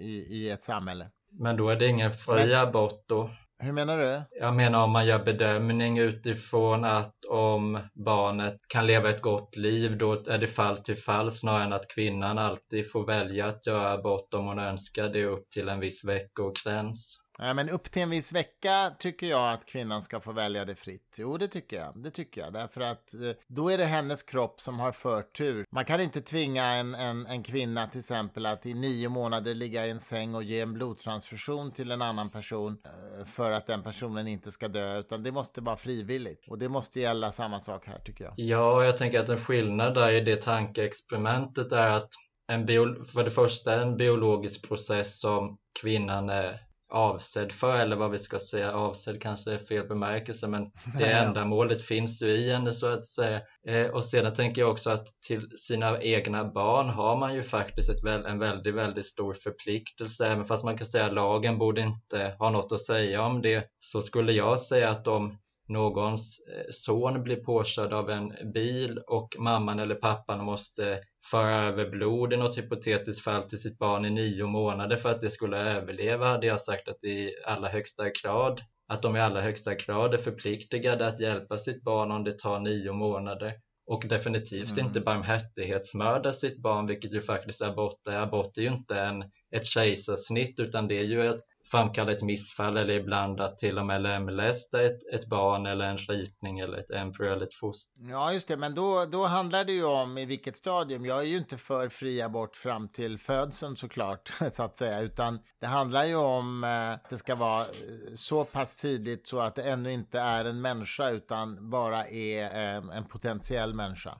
i, 0.00 0.26
i 0.30 0.50
ett 0.50 0.64
samhälle. 0.64 1.06
Men 1.30 1.56
då 1.56 1.68
är 1.68 1.76
det 1.76 1.86
ingen 1.86 2.10
fri 2.10 2.54
abort 2.54 3.04
då? 3.06 3.30
Hur 3.58 3.72
menar 3.72 3.98
du? 3.98 4.22
Jag 4.40 4.54
menar 4.54 4.84
om 4.84 4.90
man 4.90 5.06
gör 5.06 5.24
bedömning 5.24 5.98
utifrån 5.98 6.84
att 6.84 7.24
om 7.28 7.78
barnet 7.94 8.56
kan 8.68 8.86
leva 8.86 9.10
ett 9.10 9.22
gott 9.22 9.56
liv, 9.56 9.98
då 9.98 10.12
är 10.12 10.38
det 10.38 10.46
fall 10.46 10.76
till 10.76 10.96
fall 10.96 11.30
snarare 11.32 11.64
än 11.64 11.72
att 11.72 11.88
kvinnan 11.88 12.38
alltid 12.38 12.92
får 12.92 13.06
välja 13.06 13.46
att 13.46 13.66
göra 13.66 13.92
abort 13.92 14.34
om 14.34 14.46
hon 14.46 14.58
önskar 14.58 15.08
det 15.08 15.24
upp 15.24 15.50
till 15.50 15.68
en 15.68 15.80
viss 15.80 16.04
veckogräns. 16.04 17.23
Ja, 17.38 17.54
men 17.54 17.68
upp 17.68 17.90
till 17.90 18.02
en 18.02 18.10
viss 18.10 18.32
vecka 18.32 18.92
tycker 18.98 19.26
jag 19.26 19.52
att 19.52 19.66
kvinnan 19.66 20.02
ska 20.02 20.20
få 20.20 20.32
välja 20.32 20.64
det 20.64 20.74
fritt. 20.74 21.16
Jo, 21.18 21.38
det 21.38 21.48
tycker 21.48 21.76
jag. 21.76 22.02
Det 22.02 22.10
tycker 22.10 22.40
jag. 22.40 22.52
Därför 22.52 22.80
att 22.80 23.14
eh, 23.14 23.20
då 23.46 23.68
är 23.68 23.78
det 23.78 23.84
hennes 23.84 24.22
kropp 24.22 24.60
som 24.60 24.80
har 24.80 24.92
förtur. 24.92 25.66
Man 25.70 25.84
kan 25.84 26.00
inte 26.00 26.20
tvinga 26.20 26.64
en, 26.64 26.94
en, 26.94 27.26
en 27.26 27.42
kvinna 27.42 27.86
till 27.86 27.98
exempel 27.98 28.46
att 28.46 28.66
i 28.66 28.74
nio 28.74 29.08
månader 29.08 29.54
ligga 29.54 29.86
i 29.86 29.90
en 29.90 30.00
säng 30.00 30.34
och 30.34 30.42
ge 30.42 30.60
en 30.60 30.72
blodtransfusion 30.72 31.72
till 31.72 31.90
en 31.90 32.02
annan 32.02 32.30
person 32.30 32.78
eh, 32.84 33.26
för 33.26 33.50
att 33.50 33.66
den 33.66 33.82
personen 33.82 34.28
inte 34.28 34.50
ska 34.50 34.68
dö, 34.68 34.98
utan 34.98 35.22
det 35.22 35.32
måste 35.32 35.60
vara 35.60 35.76
frivilligt. 35.76 36.48
Och 36.48 36.58
det 36.58 36.68
måste 36.68 37.00
gälla 37.00 37.32
samma 37.32 37.60
sak 37.60 37.86
här 37.86 37.98
tycker 37.98 38.24
jag. 38.24 38.34
Ja, 38.36 38.84
jag 38.84 38.96
tänker 38.96 39.20
att 39.20 39.28
en 39.28 39.40
skillnad 39.40 39.94
där 39.94 40.12
i 40.12 40.20
det 40.20 40.42
tankeexperimentet 40.42 41.72
är 41.72 41.88
att 41.90 42.08
en 42.52 42.66
bio, 42.66 43.04
för 43.04 43.24
det 43.24 43.30
första 43.30 43.82
en 43.82 43.96
biologisk 43.96 44.68
process 44.68 45.20
som 45.20 45.58
kvinnan 45.82 46.30
är 46.30 46.60
avsedd 46.90 47.52
för 47.52 47.78
eller 47.78 47.96
vad 47.96 48.10
vi 48.10 48.18
ska 48.18 48.38
säga, 48.38 48.72
avsedd 48.72 49.22
kanske 49.22 49.52
är 49.52 49.58
fel 49.58 49.88
bemärkelse 49.88 50.48
men 50.48 50.70
det 50.98 51.12
ändamålet 51.12 51.82
finns 51.82 52.22
ju 52.22 52.26
i 52.26 52.52
henne 52.52 52.72
så 52.72 52.86
att 52.86 53.06
säga. 53.06 53.40
Eh, 53.68 53.86
och 53.86 54.04
sedan 54.04 54.34
tänker 54.34 54.60
jag 54.62 54.70
också 54.70 54.90
att 54.90 55.06
till 55.26 55.50
sina 55.56 56.02
egna 56.02 56.44
barn 56.44 56.88
har 56.88 57.16
man 57.16 57.34
ju 57.34 57.42
faktiskt 57.42 57.90
ett, 57.90 58.04
en 58.04 58.38
väldigt, 58.38 58.74
väldigt 58.74 59.06
stor 59.06 59.34
förpliktelse. 59.34 60.26
Även 60.26 60.44
fast 60.44 60.64
man 60.64 60.78
kan 60.78 60.86
säga 60.86 61.06
att 61.06 61.14
lagen 61.14 61.58
borde 61.58 61.80
inte 61.80 62.36
ha 62.38 62.50
något 62.50 62.72
att 62.72 62.80
säga 62.80 63.22
om 63.22 63.42
det 63.42 63.68
så 63.78 64.02
skulle 64.02 64.32
jag 64.32 64.58
säga 64.58 64.90
att 64.90 65.06
om 65.06 65.38
någons 65.68 66.40
eh, 66.40 66.64
son 66.70 67.22
blir 67.22 67.36
påkörd 67.36 67.92
av 67.92 68.10
en 68.10 68.52
bil 68.52 68.98
och 68.98 69.36
mamman 69.38 69.78
eller 69.78 69.94
pappan 69.94 70.44
måste 70.44 71.00
föra 71.30 71.54
över 71.54 71.90
blod 71.90 72.32
i 72.32 72.36
något 72.36 72.58
hypotetiskt 72.58 73.24
fall 73.24 73.42
till 73.42 73.60
sitt 73.60 73.78
barn 73.78 74.04
i 74.04 74.10
nio 74.10 74.46
månader 74.46 74.96
för 74.96 75.10
att 75.10 75.20
det 75.20 75.30
skulle 75.30 75.56
överleva 75.56 76.26
hade 76.26 76.46
jag 76.46 76.60
sagt 76.60 76.88
att 76.88 77.04
i 77.04 77.34
allra 77.46 77.68
högsta 77.68 78.04
grad 78.22 78.60
att 78.88 79.02
de 79.02 79.16
i 79.16 79.20
allra 79.20 79.40
högsta 79.40 79.74
grad 79.74 80.14
är 80.14 80.18
förpliktigade 80.18 81.06
att 81.06 81.20
hjälpa 81.20 81.58
sitt 81.58 81.82
barn 81.82 82.10
om 82.10 82.24
det 82.24 82.38
tar 82.38 82.60
nio 82.60 82.92
månader 82.92 83.54
och 83.86 84.04
definitivt 84.08 84.72
mm. 84.72 84.86
inte 84.86 85.00
barmhärtighetsmörda 85.00 86.32
sitt 86.32 86.62
barn, 86.62 86.86
vilket 86.86 87.12
ju 87.12 87.20
faktiskt 87.20 87.62
abort 87.62 88.06
är. 88.06 88.16
Abort 88.16 88.58
är 88.58 88.62
ju 88.62 88.68
inte 88.68 89.00
en, 89.00 89.24
ett 89.54 89.66
kejsarsnitt 89.66 90.60
utan 90.60 90.88
det 90.88 90.98
är 90.98 91.04
ju 91.04 91.28
ett 91.28 91.40
framkalla 91.70 92.12
ett 92.12 92.22
missfall 92.22 92.76
eller 92.76 92.94
ibland 92.94 93.40
att 93.40 93.58
till 93.58 93.78
och 93.78 93.86
med 93.86 94.02
lemlästa 94.02 94.82
ett, 94.82 94.98
ett 95.12 95.26
barn 95.26 95.66
eller 95.66 95.84
en 95.84 95.96
ritning 95.96 96.58
eller 96.58 96.78
ett 96.78 96.90
embryo 96.90 97.32
eller 97.32 97.46
ett 97.46 97.54
foster. 97.54 97.92
Ja, 98.10 98.32
just 98.32 98.48
det, 98.48 98.56
men 98.56 98.74
då, 98.74 99.04
då 99.04 99.24
handlar 99.26 99.64
det 99.64 99.72
ju 99.72 99.84
om 99.84 100.18
i 100.18 100.24
vilket 100.24 100.56
stadium. 100.56 101.04
Jag 101.04 101.18
är 101.18 101.26
ju 101.26 101.36
inte 101.36 101.56
för 101.56 101.88
fri 101.88 102.22
abort 102.22 102.56
fram 102.56 102.88
till 102.88 103.18
födseln 103.18 103.76
såklart, 103.76 104.32
så 104.52 104.62
att 104.62 104.76
säga, 104.76 105.00
utan 105.00 105.38
det 105.60 105.66
handlar 105.66 106.04
ju 106.04 106.16
om 106.16 106.64
eh, 106.64 106.90
att 106.90 107.10
det 107.10 107.18
ska 107.18 107.34
vara 107.34 107.60
eh, 107.60 107.66
så 108.14 108.44
pass 108.44 108.76
tidigt 108.76 109.26
så 109.26 109.40
att 109.40 109.54
det 109.54 109.62
ännu 109.62 109.92
inte 109.92 110.20
är 110.20 110.44
en 110.44 110.60
människa 110.60 111.10
utan 111.10 111.70
bara 111.70 112.06
är 112.08 112.44
eh, 112.44 112.96
en 112.96 113.04
potentiell 113.04 113.74
människa. 113.74 114.14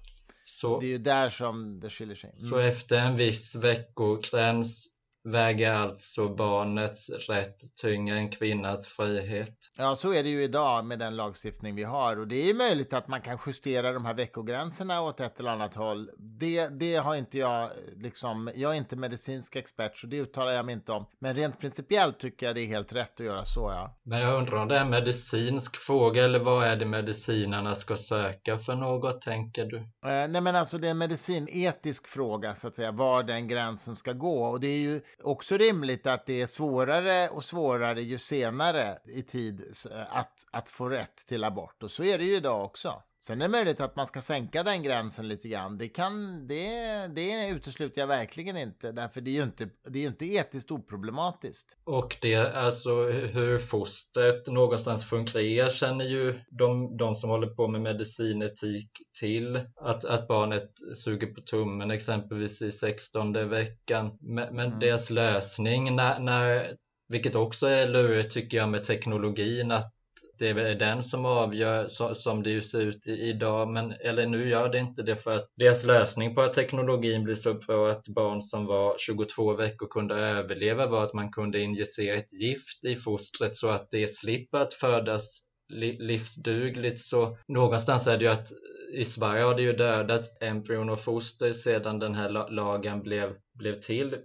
Så, 0.46 0.80
det 0.80 0.86
är 0.86 0.90
ju 0.90 0.98
där 0.98 1.28
som 1.28 1.80
det 1.80 1.90
skiljer 1.90 2.16
sig. 2.16 2.30
Mm. 2.30 2.50
Så 2.50 2.58
efter 2.58 2.98
en 2.98 3.16
viss 3.16 3.54
veckogräns 3.54 4.93
väger 5.24 5.72
alltså 5.72 6.28
barnets 6.28 7.10
rätt 7.28 7.56
tyngre 7.82 8.16
än 8.18 8.30
kvinnans 8.30 8.88
frihet. 8.88 9.54
Ja, 9.78 9.96
så 9.96 10.12
är 10.12 10.22
det 10.22 10.28
ju 10.28 10.42
idag 10.42 10.84
med 10.84 10.98
den 10.98 11.16
lagstiftning 11.16 11.74
vi 11.74 11.84
har 11.84 12.20
och 12.20 12.28
det 12.28 12.50
är 12.50 12.54
möjligt 12.54 12.92
att 12.92 13.08
man 13.08 13.20
kan 13.20 13.38
justera 13.46 13.92
de 13.92 14.04
här 14.04 14.14
veckogränserna 14.14 15.02
åt 15.02 15.20
ett 15.20 15.40
eller 15.40 15.50
annat 15.50 15.74
håll. 15.74 16.10
Det, 16.18 16.68
det 16.68 16.96
har 16.96 17.14
inte 17.14 17.38
jag, 17.38 17.70
liksom, 17.96 18.50
jag 18.54 18.72
är 18.72 18.76
inte 18.76 18.96
medicinsk 18.96 19.56
expert 19.56 19.98
så 19.98 20.06
det 20.06 20.16
uttalar 20.16 20.52
jag 20.52 20.66
mig 20.66 20.72
inte 20.72 20.92
om. 20.92 21.06
Men 21.20 21.34
rent 21.34 21.60
principiellt 21.60 22.18
tycker 22.18 22.46
jag 22.46 22.54
det 22.54 22.60
är 22.60 22.66
helt 22.66 22.92
rätt 22.92 23.20
att 23.20 23.26
göra 23.26 23.44
så, 23.44 23.60
ja. 23.60 24.00
Men 24.02 24.20
jag 24.20 24.34
undrar 24.38 24.56
om 24.56 24.68
det 24.68 24.76
är 24.76 24.80
en 24.80 24.90
medicinsk 24.90 25.76
fråga 25.76 26.24
eller 26.24 26.38
vad 26.38 26.64
är 26.64 26.76
det 26.76 26.86
medicinerna 26.86 27.74
ska 27.74 27.96
söka 27.96 28.58
för 28.58 28.74
något, 28.74 29.22
tänker 29.22 29.64
du? 29.64 29.76
Eh, 29.76 30.28
nej, 30.28 30.40
men 30.40 30.56
alltså 30.56 30.78
det 30.78 30.86
är 30.86 30.90
en 30.90 30.98
medicinetisk 30.98 32.06
fråga 32.06 32.54
så 32.54 32.68
att 32.68 32.76
säga, 32.76 32.92
var 32.92 33.22
den 33.22 33.48
gränsen 33.48 33.96
ska 33.96 34.12
gå 34.12 34.44
och 34.44 34.60
det 34.60 34.66
är 34.66 34.78
ju 34.78 35.00
också 35.22 35.56
rimligt 35.56 36.06
att 36.06 36.26
det 36.26 36.42
är 36.42 36.46
svårare 36.46 37.28
och 37.28 37.44
svårare 37.44 38.02
ju 38.02 38.18
senare 38.18 38.98
i 39.04 39.22
tid 39.22 39.62
att, 40.08 40.46
att 40.50 40.68
få 40.68 40.88
rätt 40.88 41.16
till 41.16 41.44
abort. 41.44 41.82
Och 41.82 41.90
så 41.90 42.04
är 42.04 42.18
det 42.18 42.24
ju 42.24 42.36
idag 42.36 42.64
också. 42.64 43.02
Sen 43.26 43.40
är 43.40 43.44
det 43.44 43.52
möjligt 43.52 43.80
att 43.80 43.96
man 43.96 44.06
ska 44.06 44.20
sänka 44.20 44.62
den 44.62 44.82
gränsen 44.82 45.28
lite 45.28 45.48
grann. 45.48 45.78
Det, 45.78 45.88
kan, 45.88 46.46
det, 46.46 47.06
det 47.06 47.48
utesluter 47.48 48.00
jag 48.00 48.08
verkligen 48.08 48.56
inte, 48.56 48.92
därför 48.92 49.20
det 49.20 49.30
är 49.30 49.32
ju 49.32 49.42
inte, 49.42 49.68
det 49.88 50.04
är 50.04 50.06
inte 50.06 50.26
etiskt 50.26 50.70
oproblematiskt. 50.70 51.78
Och 51.84 52.16
det, 52.20 52.36
alltså 52.36 53.02
hur 53.10 53.58
fostret 53.58 54.46
någonstans 54.46 55.10
funkar 55.10 55.70
känner 55.70 56.04
ju 56.04 56.40
de, 56.50 56.96
de 56.96 57.14
som 57.14 57.30
håller 57.30 57.46
på 57.46 57.68
med 57.68 57.80
medicinetik 57.80 58.90
till. 59.20 59.60
Att, 59.76 60.04
att 60.04 60.28
barnet 60.28 60.70
suger 60.94 61.26
på 61.26 61.40
tummen 61.40 61.90
exempelvis 61.90 62.62
i 62.62 62.70
16 62.70 63.32
veckan. 63.32 64.18
Men, 64.20 64.56
men 64.56 64.66
mm. 64.66 64.78
deras 64.78 65.10
lösning 65.10 65.96
när, 65.96 66.20
när 66.20 66.76
vilket 67.08 67.34
också 67.34 67.66
är 67.66 67.88
lurigt 67.88 68.30
tycker 68.30 68.56
jag 68.56 68.68
med 68.68 68.84
teknologin 68.84 69.70
att 69.70 69.94
det 70.38 70.48
är 70.48 70.74
den 70.74 71.02
som 71.02 71.26
avgör 71.26 71.86
så, 71.86 72.14
som 72.14 72.42
det 72.42 72.62
ser 72.62 72.80
ut 72.80 73.08
idag, 73.08 73.68
men 73.68 73.92
eller 73.92 74.26
nu 74.26 74.48
gör 74.48 74.68
det 74.68 74.78
inte 74.78 75.02
det 75.02 75.16
för 75.16 75.36
att 75.36 75.48
deras 75.56 75.84
lösning 75.84 76.34
på 76.34 76.42
att 76.42 76.52
teknologin 76.52 77.24
blir 77.24 77.34
så 77.34 77.54
bra 77.54 77.88
att 77.90 78.08
barn 78.08 78.42
som 78.42 78.66
var 78.66 78.94
22 78.98 79.54
veckor 79.54 79.86
kunde 79.86 80.14
överleva 80.14 80.86
var 80.86 81.04
att 81.04 81.14
man 81.14 81.32
kunde 81.32 81.60
injicera 81.60 82.16
ett 82.16 82.40
gift 82.42 82.84
i 82.84 82.96
fostret 82.96 83.56
så 83.56 83.68
att 83.68 83.88
det 83.90 84.06
slipper 84.06 84.58
att 84.58 84.74
födas 84.74 85.40
livsdugligt 85.68 87.00
så 87.00 87.38
någonstans 87.48 88.06
är 88.06 88.18
det 88.18 88.24
ju 88.24 88.30
att 88.30 88.52
i 88.94 89.04
Sverige 89.04 89.42
har 89.42 89.54
det 89.54 89.62
ju 89.62 89.72
dödats 89.72 90.38
embryon 90.40 90.90
och 90.90 91.00
foster 91.00 91.52
sedan 91.52 91.98
den 91.98 92.14
här 92.14 92.50
lagen 92.50 93.02
blev, 93.02 93.34
blev 93.54 93.74
till 93.74 94.16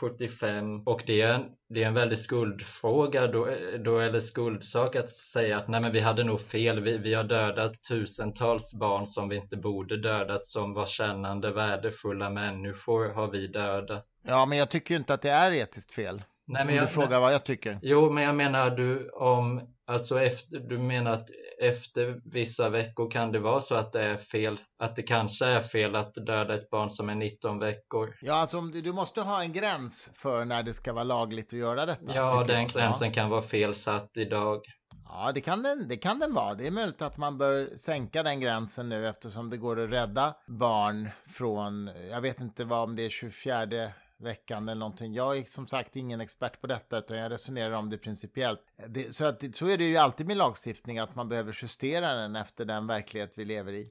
75 0.00 0.74
eh, 0.74 0.82
och 0.86 1.02
det 1.06 1.20
är 1.20 1.34
en, 1.34 1.44
det 1.68 1.82
är 1.82 1.86
en 1.86 1.94
väldig 1.94 2.18
skuldfråga 2.18 3.26
då, 3.26 3.48
då 3.84 3.98
är 3.98 4.10
det 4.10 4.20
skuldsak 4.20 4.96
att 4.96 5.10
säga 5.10 5.56
att 5.56 5.68
nej 5.68 5.80
men 5.80 5.92
vi 5.92 6.00
hade 6.00 6.24
nog 6.24 6.40
fel, 6.40 6.80
vi, 6.80 6.98
vi 6.98 7.14
har 7.14 7.24
dödat 7.24 7.82
tusentals 7.88 8.74
barn 8.74 9.06
som 9.06 9.28
vi 9.28 9.36
inte 9.36 9.56
borde 9.56 9.96
dödat 9.96 10.46
som 10.46 10.72
var 10.72 10.86
kännande 10.86 11.52
värdefulla 11.52 12.30
människor 12.30 13.08
har 13.08 13.30
vi 13.30 13.46
dödat. 13.46 14.06
Ja 14.22 14.46
men 14.46 14.58
jag 14.58 14.70
tycker 14.70 14.94
ju 14.94 14.98
inte 14.98 15.14
att 15.14 15.22
det 15.22 15.30
är 15.30 15.52
etiskt 15.52 15.92
fel. 15.92 16.22
Nej, 16.46 16.64
men 16.64 16.74
jag, 16.74 16.84
du 16.84 16.88
frågar 16.88 17.20
vad 17.20 17.34
jag 17.34 17.44
tycker. 17.44 17.78
Jo, 17.82 18.10
men 18.10 18.24
jag 18.24 18.34
menar 18.34 18.70
du 18.70 19.10
om, 19.10 19.60
alltså 19.90 20.20
efter, 20.20 20.58
du 20.58 20.78
menar 20.78 21.12
att 21.12 21.28
efter 21.60 22.20
vissa 22.24 22.70
veckor 22.70 23.10
kan 23.10 23.32
det 23.32 23.38
vara 23.38 23.60
så 23.60 23.74
att 23.74 23.92
det 23.92 24.02
är 24.02 24.16
fel, 24.16 24.60
att 24.78 24.96
det 24.96 25.02
kanske 25.02 25.46
är 25.46 25.60
fel 25.60 25.96
att 25.96 26.14
döda 26.14 26.54
ett 26.54 26.70
barn 26.70 26.90
som 26.90 27.08
är 27.08 27.14
19 27.14 27.58
veckor. 27.58 28.16
Ja, 28.22 28.34
alltså 28.34 28.60
du 28.60 28.92
måste 28.92 29.20
ha 29.20 29.42
en 29.42 29.52
gräns 29.52 30.10
för 30.14 30.44
när 30.44 30.62
det 30.62 30.74
ska 30.74 30.92
vara 30.92 31.04
lagligt 31.04 31.46
att 31.46 31.58
göra 31.58 31.86
detta. 31.86 32.12
Ja, 32.14 32.44
den 32.46 32.60
jag. 32.60 32.70
gränsen 32.70 33.12
kan 33.12 33.30
vara 33.30 33.42
felsatt 33.42 34.10
idag. 34.16 34.60
Ja, 35.04 35.32
det 35.34 35.40
kan, 35.40 35.62
den, 35.62 35.88
det 35.88 35.96
kan 35.96 36.18
den 36.18 36.34
vara. 36.34 36.54
Det 36.54 36.66
är 36.66 36.70
möjligt 36.70 37.02
att 37.02 37.16
man 37.16 37.38
bör 37.38 37.76
sänka 37.76 38.22
den 38.22 38.40
gränsen 38.40 38.88
nu 38.88 39.08
eftersom 39.08 39.50
det 39.50 39.56
går 39.56 39.80
att 39.80 39.90
rädda 39.90 40.34
barn 40.46 41.08
från, 41.26 41.90
jag 42.10 42.20
vet 42.20 42.40
inte 42.40 42.64
vad 42.64 42.82
om 42.82 42.96
det 42.96 43.04
är 43.04 43.08
24 43.08 43.90
veckan 44.20 44.68
eller 44.68 44.78
någonting. 44.78 45.14
Jag 45.14 45.38
är 45.38 45.42
som 45.42 45.66
sagt 45.66 45.96
ingen 45.96 46.20
expert 46.20 46.60
på 46.60 46.66
detta 46.66 46.98
utan 46.98 47.16
jag 47.16 47.32
resonerar 47.32 47.72
om 47.72 47.90
det 47.90 47.98
principiellt. 47.98 48.60
Det, 48.88 49.14
så, 49.14 49.24
att, 49.24 49.54
så 49.56 49.66
är 49.66 49.78
det 49.78 49.84
ju 49.84 49.96
alltid 49.96 50.26
med 50.26 50.36
lagstiftning 50.36 50.98
att 50.98 51.14
man 51.14 51.28
behöver 51.28 51.58
justera 51.62 52.14
den 52.14 52.36
efter 52.36 52.64
den 52.64 52.86
verklighet 52.86 53.38
vi 53.38 53.44
lever 53.44 53.72
i. 53.72 53.90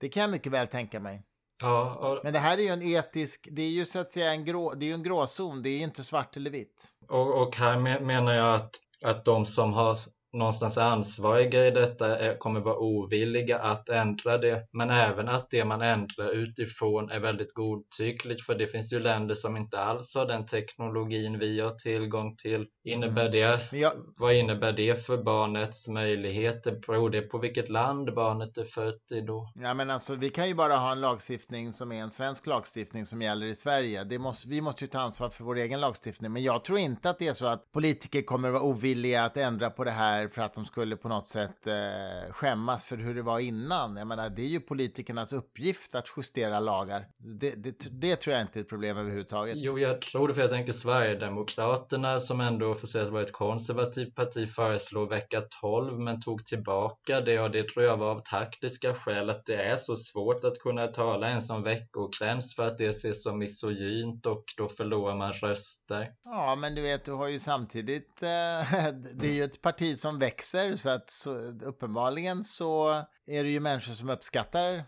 Det 0.00 0.08
kan 0.08 0.20
jag 0.20 0.30
mycket 0.30 0.52
väl 0.52 0.66
tänka 0.66 1.00
mig. 1.00 1.22
Ja, 1.60 1.94
och... 1.94 2.24
Men 2.24 2.32
det 2.32 2.38
här 2.38 2.58
är 2.58 2.62
ju 2.62 2.68
en 2.68 2.82
etisk, 2.82 3.48
det 3.50 3.62
är 3.62 3.70
ju 3.70 3.86
så 3.86 3.98
att 3.98 4.12
säga 4.12 4.32
en, 4.32 4.44
grå, 4.44 4.74
det 4.74 4.90
är 4.90 4.94
en 4.94 5.02
gråzon, 5.02 5.62
det 5.62 5.68
är 5.68 5.80
inte 5.80 6.04
svart 6.04 6.36
eller 6.36 6.50
vitt. 6.50 6.88
Och, 7.08 7.42
och 7.42 7.56
här 7.56 8.00
menar 8.00 8.32
jag 8.32 8.54
att, 8.54 8.76
att 9.04 9.24
de 9.24 9.46
som 9.46 9.72
har 9.72 9.96
någonstans 10.32 10.78
ansvariga 10.78 11.66
i 11.66 11.70
detta 11.70 12.34
kommer 12.38 12.60
vara 12.60 12.78
ovilliga 12.78 13.58
att 13.58 13.88
ändra 13.88 14.38
det. 14.38 14.66
Men 14.72 14.90
även 14.90 15.28
att 15.28 15.50
det 15.50 15.64
man 15.64 15.82
ändrar 15.82 16.30
utifrån 16.30 17.10
är 17.10 17.20
väldigt 17.20 17.54
godtyckligt 17.54 18.46
för 18.46 18.54
det 18.54 18.66
finns 18.66 18.92
ju 18.92 19.00
länder 19.00 19.34
som 19.34 19.56
inte 19.56 19.80
alls 19.80 20.14
har 20.14 20.26
den 20.26 20.46
teknologin 20.46 21.38
vi 21.38 21.60
har 21.60 21.70
tillgång 21.70 22.36
till. 22.36 22.66
Innebär 22.84 23.20
mm. 23.20 23.32
det, 23.32 23.78
jag... 23.78 23.92
Vad 24.16 24.34
innebär 24.34 24.72
det 24.72 25.06
för 25.06 25.22
barnets 25.22 25.88
möjligheter? 25.88 26.80
Beror 26.86 27.10
det 27.10 27.22
på 27.22 27.38
vilket 27.38 27.68
land 27.68 28.14
barnet 28.14 28.58
är 28.58 28.64
fött 28.64 29.12
i 29.12 29.20
då? 29.20 29.52
Ja 29.54 29.74
men 29.74 29.90
alltså 29.90 30.14
vi 30.14 30.30
kan 30.30 30.48
ju 30.48 30.54
bara 30.54 30.76
ha 30.76 30.92
en 30.92 31.00
lagstiftning 31.00 31.72
som 31.72 31.92
är 31.92 32.02
en 32.02 32.10
svensk 32.10 32.46
lagstiftning 32.46 33.06
som 33.06 33.22
gäller 33.22 33.46
i 33.46 33.54
Sverige. 33.54 34.04
Det 34.04 34.18
måste, 34.18 34.48
vi 34.48 34.60
måste 34.60 34.84
ju 34.84 34.88
ta 34.88 35.00
ansvar 35.00 35.28
för 35.28 35.44
vår 35.44 35.56
egen 35.56 35.80
lagstiftning. 35.80 36.32
Men 36.32 36.42
jag 36.42 36.64
tror 36.64 36.78
inte 36.78 37.10
att 37.10 37.18
det 37.18 37.28
är 37.28 37.32
så 37.32 37.46
att 37.46 37.72
politiker 37.72 38.22
kommer 38.22 38.50
vara 38.50 38.62
ovilliga 38.62 39.24
att 39.24 39.36
ändra 39.36 39.70
på 39.70 39.84
det 39.84 39.90
här 39.90 40.19
här 40.20 40.28
för 40.28 40.42
att 40.42 40.54
de 40.54 40.64
skulle 40.64 40.96
på 40.96 41.08
något 41.08 41.26
sätt 41.26 41.66
eh, 41.66 42.32
skämmas 42.32 42.84
för 42.84 42.96
hur 42.96 43.14
det 43.14 43.22
var 43.22 43.38
innan. 43.38 43.96
Jag 43.96 44.06
menar, 44.06 44.30
det 44.30 44.42
är 44.42 44.46
ju 44.46 44.60
politikernas 44.60 45.32
uppgift 45.32 45.94
att 45.94 46.08
justera 46.16 46.60
lagar. 46.60 47.06
Det, 47.18 47.50
det, 47.50 47.88
det 47.90 48.16
tror 48.16 48.34
jag 48.34 48.42
inte 48.42 48.58
är 48.58 48.60
ett 48.60 48.68
problem 48.68 48.96
överhuvudtaget. 48.96 49.54
Jo, 49.58 49.78
jag 49.78 50.00
tror 50.00 50.28
det, 50.28 50.34
för 50.34 50.40
jag 50.40 50.50
tänker 50.50 50.72
Sverigedemokraterna 50.72 52.18
som 52.18 52.40
ändå 52.40 52.74
får 52.74 52.86
sägas 52.86 53.10
vara 53.10 53.22
ett 53.22 53.32
konservativt 53.32 54.14
parti 54.14 54.48
föreslår 54.48 55.06
vecka 55.06 55.42
12 55.60 56.00
men 56.00 56.20
tog 56.20 56.44
tillbaka 56.44 57.20
det 57.20 57.40
och 57.40 57.50
det 57.50 57.68
tror 57.68 57.84
jag 57.84 57.96
var 57.96 58.10
av 58.10 58.18
taktiska 58.18 58.94
skäl 58.94 59.30
att 59.30 59.46
det 59.46 59.56
är 59.56 59.76
så 59.76 59.96
svårt 59.96 60.44
att 60.44 60.58
kunna 60.58 60.86
tala 60.86 61.28
ens 61.28 61.50
om 61.50 61.62
veckogräns 61.62 62.56
för 62.56 62.66
att 62.66 62.78
det 62.78 62.86
ses 62.86 63.22
som 63.22 63.38
misogynt 63.38 64.26
och 64.26 64.44
då 64.56 64.68
förlorar 64.68 65.16
man 65.16 65.32
röster. 65.32 66.08
Ja, 66.24 66.54
men 66.54 66.74
du 66.74 66.82
vet, 66.82 67.04
du 67.04 67.12
har 67.12 67.28
ju 67.28 67.38
samtidigt, 67.38 68.22
eh, 68.22 68.28
det 69.14 69.28
är 69.28 69.32
ju 69.32 69.44
ett 69.44 69.62
parti 69.62 69.98
som 69.98 70.09
som 70.10 70.18
växer 70.18 70.76
så 70.76 70.88
att 70.88 71.10
så, 71.10 71.34
uppenbarligen 71.64 72.44
så 72.44 72.90
är 73.26 73.44
det 73.44 73.50
ju 73.50 73.60
människor 73.60 73.92
som 73.92 74.10
uppskattar 74.10 74.84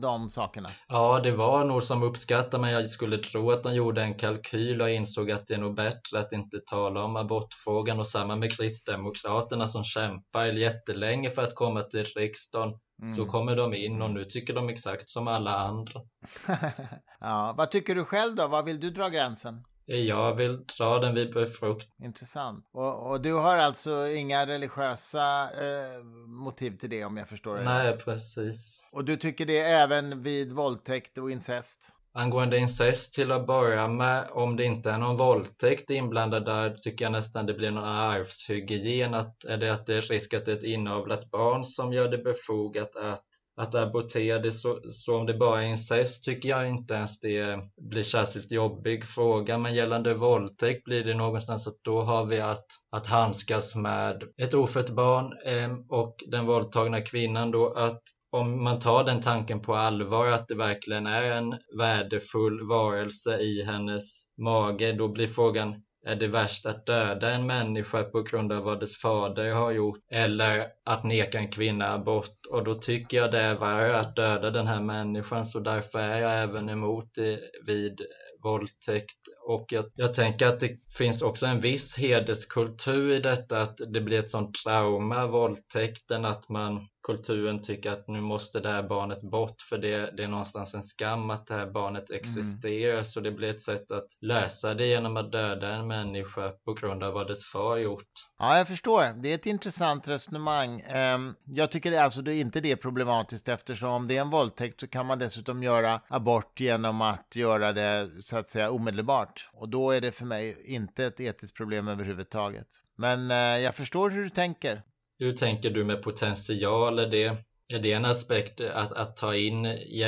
de 0.00 0.30
sakerna. 0.30 0.68
Ja, 0.88 1.20
det 1.20 1.30
var 1.32 1.64
nog 1.64 1.82
som 1.82 2.02
uppskattar 2.02 2.58
men 2.58 2.70
jag 2.70 2.86
skulle 2.86 3.18
tro 3.18 3.50
att 3.50 3.62
de 3.62 3.74
gjorde 3.74 4.02
en 4.02 4.14
kalkyl 4.14 4.82
och 4.82 4.90
insåg 4.90 5.30
att 5.30 5.46
det 5.46 5.54
är 5.54 5.58
nog 5.58 5.74
bättre 5.74 6.18
att 6.18 6.32
inte 6.32 6.58
tala 6.66 7.04
om 7.04 7.16
abortfrågan 7.16 7.98
och 7.98 8.06
samma 8.06 8.36
med 8.36 8.56
Kristdemokraterna 8.56 9.66
som 9.66 9.84
kämpar 9.84 10.44
jättelänge 10.44 11.30
för 11.30 11.42
att 11.42 11.54
komma 11.54 11.82
till 11.82 12.04
riksdagen. 12.04 12.78
Mm. 13.02 13.14
Så 13.14 13.24
kommer 13.24 13.56
de 13.56 13.74
in 13.74 14.02
och 14.02 14.10
nu 14.10 14.24
tycker 14.24 14.54
de 14.54 14.68
exakt 14.68 15.10
som 15.10 15.28
alla 15.28 15.58
andra. 15.58 16.00
ja, 17.20 17.54
vad 17.56 17.70
tycker 17.70 17.94
du 17.94 18.04
själv 18.04 18.34
då? 18.34 18.48
Var 18.48 18.62
vill 18.62 18.80
du 18.80 18.90
dra 18.90 19.08
gränsen? 19.08 19.64
Jag 19.86 20.34
vill 20.34 20.64
dra 20.78 20.98
den 20.98 21.14
vid 21.14 21.32
befrukt. 21.32 21.88
Intressant. 22.02 22.68
Och, 22.72 23.10
och, 23.10 23.20
du 23.20 23.32
har 23.32 23.58
alltså 23.58 24.08
inga 24.08 24.46
religiösa 24.46 25.42
eh, 25.42 26.04
motiv 26.26 26.76
till 26.76 26.90
det 26.90 27.04
om 27.04 27.16
jag 27.16 27.28
förstår 27.28 27.56
det 27.56 27.64
Nej, 27.64 27.90
rätt. 27.90 28.04
precis. 28.04 28.84
Och 28.92 29.04
du 29.04 29.16
tycker 29.16 29.46
det 29.46 29.58
även 29.58 30.22
vid 30.22 30.52
våldtäkt 30.52 31.18
och 31.18 31.30
incest? 31.30 31.92
Angående 32.14 32.58
incest 32.58 33.14
till 33.14 33.32
att 33.32 33.46
börja 33.46 33.88
med, 33.88 34.28
om 34.30 34.56
det 34.56 34.64
inte 34.64 34.90
är 34.90 34.98
någon 34.98 35.16
våldtäkt 35.16 35.90
inblandad 35.90 36.44
där 36.44 36.70
tycker 36.70 37.04
jag 37.04 37.12
nästan 37.12 37.46
det 37.46 37.54
blir 37.54 37.70
någon 37.70 37.84
arvshygien. 37.84 39.14
Att, 39.14 39.44
är 39.44 39.56
det 39.56 39.72
att 39.72 39.86
det 39.86 39.96
är 39.96 40.00
risk 40.00 40.34
att 40.34 40.44
det 40.44 40.52
är 40.52 40.56
ett 40.56 40.64
inavlat 40.64 41.30
barn 41.30 41.64
som 41.64 41.92
gör 41.92 42.08
det 42.08 42.18
befogat 42.18 42.96
att 42.96 43.24
att 43.56 43.74
abortera 43.74 44.38
det 44.38 44.52
så, 44.52 44.80
så 44.90 45.16
om 45.16 45.26
det 45.26 45.34
bara 45.34 45.62
är 45.62 45.66
incest 45.66 46.24
tycker 46.24 46.48
jag 46.48 46.68
inte 46.68 46.94
ens 46.94 47.20
det 47.20 47.58
blir 47.90 48.02
särskilt 48.02 48.52
jobbig 48.52 49.04
fråga. 49.04 49.58
Men 49.58 49.74
gällande 49.74 50.14
våldtäkt 50.14 50.84
blir 50.84 51.04
det 51.04 51.14
någonstans 51.14 51.66
att 51.66 51.78
då 51.82 52.02
har 52.02 52.26
vi 52.26 52.40
att, 52.40 52.66
att 52.96 53.06
handskas 53.06 53.76
med 53.76 54.22
ett 54.42 54.54
ofött 54.54 54.90
barn 54.90 55.32
eh, 55.46 55.72
och 55.88 56.16
den 56.26 56.46
våldtagna 56.46 57.00
kvinnan 57.00 57.50
då 57.50 57.72
att 57.72 58.02
om 58.32 58.64
man 58.64 58.78
tar 58.78 59.04
den 59.04 59.20
tanken 59.20 59.60
på 59.60 59.74
allvar 59.74 60.26
att 60.26 60.48
det 60.48 60.54
verkligen 60.54 61.06
är 61.06 61.22
en 61.22 61.58
värdefull 61.78 62.68
varelse 62.68 63.38
i 63.38 63.62
hennes 63.64 64.24
mage 64.42 64.92
då 64.92 65.08
blir 65.08 65.26
frågan 65.26 65.82
är 66.06 66.16
det 66.16 66.26
värst 66.26 66.66
att 66.66 66.86
döda 66.86 67.30
en 67.30 67.46
människa 67.46 68.02
på 68.02 68.22
grund 68.22 68.52
av 68.52 68.64
vad 68.64 68.80
dess 68.80 68.98
fader 68.98 69.52
har 69.52 69.72
gjort? 69.72 69.98
Eller 70.10 70.66
att 70.84 71.04
neka 71.04 71.38
en 71.38 71.50
kvinna 71.50 71.92
abort? 71.92 72.38
Och 72.50 72.64
då 72.64 72.74
tycker 72.74 73.16
jag 73.16 73.30
det 73.30 73.40
är 73.40 73.54
värre 73.54 73.98
att 73.98 74.16
döda 74.16 74.50
den 74.50 74.66
här 74.66 74.80
människan 74.80 75.46
så 75.46 75.60
därför 75.60 75.98
är 75.98 76.20
jag 76.20 76.42
även 76.42 76.68
emot 76.68 77.14
det 77.14 77.40
vid 77.66 78.00
våldtäkt. 78.42 79.18
Och 79.46 79.66
jag, 79.68 79.84
jag, 79.94 80.14
tänker 80.14 80.46
att 80.46 80.60
det 80.60 80.78
finns 80.98 81.22
också 81.22 81.46
en 81.46 81.58
viss 81.58 81.98
hederskultur 81.98 83.12
i 83.12 83.18
detta 83.18 83.60
att 83.60 83.76
det 83.92 84.00
blir 84.00 84.18
ett 84.18 84.30
sånt 84.30 84.54
trauma 84.64 85.26
våldtäkten 85.26 86.24
att 86.24 86.48
man 86.48 86.88
kulturen 87.02 87.62
tycker 87.62 87.92
att 87.92 88.08
nu 88.08 88.20
måste 88.20 88.60
det 88.60 88.68
här 88.68 88.82
barnet 88.82 89.22
bort 89.22 89.62
för 89.62 89.78
det, 89.78 90.16
det 90.16 90.22
är 90.22 90.28
någonstans 90.28 90.74
en 90.74 90.82
skam 90.82 91.30
att 91.30 91.46
det 91.46 91.54
här 91.54 91.66
barnet 91.66 92.10
mm. 92.10 92.20
existerar 92.20 92.92
mm. 92.92 93.04
så 93.04 93.20
det 93.20 93.30
blir 93.30 93.48
ett 93.48 93.60
sätt 93.60 93.90
att 93.90 94.06
lösa 94.20 94.74
det 94.74 94.86
genom 94.86 95.16
att 95.16 95.32
döda 95.32 95.68
en 95.68 95.86
människa 95.86 96.50
på 96.64 96.74
grund 96.74 97.02
av 97.02 97.14
vad 97.14 97.28
dess 97.28 97.44
far 97.44 97.76
gjort. 97.76 98.08
Ja, 98.38 98.58
jag 98.58 98.68
förstår. 98.68 99.22
Det 99.22 99.30
är 99.30 99.34
ett 99.34 99.46
intressant 99.46 100.08
resonemang. 100.08 100.80
Ehm, 100.80 101.34
jag 101.44 101.70
tycker 101.70 101.92
alltså 101.92 102.22
det 102.22 102.34
är 102.34 102.40
inte 102.40 102.60
det 102.60 102.76
problematiskt 102.76 103.48
eftersom 103.48 103.90
om 103.90 104.08
det 104.08 104.16
är 104.16 104.20
en 104.20 104.30
våldtäkt 104.30 104.80
så 104.80 104.88
kan 104.88 105.06
man 105.06 105.18
dessutom 105.18 105.62
göra 105.62 106.00
abort 106.08 106.60
genom 106.60 107.00
att 107.00 107.36
göra 107.36 107.72
det 107.72 108.10
så 108.22 108.36
att 108.36 108.50
säga 108.50 108.70
omedelbart 108.70 109.48
och 109.52 109.68
då 109.68 109.90
är 109.90 110.00
det 110.00 110.12
för 110.12 110.24
mig 110.24 110.62
inte 110.64 111.04
ett 111.04 111.20
etiskt 111.20 111.56
problem 111.56 111.88
överhuvudtaget. 111.88 112.68
Men 112.96 113.30
eh, 113.30 113.36
jag 113.36 113.74
förstår 113.74 114.10
hur 114.10 114.22
du 114.22 114.30
tänker. 114.30 114.82
Hur 115.22 115.32
tänker 115.32 115.70
du 115.70 115.84
med 115.84 116.02
potential? 116.02 116.98
Är 116.98 117.06
det, 117.06 117.36
Är 117.68 117.78
det 117.78 117.92
en 117.92 118.04
aspekt 118.04 118.60
att, 118.60 118.92
att 118.92 119.16
ta 119.16 119.34
in 119.34 119.64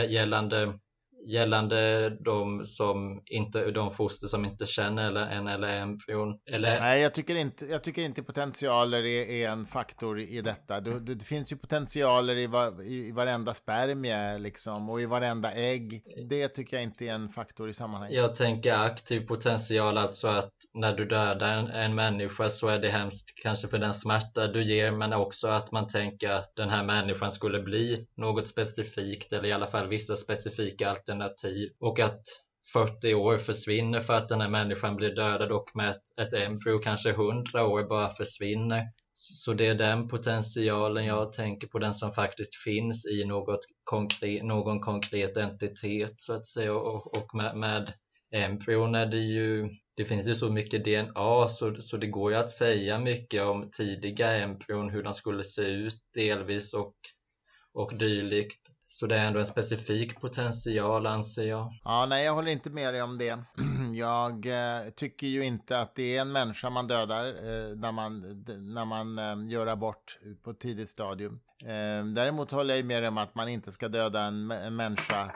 gällande 0.09 0.79
gällande 1.27 2.11
de 2.11 2.65
som 2.65 3.23
inte, 3.27 3.71
de 3.71 3.91
foster 3.91 4.27
som 4.27 4.45
inte 4.45 4.67
känner 4.67 5.09
eller 5.09 5.27
en 5.27 5.47
eller 5.47 5.81
embryon? 5.81 6.39
Eller... 6.51 6.81
Nej, 6.81 7.01
jag 7.01 7.15
tycker 7.15 7.35
inte, 7.35 7.67
jag 7.67 7.83
tycker 7.83 8.03
inte 8.03 8.23
potentialer 8.23 9.03
är, 9.05 9.31
är 9.31 9.49
en 9.49 9.65
faktor 9.65 10.21
i 10.21 10.41
detta. 10.41 10.81
Det, 10.81 11.01
det, 11.01 11.15
det 11.15 11.25
finns 11.25 11.53
ju 11.53 11.57
potentialer 11.57 12.37
i, 12.37 12.47
var, 12.47 12.83
i, 12.83 13.07
i 13.09 13.13
varenda 13.13 13.55
spermie 13.55 14.39
liksom 14.39 14.91
och 14.91 15.01
i 15.01 15.07
varenda 15.07 15.53
ägg. 15.53 16.03
Det 16.29 16.49
tycker 16.49 16.77
jag 16.77 16.85
inte 16.85 17.05
är 17.05 17.13
en 17.13 17.29
faktor 17.29 17.71
i 17.71 17.75
sammanhanget. 17.75 18.17
Jag 18.17 18.35
tänker 18.35 18.75
aktiv 18.75 19.21
potential, 19.21 19.99
alltså 19.99 20.29
att 20.29 20.53
när 20.75 20.97
du 20.97 21.05
dödar 21.05 21.59
en, 21.59 21.67
en 21.67 21.95
människa 21.95 22.49
så 22.49 22.69
är 22.69 22.79
det 22.79 22.89
hemskt 22.89 23.35
kanske 23.43 23.69
för 23.69 23.79
den 23.79 23.95
smärta 23.95 24.47
du 24.47 24.63
ger, 24.63 24.91
men 24.91 25.13
också 25.13 25.49
att 25.49 25.73
man 25.73 25.87
tänker 25.87 26.31
att 26.31 26.57
den 26.57 26.69
här 26.69 26.85
människan 26.85 27.33
skulle 27.33 27.61
bli 27.61 28.07
något 28.17 28.49
specifikt 28.49 29.33
eller 29.33 29.49
i 29.49 29.53
alla 29.53 29.67
fall 29.67 29.89
vissa 29.89 30.17
specifika 30.17 30.91
alternativ 30.91 31.14
alternativ 31.23 31.71
och 31.81 32.01
att 32.01 32.23
40 32.73 33.15
år 33.15 33.39
försvinner 33.39 34.01
för 34.01 34.15
att 34.15 34.29
den 34.29 34.41
här 34.41 34.49
människan 34.49 34.97
blir 34.97 35.15
dödad 35.15 35.53
och 35.53 35.71
med 35.75 35.91
ett, 35.91 36.19
ett 36.21 36.33
embryo 36.33 36.79
kanske 36.79 37.11
100 37.11 37.67
år 37.67 37.89
bara 37.89 38.09
försvinner. 38.09 38.83
Så 39.13 39.53
det 39.53 39.67
är 39.67 39.75
den 39.75 40.09
potentialen 40.09 41.07
jag 41.07 41.33
tänker 41.33 41.67
på, 41.67 41.79
den 41.79 41.95
som 41.95 42.13
faktiskt 42.13 42.57
finns 42.57 43.07
i 43.07 43.25
något 43.25 43.61
konkret, 43.85 44.45
någon 44.45 44.81
konkret 44.81 45.37
entitet 45.37 46.21
så 46.21 46.33
att 46.33 46.47
säga 46.47 46.75
och, 46.75 47.17
och 47.17 47.35
med, 47.35 47.57
med 47.57 47.93
embryon 48.33 48.95
är 48.95 49.07
det 49.07 49.19
ju 49.19 49.69
det 49.97 50.05
finns 50.05 50.29
ju 50.29 50.35
så 50.35 50.51
mycket 50.51 50.85
DNA 50.85 51.49
så, 51.49 51.77
så 51.81 51.97
det 51.97 52.07
går 52.07 52.33
ju 52.33 52.39
att 52.39 52.51
säga 52.51 52.99
mycket 52.99 53.43
om 53.43 53.71
tidiga 53.71 54.37
embryon, 54.37 54.91
hur 54.91 55.03
de 55.03 55.15
skulle 55.15 55.43
se 55.43 55.63
ut 55.63 55.99
delvis 56.15 56.75
och, 56.75 56.95
och 57.73 57.95
dylikt. 57.95 58.74
Så 58.95 59.07
det 59.07 59.17
är 59.17 59.27
ändå 59.27 59.39
en 59.39 59.47
specifik 59.47 60.21
potential 60.21 61.07
anser 61.07 61.45
jag. 61.45 61.81
Ja, 61.85 62.07
nej, 62.07 62.25
jag 62.25 62.35
håller 62.35 62.51
inte 62.51 62.71
med 62.71 62.95
dig 62.95 63.03
om 63.03 63.19
det. 63.19 63.39
Jag 63.95 64.47
eh, 64.47 64.91
tycker 64.97 65.27
ju 65.27 65.45
inte 65.45 65.81
att 65.81 65.95
det 65.95 66.17
är 66.17 66.21
en 66.21 66.33
människa 66.33 66.71
man 66.71 66.87
dödar 66.87 67.27
eh, 67.27 67.77
när 67.77 67.93
man, 67.93 68.21
när 68.75 68.85
man 68.85 69.19
eh, 69.19 69.53
gör 69.53 69.67
abort 69.67 70.19
på 70.45 70.51
ett 70.51 70.61
tidigt 70.61 70.91
stadium. 70.91 71.41
Eh, 71.63 72.07
däremot 72.15 72.51
håller 72.51 72.75
jag 72.75 72.85
med 72.85 73.03
dig 73.03 73.09
om 73.09 73.19
att 73.19 73.35
man 73.35 73.49
inte 73.49 73.73
ska 73.73 73.89
döda 73.89 74.23
en, 74.23 74.51
en 74.51 74.77
människa 74.77 75.33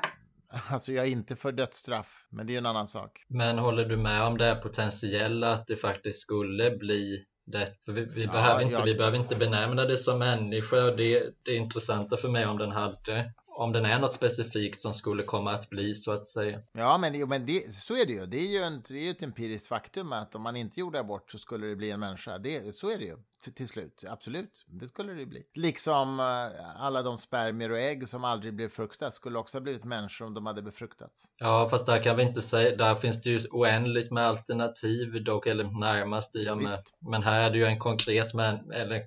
Alltså 0.68 0.92
jag 0.92 1.06
är 1.06 1.10
inte 1.10 1.36
för 1.36 1.52
dödsstraff, 1.52 2.26
men 2.30 2.46
det 2.46 2.54
är 2.54 2.58
en 2.58 2.66
annan 2.66 2.86
sak. 2.86 3.24
Men 3.28 3.58
håller 3.58 3.84
du 3.84 3.96
med 3.96 4.22
om 4.22 4.38
det 4.38 4.44
här 4.44 4.54
potentiella 4.54 5.52
att 5.52 5.66
det 5.66 5.76
faktiskt 5.76 6.20
skulle 6.20 6.70
bli 6.70 7.24
det. 7.46 7.84
För 7.84 7.92
vi, 7.92 8.04
vi 8.04 8.24
ja, 8.24 8.32
behöver 8.32 8.62
inte, 8.62 8.74
jag... 8.74 8.84
vi 8.84 8.94
behöver 8.94 9.18
inte 9.18 9.36
benämna 9.36 9.84
det 9.84 9.96
som 9.96 10.18
människa. 10.18 10.76
Det, 10.76 11.22
det 11.42 11.54
intressanta 11.54 12.16
för 12.16 12.28
mig 12.28 12.46
om 12.46 12.58
den 12.58 12.70
hade 12.70 13.32
om 13.58 13.72
den 13.72 13.84
är 13.84 13.98
något 13.98 14.12
specifikt 14.12 14.80
som 14.80 14.94
skulle 14.94 15.22
komma 15.22 15.52
att 15.52 15.70
bli 15.70 15.94
så 15.94 16.12
att 16.12 16.26
säga. 16.26 16.60
Ja, 16.72 16.98
men, 16.98 17.28
men 17.28 17.46
det, 17.46 17.74
så 17.74 17.94
är 17.94 18.06
det 18.06 18.12
ju. 18.12 18.26
Det 18.26 18.36
är 18.36 18.46
ju, 18.46 18.58
en, 18.58 18.82
det 18.88 18.94
är 18.94 19.04
ju 19.04 19.10
ett 19.10 19.22
empiriskt 19.22 19.68
faktum 19.68 20.12
att 20.12 20.34
om 20.34 20.42
man 20.42 20.56
inte 20.56 20.80
gjorde 20.80 21.00
abort 21.00 21.30
så 21.30 21.38
skulle 21.38 21.66
det 21.66 21.76
bli 21.76 21.90
en 21.90 22.00
människa. 22.00 22.38
Det, 22.38 22.74
så 22.74 22.90
är 22.90 22.98
det 22.98 23.04
ju 23.04 23.16
till 23.54 23.68
slut. 23.68 24.04
Absolut, 24.08 24.64
det 24.66 24.88
skulle 24.88 25.12
det 25.12 25.26
bli. 25.26 25.42
Liksom 25.54 26.20
uh, 26.20 26.82
alla 26.82 27.02
de 27.02 27.18
spermier 27.18 27.70
och 27.70 27.78
ägg 27.78 28.08
som 28.08 28.24
aldrig 28.24 28.54
blev 28.54 28.68
fruktade 28.68 29.12
skulle 29.12 29.38
också 29.38 29.56
ha 29.56 29.62
blivit 29.62 29.84
människor 29.84 30.26
om 30.26 30.34
de 30.34 30.46
hade 30.46 30.62
befruktats. 30.62 31.24
Ja, 31.38 31.68
fast 31.70 31.86
där 31.86 32.02
kan 32.02 32.16
vi 32.16 32.22
inte 32.22 32.42
säga, 32.42 32.76
där 32.76 32.94
finns 32.94 33.22
det 33.22 33.30
ju 33.30 33.40
oändligt 33.50 34.10
med 34.10 34.26
alternativ 34.26 35.24
dock, 35.24 35.46
eller 35.46 35.80
närmast 35.80 36.36
i 36.36 36.50
och 36.50 36.58
med. 36.58 36.78
Men 37.10 37.22
här 37.22 37.46
är 37.46 37.50
det 37.50 37.58
ju 37.58 37.64
en 37.64 37.78
konkret, 37.78 38.34
men, 38.34 38.70
eller 38.70 39.02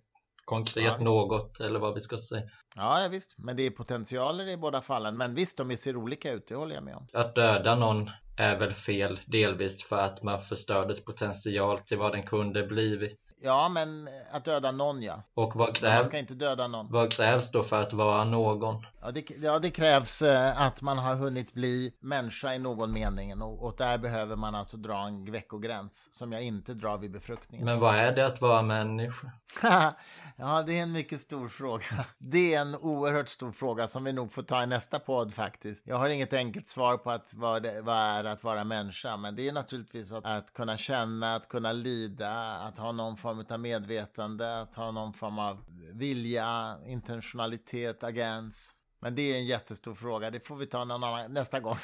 konkret 0.45 0.95
ja, 0.97 1.03
något 1.03 1.59
eller 1.59 1.79
vad 1.79 1.93
vi 1.93 1.99
ska 1.99 2.17
säga. 2.17 2.41
Ja, 2.75 3.07
visst, 3.11 3.35
men 3.37 3.57
det 3.57 3.63
är 3.63 3.71
potentialer 3.71 4.47
i 4.47 4.57
båda 4.57 4.81
fallen. 4.81 5.17
Men 5.17 5.33
visst, 5.33 5.57
de 5.57 5.77
ser 5.77 5.95
olika 5.95 6.31
ut, 6.31 6.47
det 6.47 6.55
håller 6.55 6.75
jag 6.75 6.83
med 6.83 6.95
om. 6.95 7.07
Att 7.13 7.35
döda 7.35 7.75
någon 7.75 8.09
är 8.41 8.59
väl 8.59 8.71
fel, 8.71 9.19
delvis 9.25 9.83
för 9.83 9.97
att 9.97 10.23
man 10.23 10.39
förstördes 10.39 11.05
potential 11.05 11.79
till 11.79 11.97
vad 11.97 12.11
den 12.11 12.23
kunde 12.23 12.63
blivit. 12.63 13.35
Ja, 13.41 13.69
men 13.69 14.09
att 14.31 14.45
döda 14.45 14.71
någon, 14.71 15.03
ja. 15.03 15.23
Och 15.33 15.55
vad 15.55 15.75
krävs, 15.75 15.95
man 15.95 16.05
ska 16.05 16.17
inte 16.17 16.33
döda 16.33 16.67
någon. 16.67 16.91
Vad 16.91 17.11
krävs 17.11 17.51
då 17.51 17.63
för 17.63 17.81
att 17.81 17.93
vara 17.93 18.23
någon? 18.23 18.85
Ja, 19.01 19.11
det, 19.11 19.29
ja, 19.41 19.59
det 19.59 19.71
krävs 19.71 20.21
eh, 20.21 20.61
att 20.61 20.81
man 20.81 20.97
har 20.97 21.15
hunnit 21.15 21.53
bli 21.53 21.93
människa 21.99 22.53
i 22.53 22.59
någon 22.59 22.93
mening 22.93 23.41
och, 23.41 23.65
och 23.65 23.75
där 23.77 23.97
behöver 23.97 24.35
man 24.35 24.55
alltså 24.55 24.77
dra 24.77 25.07
en 25.07 25.31
veckogräns 25.31 26.09
som 26.11 26.31
jag 26.31 26.41
inte 26.41 26.73
drar 26.73 26.97
vid 26.97 27.11
befruktningen. 27.11 27.65
Men 27.65 27.79
vad 27.79 27.95
är 27.95 28.15
det 28.15 28.25
att 28.25 28.41
vara 28.41 28.61
människa? 28.61 29.31
ja, 30.35 30.63
det 30.67 30.79
är 30.79 30.83
en 30.83 30.91
mycket 30.91 31.19
stor 31.19 31.47
fråga. 31.47 32.05
Det 32.17 32.53
är 32.53 32.61
en 32.61 32.75
oerhört 32.75 33.29
stor 33.29 33.51
fråga 33.51 33.87
som 33.87 34.03
vi 34.03 34.13
nog 34.13 34.31
får 34.31 34.43
ta 34.43 34.63
i 34.63 34.67
nästa 34.67 34.99
podd 34.99 35.33
faktiskt. 35.33 35.87
Jag 35.87 35.95
har 35.95 36.09
inget 36.09 36.33
enkelt 36.33 36.67
svar 36.67 36.97
på 36.97 37.11
att 37.11 37.33
vad, 37.35 37.63
det, 37.63 37.81
vad 37.81 37.97
är 37.97 38.23
att 38.31 38.43
vara 38.43 38.63
människa, 38.63 39.17
men 39.17 39.35
det 39.35 39.47
är 39.47 39.53
naturligtvis 39.53 40.11
att, 40.11 40.25
att 40.25 40.53
kunna 40.53 40.77
känna, 40.77 41.35
att 41.35 41.49
kunna 41.49 41.71
lida, 41.71 42.33
att 42.53 42.77
ha 42.77 42.91
någon 42.91 43.17
form 43.17 43.45
av 43.49 43.59
medvetande, 43.59 44.61
att 44.61 44.75
ha 44.75 44.91
någon 44.91 45.13
form 45.13 45.39
av 45.39 45.63
vilja, 45.93 46.77
intentionalitet, 46.85 48.03
agens. 48.03 48.75
Men 48.99 49.15
det 49.15 49.21
är 49.21 49.37
en 49.37 49.45
jättestor 49.45 49.93
fråga, 49.93 50.31
det 50.31 50.39
får 50.39 50.55
vi 50.55 50.65
ta 50.65 50.83
någon 50.85 51.03
annan, 51.03 51.33
nästa 51.33 51.59
gång. 51.59 51.77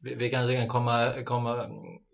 Vi, 0.00 0.14
vi 0.14 0.30
kanske 0.30 0.56
kan 0.56 0.68
komma, 0.68 1.12
komma 1.24 1.68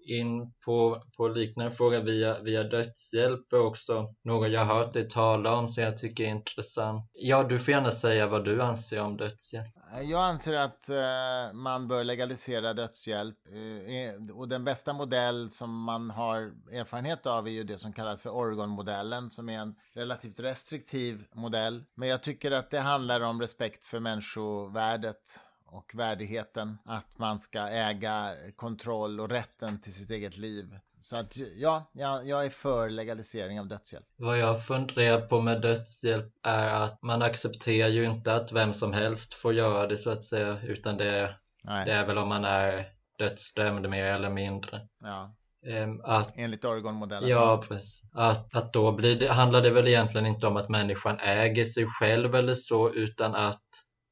in 0.09 0.53
på, 0.65 1.03
på 1.17 1.29
liknande 1.29 1.73
fråga 1.73 2.01
via, 2.01 2.39
via 2.41 2.63
dödshjälp 2.63 3.53
är 3.53 3.61
också 3.61 4.15
något 4.25 4.51
jag 4.51 4.65
har 4.65 4.75
hört 4.75 4.93
dig 4.93 5.09
tala 5.09 5.55
om 5.55 5.69
som 5.69 5.85
jag 5.85 5.97
tycker 5.97 6.25
är 6.25 6.29
intressant. 6.29 7.11
Ja, 7.13 7.43
du 7.43 7.59
får 7.59 7.73
gärna 7.73 7.91
säga 7.91 8.27
vad 8.27 8.45
du 8.45 8.63
anser 8.63 9.03
om 9.03 9.17
dödshjälp. 9.17 9.67
Jag 10.03 10.25
anser 10.25 10.55
att 10.55 10.89
eh, 10.89 11.53
man 11.53 11.89
bör 11.89 12.05
legalisera 12.05 12.75
dödshjälp 12.75 13.37
eh, 13.53 13.95
eh, 13.97 14.37
och 14.37 14.49
den 14.49 14.65
bästa 14.65 14.93
modell 14.93 15.51
som 15.51 15.83
man 15.83 16.11
har 16.11 16.53
erfarenhet 16.73 17.27
av 17.27 17.47
är 17.47 17.53
ju 17.53 17.65
det 17.65 17.79
som 17.79 17.93
kallas 17.93 18.23
för 18.23 18.31
Oregon-modellen 18.31 19.31
som 19.31 19.49
är 19.49 19.59
en 19.59 19.75
relativt 19.95 20.41
restriktiv 20.41 21.25
modell. 21.35 21.85
Men 21.95 22.09
jag 22.09 22.23
tycker 22.23 22.51
att 22.51 22.71
det 22.71 22.81
handlar 22.81 23.21
om 23.21 23.41
respekt 23.41 23.85
för 23.85 24.01
människovärdet 24.01 25.48
och 25.69 25.93
värdigheten. 25.95 26.79
Att 26.85 27.19
man 27.19 27.41
ska 27.41 27.59
äga 27.61 28.35
kontroll 28.57 29.21
och 29.21 29.31
rätten 29.31 29.81
till 29.81 29.95
sitt 29.95 30.11
eget 30.11 30.37
liv. 30.37 30.79
Så 31.01 31.17
att 31.17 31.37
ja, 31.57 31.91
jag, 31.93 32.29
jag 32.29 32.47
är 32.47 32.51
för 32.51 32.91
legalisering 32.91 33.61
av 33.61 33.67
dödshjälp. 33.67 34.07
Vad 34.17 34.39
jag 34.39 34.65
funderar 34.65 35.21
på 35.21 35.41
med 35.41 35.61
dödshjälp 35.61 36.33
är 36.43 36.69
att 36.69 37.03
man 37.03 37.23
accepterar 37.23 37.89
ju 37.89 38.05
inte 38.05 38.35
att 38.35 38.53
vem 38.53 38.73
som 38.73 38.93
helst 38.93 39.35
får 39.35 39.55
göra 39.55 39.87
det 39.87 39.97
så 39.97 40.11
att 40.11 40.25
säga, 40.25 40.61
utan 40.63 40.97
det, 40.97 41.35
det 41.63 41.93
är 41.93 42.07
väl 42.07 42.19
om 42.19 42.29
man 42.29 42.45
är 42.45 42.93
dödsdömd 43.19 43.89
mer 43.89 44.05
eller 44.05 44.31
mindre. 44.31 44.81
Ja. 45.01 45.35
Ehm, 45.67 46.01
att, 46.05 46.33
Enligt 46.37 46.65
Oregon-modellen. 46.65 47.29
Ja, 47.29 47.63
precis. 47.69 48.11
Att, 48.13 48.57
att 48.57 48.73
då 48.73 48.93
blir 48.93 49.19
det, 49.21 49.29
handlar 49.29 49.61
det 49.61 49.71
väl 49.71 49.89
egentligen 49.89 50.27
inte 50.27 50.47
om 50.47 50.57
att 50.57 50.69
människan 50.69 51.19
äger 51.21 51.65
sig 51.65 51.87
själv 51.87 52.35
eller 52.35 52.55
så, 52.55 52.93
utan 52.93 53.35
att 53.35 53.63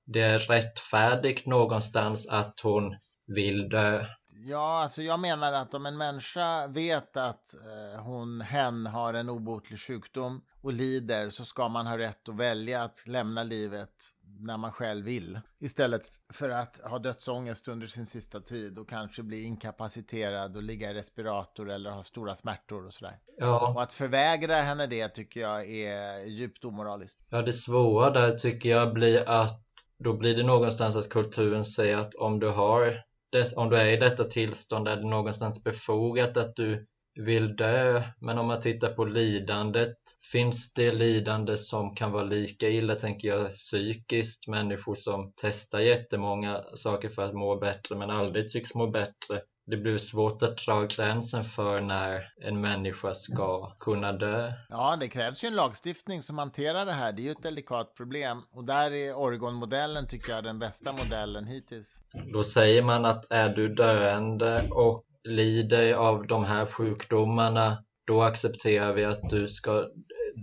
det 0.06 0.20
är 0.20 0.38
rättfärdigt 0.38 1.46
någonstans 1.46 2.28
att 2.28 2.60
hon 2.60 2.96
vill 3.26 3.68
dö. 3.68 4.06
Ja, 4.48 4.82
alltså 4.82 5.02
jag 5.02 5.20
menar 5.20 5.52
att 5.52 5.74
om 5.74 5.86
en 5.86 5.96
människa 5.96 6.66
vet 6.66 7.16
att 7.16 7.54
eh, 7.54 8.02
hon, 8.02 8.40
hen 8.40 8.86
har 8.86 9.14
en 9.14 9.28
obotlig 9.28 9.78
sjukdom 9.78 10.42
och 10.62 10.72
lider 10.72 11.30
så 11.30 11.44
ska 11.44 11.68
man 11.68 11.86
ha 11.86 11.98
rätt 11.98 12.28
att 12.28 12.36
välja 12.36 12.82
att 12.82 13.06
lämna 13.06 13.42
livet 13.42 13.90
när 14.38 14.56
man 14.56 14.72
själv 14.72 15.04
vill. 15.04 15.40
Istället 15.60 16.02
för 16.32 16.50
att 16.50 16.80
ha 16.84 16.98
dödsångest 16.98 17.68
under 17.68 17.86
sin 17.86 18.06
sista 18.06 18.40
tid 18.40 18.78
och 18.78 18.88
kanske 18.88 19.22
bli 19.22 19.42
inkapaciterad 19.42 20.56
och 20.56 20.62
ligga 20.62 20.90
i 20.90 20.94
respirator 20.94 21.70
eller 21.70 21.90
ha 21.90 22.02
stora 22.02 22.34
smärtor 22.34 22.86
och 22.86 22.94
sådär. 22.94 23.18
Ja. 23.38 23.72
Och 23.74 23.82
att 23.82 23.92
förvägra 23.92 24.56
henne 24.56 24.86
det 24.86 25.08
tycker 25.08 25.40
jag 25.40 25.70
är 25.70 26.24
djupt 26.24 26.64
omoraliskt. 26.64 27.20
Ja, 27.30 27.42
det 27.42 27.52
svåra 27.52 28.10
där 28.10 28.30
tycker 28.30 28.68
jag 28.68 28.92
blir 28.92 29.28
att 29.28 29.65
då 30.04 30.12
blir 30.12 30.36
det 30.36 30.42
någonstans 30.42 30.96
att 30.96 31.08
kulturen 31.08 31.64
säger 31.64 31.96
att 31.96 32.14
om 32.14 32.40
du 32.40 32.48
har 32.48 33.02
om 33.56 33.70
du 33.70 33.76
är 33.76 33.92
i 33.92 33.96
detta 33.96 34.24
tillstånd 34.24 34.88
är 34.88 34.96
det 34.96 35.08
någonstans 35.08 35.64
befogat 35.64 36.36
att 36.36 36.56
du 36.56 36.86
vill 37.14 37.56
dö. 37.56 38.02
Men 38.20 38.38
om 38.38 38.46
man 38.46 38.60
tittar 38.60 38.92
på 38.92 39.04
lidandet, 39.04 39.96
finns 40.32 40.72
det 40.72 40.92
lidande 40.92 41.56
som 41.56 41.94
kan 41.94 42.12
vara 42.12 42.24
lika 42.24 42.68
illa, 42.68 42.94
tänker 42.94 43.28
jag, 43.28 43.50
psykiskt? 43.50 44.48
Människor 44.48 44.94
som 44.94 45.32
testar 45.36 45.80
jättemånga 45.80 46.62
saker 46.74 47.08
för 47.08 47.22
att 47.22 47.34
må 47.34 47.56
bättre 47.56 47.96
men 47.96 48.10
aldrig 48.10 48.50
tycks 48.50 48.74
må 48.74 48.86
bättre 48.86 49.40
det 49.66 49.76
blir 49.76 49.98
svårt 49.98 50.42
att 50.42 50.56
dra 50.66 50.82
gränsen 50.82 51.42
för 51.42 51.80
när 51.80 52.32
en 52.42 52.60
människa 52.60 53.14
ska 53.14 53.70
kunna 53.70 54.12
dö. 54.12 54.52
Ja, 54.68 54.96
det 55.00 55.08
krävs 55.08 55.44
ju 55.44 55.48
en 55.48 55.54
lagstiftning 55.54 56.22
som 56.22 56.38
hanterar 56.38 56.86
det 56.86 56.92
här. 56.92 57.12
Det 57.12 57.22
är 57.22 57.24
ju 57.24 57.30
ett 57.30 57.42
delikat 57.42 57.94
problem. 57.94 58.42
Och 58.50 58.64
där 58.64 58.90
är 58.90 59.14
Oregon-modellen, 59.14 60.06
tycker 60.06 60.32
jag, 60.32 60.44
den 60.44 60.58
bästa 60.58 60.92
modellen 60.92 61.46
hittills. 61.46 62.00
Då 62.32 62.42
säger 62.42 62.82
man 62.82 63.04
att 63.04 63.26
är 63.30 63.48
du 63.48 63.74
döende 63.74 64.68
och 64.70 65.04
lider 65.24 65.94
av 65.94 66.26
de 66.26 66.44
här 66.44 66.66
sjukdomarna, 66.66 67.84
då 68.06 68.22
accepterar 68.22 68.92
vi 68.92 69.04
att 69.04 69.30
du 69.30 69.48
ska 69.48 69.84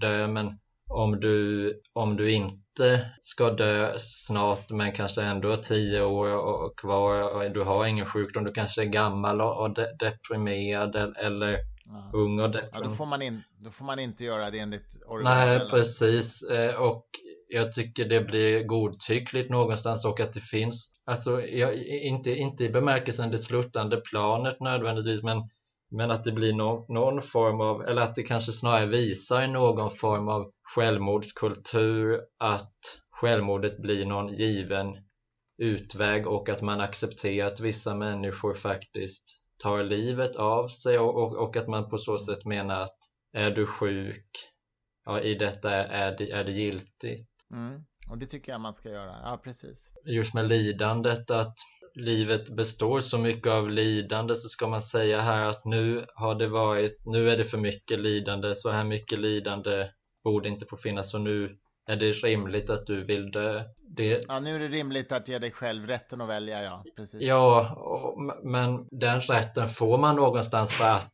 dö. 0.01 0.28
Men 0.28 0.59
om 0.89 1.19
du, 1.19 1.71
om 1.93 2.17
du 2.17 2.31
inte 2.31 3.05
ska 3.21 3.49
dö 3.49 3.93
snart 3.97 4.69
men 4.69 4.91
kanske 4.91 5.23
ändå 5.23 5.49
har 5.49 5.57
tio 5.57 6.03
år 6.03 6.73
kvar 6.77 7.36
och 7.36 7.51
du 7.51 7.61
har 7.61 7.86
ingen 7.86 8.05
sjukdom, 8.05 8.43
du 8.43 8.51
kanske 8.51 8.81
är 8.81 8.86
gammal 8.86 9.41
och 9.41 9.73
de 9.73 9.86
deprimerad 9.99 10.95
eller 11.17 11.59
ja. 11.86 12.11
ung 12.13 12.39
och 12.39 12.49
deprimerad. 12.49 12.86
Ja, 12.86 12.89
då, 12.89 12.95
får 12.95 13.05
man 13.05 13.21
in, 13.21 13.43
då 13.57 13.69
får 13.69 13.86
man 13.86 13.99
inte 13.99 14.23
göra 14.23 14.51
det 14.51 14.59
enligt 14.59 15.03
originalen. 15.05 15.57
Nej, 15.57 15.69
precis. 15.69 16.43
Eh, 16.43 16.75
och 16.75 17.05
jag 17.47 17.71
tycker 17.71 18.05
det 18.05 18.21
blir 18.21 18.63
godtyckligt 18.63 19.49
någonstans 19.49 20.05
och 20.05 20.19
att 20.19 20.34
det 20.34 20.39
finns, 20.39 20.91
alltså 21.05 21.41
jag, 21.41 21.75
inte, 21.88 22.36
inte 22.36 22.63
i 22.63 22.69
bemärkelsen 22.69 23.31
det 23.31 23.38
sluttande 23.38 23.97
planet 23.97 24.59
nödvändigtvis, 24.59 25.23
men 25.23 25.49
men 25.94 26.12
att 26.12 26.24
det 26.24 26.32
blir 26.32 26.54
no 26.54 26.86
någon 26.89 27.22
form 27.22 27.62
av, 27.62 27.82
eller 27.82 28.02
att 28.02 28.16
det 28.16 28.24
kanske 28.24 28.52
snarare 28.52 28.86
visar 28.86 29.48
någon 29.48 29.89
form 29.89 30.28
av 30.28 30.52
självmordskultur, 30.76 32.22
att 32.39 32.74
självmordet 33.12 33.78
blir 33.78 34.06
någon 34.06 34.34
given 34.34 34.98
utväg 35.58 36.28
och 36.28 36.50
att 36.50 36.62
man 36.62 36.82
accepterar 36.82 37.48
att 37.48 37.60
vissa 37.60 37.96
människor 37.96 38.54
faktiskt 38.54 39.24
tar 39.58 39.84
livet 39.84 40.36
av 40.36 40.68
sig 40.68 41.00
och, 41.00 41.16
och, 41.16 41.38
och 41.38 41.58
att 41.58 41.68
man 41.68 41.89
på 41.89 41.98
så 41.98 42.18
sätt 42.18 42.46
menar 42.46 42.82
att 42.82 42.98
är 43.34 43.52
du 43.52 43.66
sjuk, 43.66 44.30
ja, 45.06 45.22
i 45.22 45.36
detta 45.36 45.72
är 45.72 46.18
det, 46.18 46.32
är 46.32 46.44
det 46.44 46.52
giltigt. 46.52 47.30
Mm. 47.52 47.84
Och 48.10 48.18
det 48.18 48.26
tycker 48.26 48.52
jag 48.52 48.62
man 48.62 48.74
ska 48.74 48.89
göra, 48.89 49.16
ja 49.24 49.41
precis. 49.44 49.91
Just 50.06 50.34
med 50.34 50.48
lidandet, 50.48 51.32
att 51.32 51.56
livet 51.96 52.50
består 52.50 53.00
så 53.00 53.18
mycket 53.18 53.52
av 53.52 53.70
lidande 53.70 54.36
så 54.36 54.50
ska 54.50 54.68
man 54.68 54.82
säga 54.82 55.22
här 55.22 55.46
att 55.46 55.66
nu 55.66 56.06
har 56.16 56.36
det 56.36 56.48
varit, 56.48 57.02
nu 57.06 57.30
är 57.30 57.38
det 57.38 57.44
för 57.44 57.58
mycket 57.58 58.00
lidande, 58.00 58.56
så 58.56 58.70
här 58.70 58.84
mycket 58.84 59.20
lidande 59.20 59.88
borde 60.24 60.50
inte 60.50 60.66
få 60.66 60.78
finnas 60.78 61.14
och 61.14 61.22
nu 61.22 61.58
är 61.86 61.96
det 61.96 62.12
rimligt 62.12 62.70
att 62.70 62.88
du 62.88 63.04
vill 63.04 63.32
dö. 63.32 63.64
Det... 63.98 64.26
Ja, 64.28 64.39
nu 64.39 64.56
är 64.56 64.60
det 64.60 64.68
rimligt 64.68 65.12
att 65.12 65.28
ge 65.28 65.39
dig 65.39 65.52
själv 65.52 65.88
rätten 65.88 66.22
att 66.22 66.30
välja, 66.30 66.64
ja. 66.64 66.84
Precis. 66.96 67.22
Ja, 67.22 67.76
och, 67.76 68.22
men 68.44 68.88
den 68.91 69.22
rätten 69.22 69.68
får 69.68 69.98
man 69.98 70.16
någonstans 70.16 70.74
för 70.74 70.89
att 70.89 71.14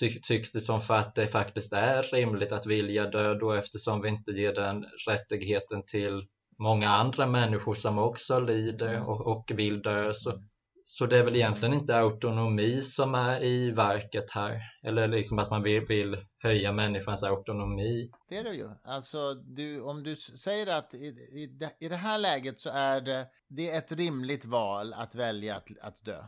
ty, 0.00 0.20
tycks 0.22 0.52
det 0.52 0.60
som 0.60 0.80
för 0.80 0.94
att 0.94 1.14
det 1.14 1.26
faktiskt 1.26 1.72
är 1.72 2.02
rimligt 2.02 2.52
att 2.52 2.66
vilja 2.66 3.06
dö 3.06 3.34
då 3.34 3.52
eftersom 3.52 4.02
vi 4.02 4.08
inte 4.08 4.32
ger 4.32 4.54
den 4.54 4.84
rättigheten 5.08 5.82
till 5.86 6.26
många 6.62 6.88
andra 6.88 7.26
människor 7.26 7.74
som 7.74 7.98
också 7.98 8.40
lider 8.40 8.94
mm. 8.94 9.06
och, 9.06 9.26
och 9.26 9.50
vill 9.54 9.82
dö. 9.82 10.12
Så, 10.12 10.30
mm. 10.30 10.42
så 10.84 11.06
det 11.06 11.18
är 11.18 11.22
väl 11.24 11.36
egentligen 11.36 11.74
inte 11.74 11.96
autonomi 11.96 12.80
som 12.80 13.14
är 13.14 13.42
i 13.42 13.70
verket 13.70 14.30
här. 14.30 14.60
Eller 14.82 15.08
liksom 15.08 15.38
att 15.38 15.50
man 15.50 15.62
vill, 15.62 15.86
vill 15.88 16.16
höja 16.38 16.72
människans 16.72 17.22
autonomi. 17.22 18.10
Det 18.28 18.36
är 18.36 18.44
det 18.44 18.54
ju. 18.54 18.68
Alltså, 18.84 19.34
du, 19.34 19.80
om 19.80 20.02
du 20.02 20.16
säger 20.16 20.66
att 20.66 20.94
i, 20.94 21.06
i, 21.06 21.58
i 21.80 21.88
det 21.88 21.96
här 21.96 22.18
läget 22.18 22.58
så 22.58 22.70
är 22.70 23.00
det, 23.00 23.26
det 23.48 23.70
är 23.70 23.78
ett 23.78 23.92
rimligt 23.92 24.44
val 24.44 24.92
att 24.92 25.14
välja 25.14 25.56
att, 25.56 25.68
att 25.80 26.04
dö. 26.04 26.18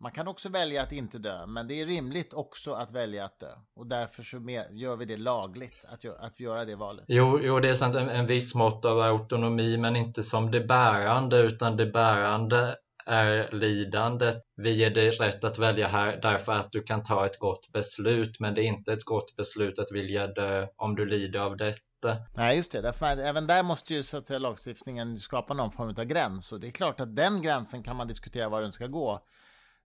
Man 0.00 0.12
kan 0.12 0.28
också 0.28 0.48
välja 0.48 0.82
att 0.82 0.92
inte 0.92 1.18
dö, 1.18 1.46
men 1.46 1.68
det 1.68 1.80
är 1.80 1.86
rimligt 1.86 2.34
också 2.34 2.72
att 2.72 2.92
välja 2.92 3.24
att 3.24 3.40
dö. 3.40 3.52
Och 3.76 3.86
därför 3.86 4.22
så 4.22 4.36
gör 4.70 4.96
vi 4.96 5.04
det 5.04 5.16
lagligt 5.16 5.84
att, 5.88 6.04
att 6.20 6.40
göra 6.40 6.64
det 6.64 6.76
valet. 6.76 7.04
Jo, 7.08 7.40
jo 7.42 7.60
det 7.60 7.68
är 7.68 7.74
sant, 7.74 7.94
en, 7.94 8.08
en 8.08 8.26
viss 8.26 8.54
mått 8.54 8.84
av 8.84 9.00
autonomi, 9.00 9.78
men 9.78 9.96
inte 9.96 10.22
som 10.22 10.50
det 10.50 10.60
bärande, 10.60 11.38
utan 11.38 11.76
det 11.76 11.86
bärande 11.86 12.76
är 13.06 13.48
lidandet. 13.52 14.36
Vi 14.56 14.72
ger 14.72 14.90
dig 14.90 15.10
rätt 15.10 15.44
att 15.44 15.58
välja 15.58 15.88
här 15.88 16.18
därför 16.22 16.52
att 16.52 16.72
du 16.72 16.82
kan 16.82 17.02
ta 17.02 17.26
ett 17.26 17.38
gott 17.38 17.72
beslut, 17.72 18.40
men 18.40 18.54
det 18.54 18.62
är 18.62 18.66
inte 18.66 18.92
ett 18.92 19.04
gott 19.04 19.36
beslut 19.36 19.78
att 19.78 19.92
vilja 19.92 20.26
dö 20.26 20.66
om 20.76 20.96
du 20.96 21.06
lider 21.06 21.40
av 21.40 21.56
detta. 21.56 22.16
Nej, 22.36 22.56
just 22.56 22.72
det. 22.72 22.80
Därför, 22.80 23.06
även 23.06 23.46
där 23.46 23.62
måste 23.62 23.94
ju 23.94 24.02
så 24.02 24.16
att 24.16 24.26
säga, 24.26 24.38
lagstiftningen 24.38 25.18
skapa 25.18 25.54
någon 25.54 25.72
form 25.72 25.88
av 25.88 26.04
gräns. 26.04 26.52
Och 26.52 26.60
det 26.60 26.66
är 26.66 26.70
klart 26.70 27.00
att 27.00 27.16
den 27.16 27.42
gränsen 27.42 27.82
kan 27.82 27.96
man 27.96 28.08
diskutera 28.08 28.48
var 28.48 28.60
den 28.60 28.72
ska 28.72 28.86
gå. 28.86 29.20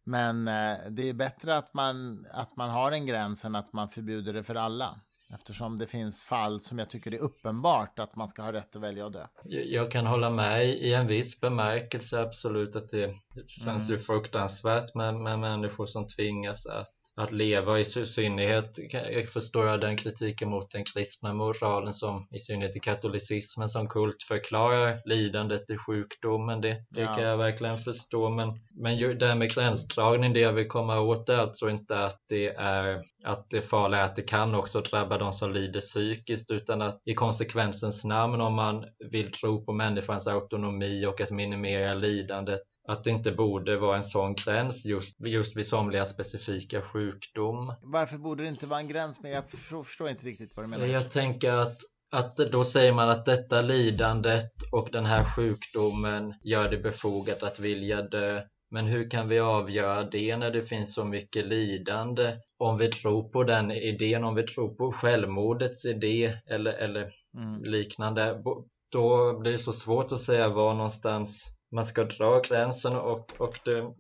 Men 0.04 0.48
eh, 0.48 0.78
det 0.90 1.10
är 1.10 1.14
bättre 1.14 1.58
att 1.58 1.74
man, 1.74 2.26
att 2.32 2.58
man 2.58 2.70
har 2.70 2.92
en 2.92 3.06
gräns 3.06 3.46
än 3.46 3.56
att 3.56 3.74
man 3.74 3.90
förbjuder 3.90 4.34
det 4.34 4.44
för 4.44 4.56
alla. 4.56 5.00
Eftersom 5.34 5.78
det 5.78 5.88
finns 5.88 6.24
fall 6.24 6.62
som 6.62 6.80
jag 6.80 6.90
tycker 6.90 7.14
är 7.14 7.20
uppenbart 7.20 8.00
att 8.00 8.16
man 8.16 8.30
ska 8.30 8.42
ha 8.42 8.54
rätt 8.54 8.76
att 8.76 8.82
välja 8.82 9.06
att 9.06 9.14
dö. 9.14 9.28
Jag 9.44 9.92
kan 9.92 10.06
hålla 10.06 10.30
med 10.30 10.66
i 10.66 10.94
en 10.94 11.08
viss 11.08 11.42
bemärkelse 11.42 12.22
absolut 12.22 12.76
att 12.76 12.90
det 12.90 13.16
känns 13.48 13.90
mm. 13.90 13.94
ju 13.94 14.00
fruktansvärt 14.00 14.96
med, 14.96 15.16
med 15.16 15.40
människor 15.40 15.86
som 15.86 16.08
tvingas 16.08 16.66
att 16.66 17.03
att 17.16 17.32
leva 17.32 17.80
i 17.80 17.86
synnerhet 17.86 18.80
jag 18.92 19.30
förstår 19.30 19.68
jag 19.68 19.82
den 19.82 19.98
kritiken 19.98 20.50
mot 20.50 20.72
den 20.72 20.84
kristna 20.84 21.34
moralen 21.34 21.94
som 21.94 22.28
i 22.32 22.40
synnerhet 22.40 22.76
i 22.76 22.80
katolicismen 22.80 23.68
som 23.68 23.88
kult 23.88 24.24
förklarar 24.24 25.02
lidandet 25.06 25.70
i 25.70 25.78
sjukdomen. 25.78 26.62
Det, 26.62 26.84
det 26.90 27.02
ja. 27.02 27.16
kan 27.16 27.24
jag 27.24 27.38
verkligen 27.38 27.78
förstå. 27.78 28.30
Men, 28.30 28.60
men 28.72 29.20
det 29.20 29.28
här 29.28 29.36
med 29.36 29.56
gränsdragning, 29.56 30.34
det 30.34 30.40
jag 30.40 30.54
vill 30.54 30.68
komma 30.68 31.00
åt 31.00 31.30
är 31.30 31.38
alltså 31.38 31.70
inte 31.70 32.06
att 32.06 32.20
det 32.30 32.48
är 32.48 33.04
att 33.24 33.50
det 33.50 33.62
farliga 33.62 34.02
är 34.02 34.06
att 34.06 34.16
det 34.16 34.22
kan 34.22 34.56
också 34.56 34.82
drabba 34.82 35.18
de 35.18 35.34
som 35.34 35.52
lider 35.52 35.80
psykiskt 35.80 36.52
utan 36.52 36.82
att 36.82 37.02
i 37.06 37.14
konsekvensens 37.14 38.06
namn 38.06 38.42
om 38.42 38.54
man 38.54 38.86
vill 39.12 39.32
tro 39.32 39.66
på 39.66 39.74
människans 39.74 40.28
autonomi 40.28 41.06
och 41.06 41.22
att 41.22 41.32
minimera 41.32 41.94
lidandet 41.94 42.60
att 42.88 43.04
det 43.04 43.10
inte 43.10 43.32
borde 43.32 43.78
vara 43.78 43.98
en 43.98 44.04
sån 44.04 44.36
gräns 44.36 44.86
just, 44.86 45.26
just 45.26 45.58
vid 45.58 45.66
somliga 45.66 46.06
specifika 46.06 46.82
sjukdom. 46.82 47.74
Varför 47.82 48.18
borde 48.18 48.44
det 48.44 48.50
inte 48.50 48.68
vara 48.68 48.80
en 48.80 48.88
gräns? 48.88 49.20
Men 49.22 49.32
jag 49.32 49.50
förstår 49.50 50.10
inte 50.10 50.26
riktigt 50.26 50.56
vad 50.56 50.66
du 50.66 50.70
menar. 50.70 50.86
Jag 50.86 51.12
tänker 51.12 51.52
att 51.52 51.78
att 52.14 52.36
då 52.36 52.64
säger 52.64 52.94
man 52.94 53.10
att 53.10 53.26
detta 53.26 53.62
lidandet 53.62 54.52
och 54.72 54.90
den 54.92 55.06
här 55.06 55.26
sjukdomen 55.26 56.34
gör 56.44 56.70
det 56.70 56.78
befogat 56.78 57.44
att 57.44 57.60
vilja 57.60 58.02
dö. 58.02 58.42
Men 58.74 58.86
hur 58.86 59.10
kan 59.10 59.30
vi 59.30 59.40
avgöra 59.40 60.04
det 60.04 60.38
när 60.38 60.52
det 60.52 60.62
finns 60.62 60.94
så 60.94 61.06
mycket 61.06 61.46
lidande? 61.46 62.36
Om 62.58 62.78
vi 62.78 62.88
tror 62.88 63.30
på 63.30 63.44
den 63.44 63.72
idén, 63.72 64.24
om 64.24 64.36
vi 64.36 64.44
tror 64.44 64.76
på 64.76 64.92
självmordets 64.92 65.86
idé 65.86 66.34
eller, 66.48 66.74
eller 66.74 67.12
mm. 67.38 67.64
liknande, 67.64 68.44
då 68.92 69.40
blir 69.40 69.52
det 69.52 69.58
så 69.58 69.72
svårt 69.72 70.12
att 70.12 70.20
säga 70.20 70.50
var 70.50 70.74
någonstans 70.74 71.48
man 71.72 71.86
ska 71.86 72.04
dra 72.04 72.42
gränsen 72.50 72.96
och, 72.96 73.32
och 73.38 73.60
det 73.66 73.94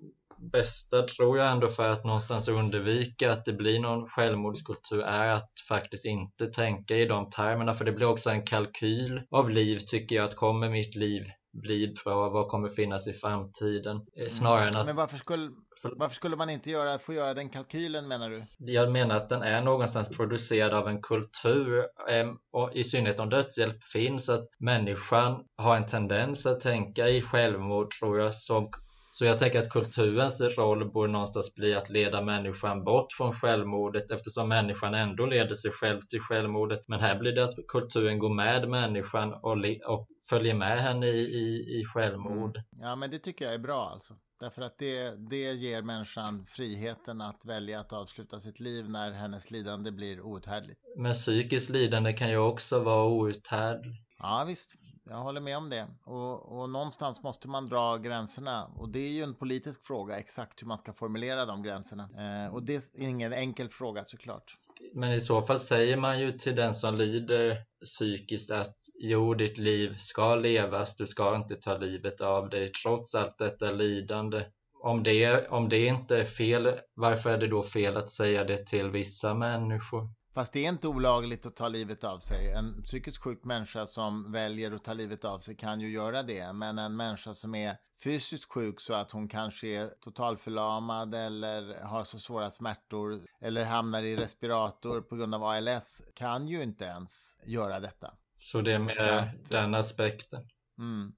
bästa 0.51 1.01
tror 1.01 1.37
jag 1.37 1.51
ändå 1.51 1.67
för 1.67 1.89
att 1.89 2.05
någonstans 2.05 2.47
undvika 2.47 3.31
att 3.31 3.45
det 3.45 3.53
blir 3.53 3.79
någon 3.79 4.09
självmordskultur 4.09 5.01
är 5.01 5.27
att 5.29 5.51
faktiskt 5.69 6.05
inte 6.05 6.47
tänka 6.47 6.95
i 6.95 7.05
de 7.05 7.29
termerna 7.29 7.73
för 7.73 7.85
det 7.85 7.91
blir 7.91 8.09
också 8.09 8.29
en 8.29 8.45
kalkyl 8.45 9.21
av 9.31 9.49
liv 9.49 9.77
tycker 9.77 10.15
jag 10.15 10.25
att 10.25 10.35
kommer 10.35 10.69
mitt 10.69 10.95
liv 10.95 11.23
bli 11.53 11.93
bra, 12.03 12.29
vad 12.29 12.47
kommer 12.47 12.69
finnas 12.69 13.07
i 13.07 13.13
framtiden? 13.13 13.95
Eh, 13.95 14.17
mm. 14.17 14.29
Snarare 14.29 14.67
än 14.67 14.75
att... 14.75 14.85
Men 14.85 14.95
varför 14.95 15.17
skulle, 15.17 15.51
varför 15.95 16.15
skulle 16.15 16.35
man 16.35 16.49
inte 16.49 16.69
göra, 16.69 16.99
få 16.99 17.13
göra 17.13 17.33
den 17.33 17.49
kalkylen 17.49 18.07
menar 18.07 18.29
du? 18.29 18.43
Jag 18.57 18.91
menar 18.91 19.15
att 19.15 19.29
den 19.29 19.41
är 19.41 19.61
någonstans 19.61 20.09
producerad 20.09 20.73
av 20.73 20.87
en 20.87 21.01
kultur 21.01 21.85
ehm, 22.09 22.37
och 22.51 22.73
i 22.73 22.83
synnerhet 22.83 23.19
om 23.19 23.29
dödshjälp 23.29 23.83
finns 23.83 24.29
att 24.29 24.47
människan 24.59 25.43
har 25.57 25.77
en 25.77 25.85
tendens 25.85 26.45
att 26.45 26.59
tänka 26.59 27.09
i 27.09 27.21
självmord 27.21 27.91
tror 27.99 28.19
jag 28.19 28.33
som 28.33 28.69
så 29.15 29.25
jag 29.25 29.39
tänker 29.39 29.59
att 29.59 29.69
kulturens 29.69 30.41
roll 30.57 30.91
borde 30.91 31.11
någonstans 31.11 31.55
bli 31.55 31.73
att 31.73 31.89
leda 31.89 32.21
människan 32.21 32.83
bort 32.83 33.13
från 33.17 33.33
självmordet 33.33 34.11
eftersom 34.11 34.49
människan 34.49 34.93
ändå 34.93 35.25
leder 35.25 35.55
sig 35.55 35.71
själv 35.71 35.99
till 35.99 36.19
självmordet. 36.19 36.87
Men 36.87 36.99
här 36.99 37.19
blir 37.19 37.31
det 37.31 37.43
att 37.43 37.55
kulturen 37.67 38.19
går 38.19 38.33
med 38.33 38.69
människan 38.69 39.33
och, 39.33 39.57
och 39.87 40.07
följer 40.29 40.53
med 40.53 40.79
henne 40.79 41.07
i, 41.07 41.21
i, 41.21 41.79
i 41.79 41.85
självmord. 41.85 42.57
Mm. 42.57 42.87
Ja, 42.87 42.95
men 42.95 43.11
det 43.11 43.19
tycker 43.19 43.45
jag 43.45 43.53
är 43.53 43.59
bra 43.59 43.89
alltså. 43.93 44.13
Därför 44.39 44.61
att 44.61 44.77
det, 44.77 45.29
det 45.29 45.53
ger 45.53 45.81
människan 45.81 46.45
friheten 46.45 47.21
att 47.21 47.45
välja 47.45 47.79
att 47.79 47.93
avsluta 47.93 48.39
sitt 48.39 48.59
liv 48.59 48.89
när 48.89 49.11
hennes 49.11 49.51
lidande 49.51 49.91
blir 49.91 50.21
outhärdligt. 50.21 50.79
Men 50.97 51.13
psykiskt 51.13 51.69
lidande 51.69 52.13
kan 52.13 52.29
ju 52.29 52.37
också 52.37 52.79
vara 52.83 53.05
outhärdligt. 53.05 54.07
Ja, 54.19 54.43
visst 54.47 54.75
jag 55.09 55.17
håller 55.17 55.41
med 55.41 55.57
om 55.57 55.69
det. 55.69 55.87
Och, 56.03 56.59
och 56.59 56.69
någonstans 56.69 57.23
måste 57.23 57.47
man 57.47 57.69
dra 57.69 57.97
gränserna. 57.97 58.65
Och 58.77 58.89
det 58.89 58.99
är 58.99 59.09
ju 59.09 59.23
en 59.23 59.35
politisk 59.35 59.83
fråga 59.83 60.19
exakt 60.19 60.61
hur 60.61 60.67
man 60.67 60.77
ska 60.77 60.93
formulera 60.93 61.45
de 61.45 61.63
gränserna. 61.63 62.03
Eh, 62.03 62.53
och 62.53 62.63
det 62.63 62.75
är 62.75 62.81
ingen 62.95 63.33
enkel 63.33 63.69
fråga 63.69 64.05
såklart. 64.05 64.53
Men 64.93 65.13
i 65.13 65.19
så 65.19 65.41
fall 65.41 65.59
säger 65.59 65.97
man 65.97 66.19
ju 66.19 66.31
till 66.31 66.55
den 66.55 66.73
som 66.73 66.95
lider 66.95 67.57
psykiskt 67.85 68.51
att 68.51 68.77
jo, 68.99 69.33
ditt 69.33 69.57
liv 69.57 69.95
ska 69.97 70.35
levas, 70.35 70.95
du 70.95 71.07
ska 71.07 71.35
inte 71.35 71.55
ta 71.55 71.77
livet 71.77 72.21
av 72.21 72.49
dig 72.49 72.71
trots 72.71 73.15
allt 73.15 73.37
detta 73.37 73.71
lidande. 73.71 74.45
Om 74.83 75.03
det, 75.03 75.47
om 75.47 75.69
det 75.69 75.85
inte 75.85 76.17
är 76.17 76.23
fel, 76.23 76.79
varför 76.93 77.29
är 77.29 77.37
det 77.37 77.47
då 77.47 77.63
fel 77.63 77.97
att 77.97 78.09
säga 78.11 78.43
det 78.43 78.65
till 78.65 78.89
vissa 78.89 79.33
människor? 79.33 80.09
Fast 80.33 80.53
det 80.53 80.65
är 80.65 80.69
inte 80.69 80.87
olagligt 80.87 81.45
att 81.45 81.55
ta 81.55 81.67
livet 81.67 82.03
av 82.03 82.19
sig. 82.19 82.51
En 82.51 82.83
psykiskt 82.83 83.17
sjuk 83.17 83.43
människa 83.43 83.85
som 83.85 84.31
väljer 84.31 84.71
att 84.71 84.83
ta 84.83 84.93
livet 84.93 85.25
av 85.25 85.39
sig 85.39 85.55
kan 85.55 85.81
ju 85.81 85.91
göra 85.91 86.23
det. 86.23 86.53
Men 86.53 86.79
en 86.79 86.95
människa 86.95 87.33
som 87.33 87.55
är 87.55 87.77
fysiskt 88.03 88.51
sjuk 88.51 88.81
så 88.81 88.93
att 88.93 89.11
hon 89.11 89.27
kanske 89.27 89.67
är 89.67 89.87
totalförlamad 89.87 91.15
eller 91.15 91.83
har 91.83 92.03
så 92.03 92.19
svåra 92.19 92.49
smärtor 92.49 93.21
eller 93.41 93.65
hamnar 93.65 94.03
i 94.03 94.15
respirator 94.15 95.01
på 95.01 95.15
grund 95.15 95.35
av 95.35 95.43
ALS 95.43 96.01
kan 96.15 96.47
ju 96.47 96.63
inte 96.63 96.85
ens 96.85 97.37
göra 97.45 97.79
detta. 97.79 98.13
Så 98.37 98.61
det 98.61 98.73
är 98.73 98.79
med 98.79 98.91
Exakt. 98.91 99.49
den 99.49 99.75
aspekten. 99.75 100.41
Mm. 100.77 101.13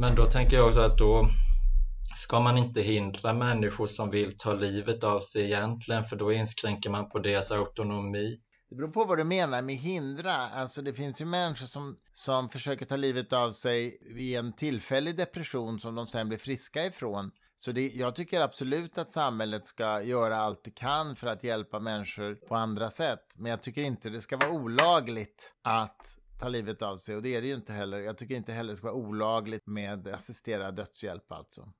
Men 0.00 0.14
då 0.14 0.26
tänker 0.26 0.56
jag 0.56 0.66
också 0.66 0.80
att 0.80 0.98
då 0.98 1.28
ska 2.16 2.40
man 2.40 2.58
inte 2.58 2.82
hindra 2.82 3.34
människor 3.34 3.86
som 3.86 4.10
vill 4.10 4.36
ta 4.36 4.52
livet 4.52 5.04
av 5.04 5.20
sig 5.20 5.44
egentligen, 5.44 6.04
för 6.04 6.16
då 6.16 6.32
inskränker 6.32 6.90
man 6.90 7.08
på 7.08 7.18
deras 7.18 7.52
autonomi. 7.52 8.38
Det 8.70 8.76
beror 8.76 8.88
på 8.88 9.04
vad 9.04 9.18
du 9.18 9.24
menar 9.24 9.62
med 9.62 9.76
hindra. 9.76 10.34
Alltså 10.34 10.82
det 10.82 10.94
finns 10.94 11.20
ju 11.20 11.24
människor 11.24 11.66
som, 11.66 11.96
som 12.12 12.48
försöker 12.48 12.86
ta 12.86 12.96
livet 12.96 13.32
av 13.32 13.50
sig 13.50 13.98
i 14.18 14.34
en 14.34 14.52
tillfällig 14.52 15.16
depression 15.16 15.80
som 15.80 15.94
de 15.94 16.06
sen 16.06 16.28
blir 16.28 16.38
friska 16.38 16.86
ifrån. 16.86 17.30
Så 17.56 17.72
det, 17.72 17.88
jag 17.94 18.14
tycker 18.14 18.40
absolut 18.40 18.98
att 18.98 19.10
samhället 19.10 19.66
ska 19.66 20.02
göra 20.02 20.36
allt 20.36 20.64
det 20.64 20.70
kan 20.70 21.16
för 21.16 21.26
att 21.26 21.44
hjälpa 21.44 21.80
människor 21.80 22.34
på 22.34 22.54
andra 22.54 22.90
sätt. 22.90 23.34
Men 23.36 23.50
jag 23.50 23.62
tycker 23.62 23.82
inte 23.82 24.10
det 24.10 24.20
ska 24.20 24.36
vara 24.36 24.50
olagligt 24.50 25.54
att 25.62 26.16
ta 26.40 26.48
livet 26.48 26.82
av 26.82 26.96
sig 26.96 27.16
och 27.16 27.22
det 27.22 27.34
är 27.34 27.42
det 27.42 27.48
ju 27.48 27.54
inte 27.54 27.72
heller. 27.72 27.98
Jag 27.98 28.18
tycker 28.18 28.34
inte 28.34 28.52
heller 28.52 28.70
det 28.70 28.76
ska 28.76 28.86
vara 28.86 28.96
olagligt 28.96 29.66
med 29.66 30.08
assisterad 30.08 30.76
dödshjälp 30.76 31.32
alltså. 31.32 31.72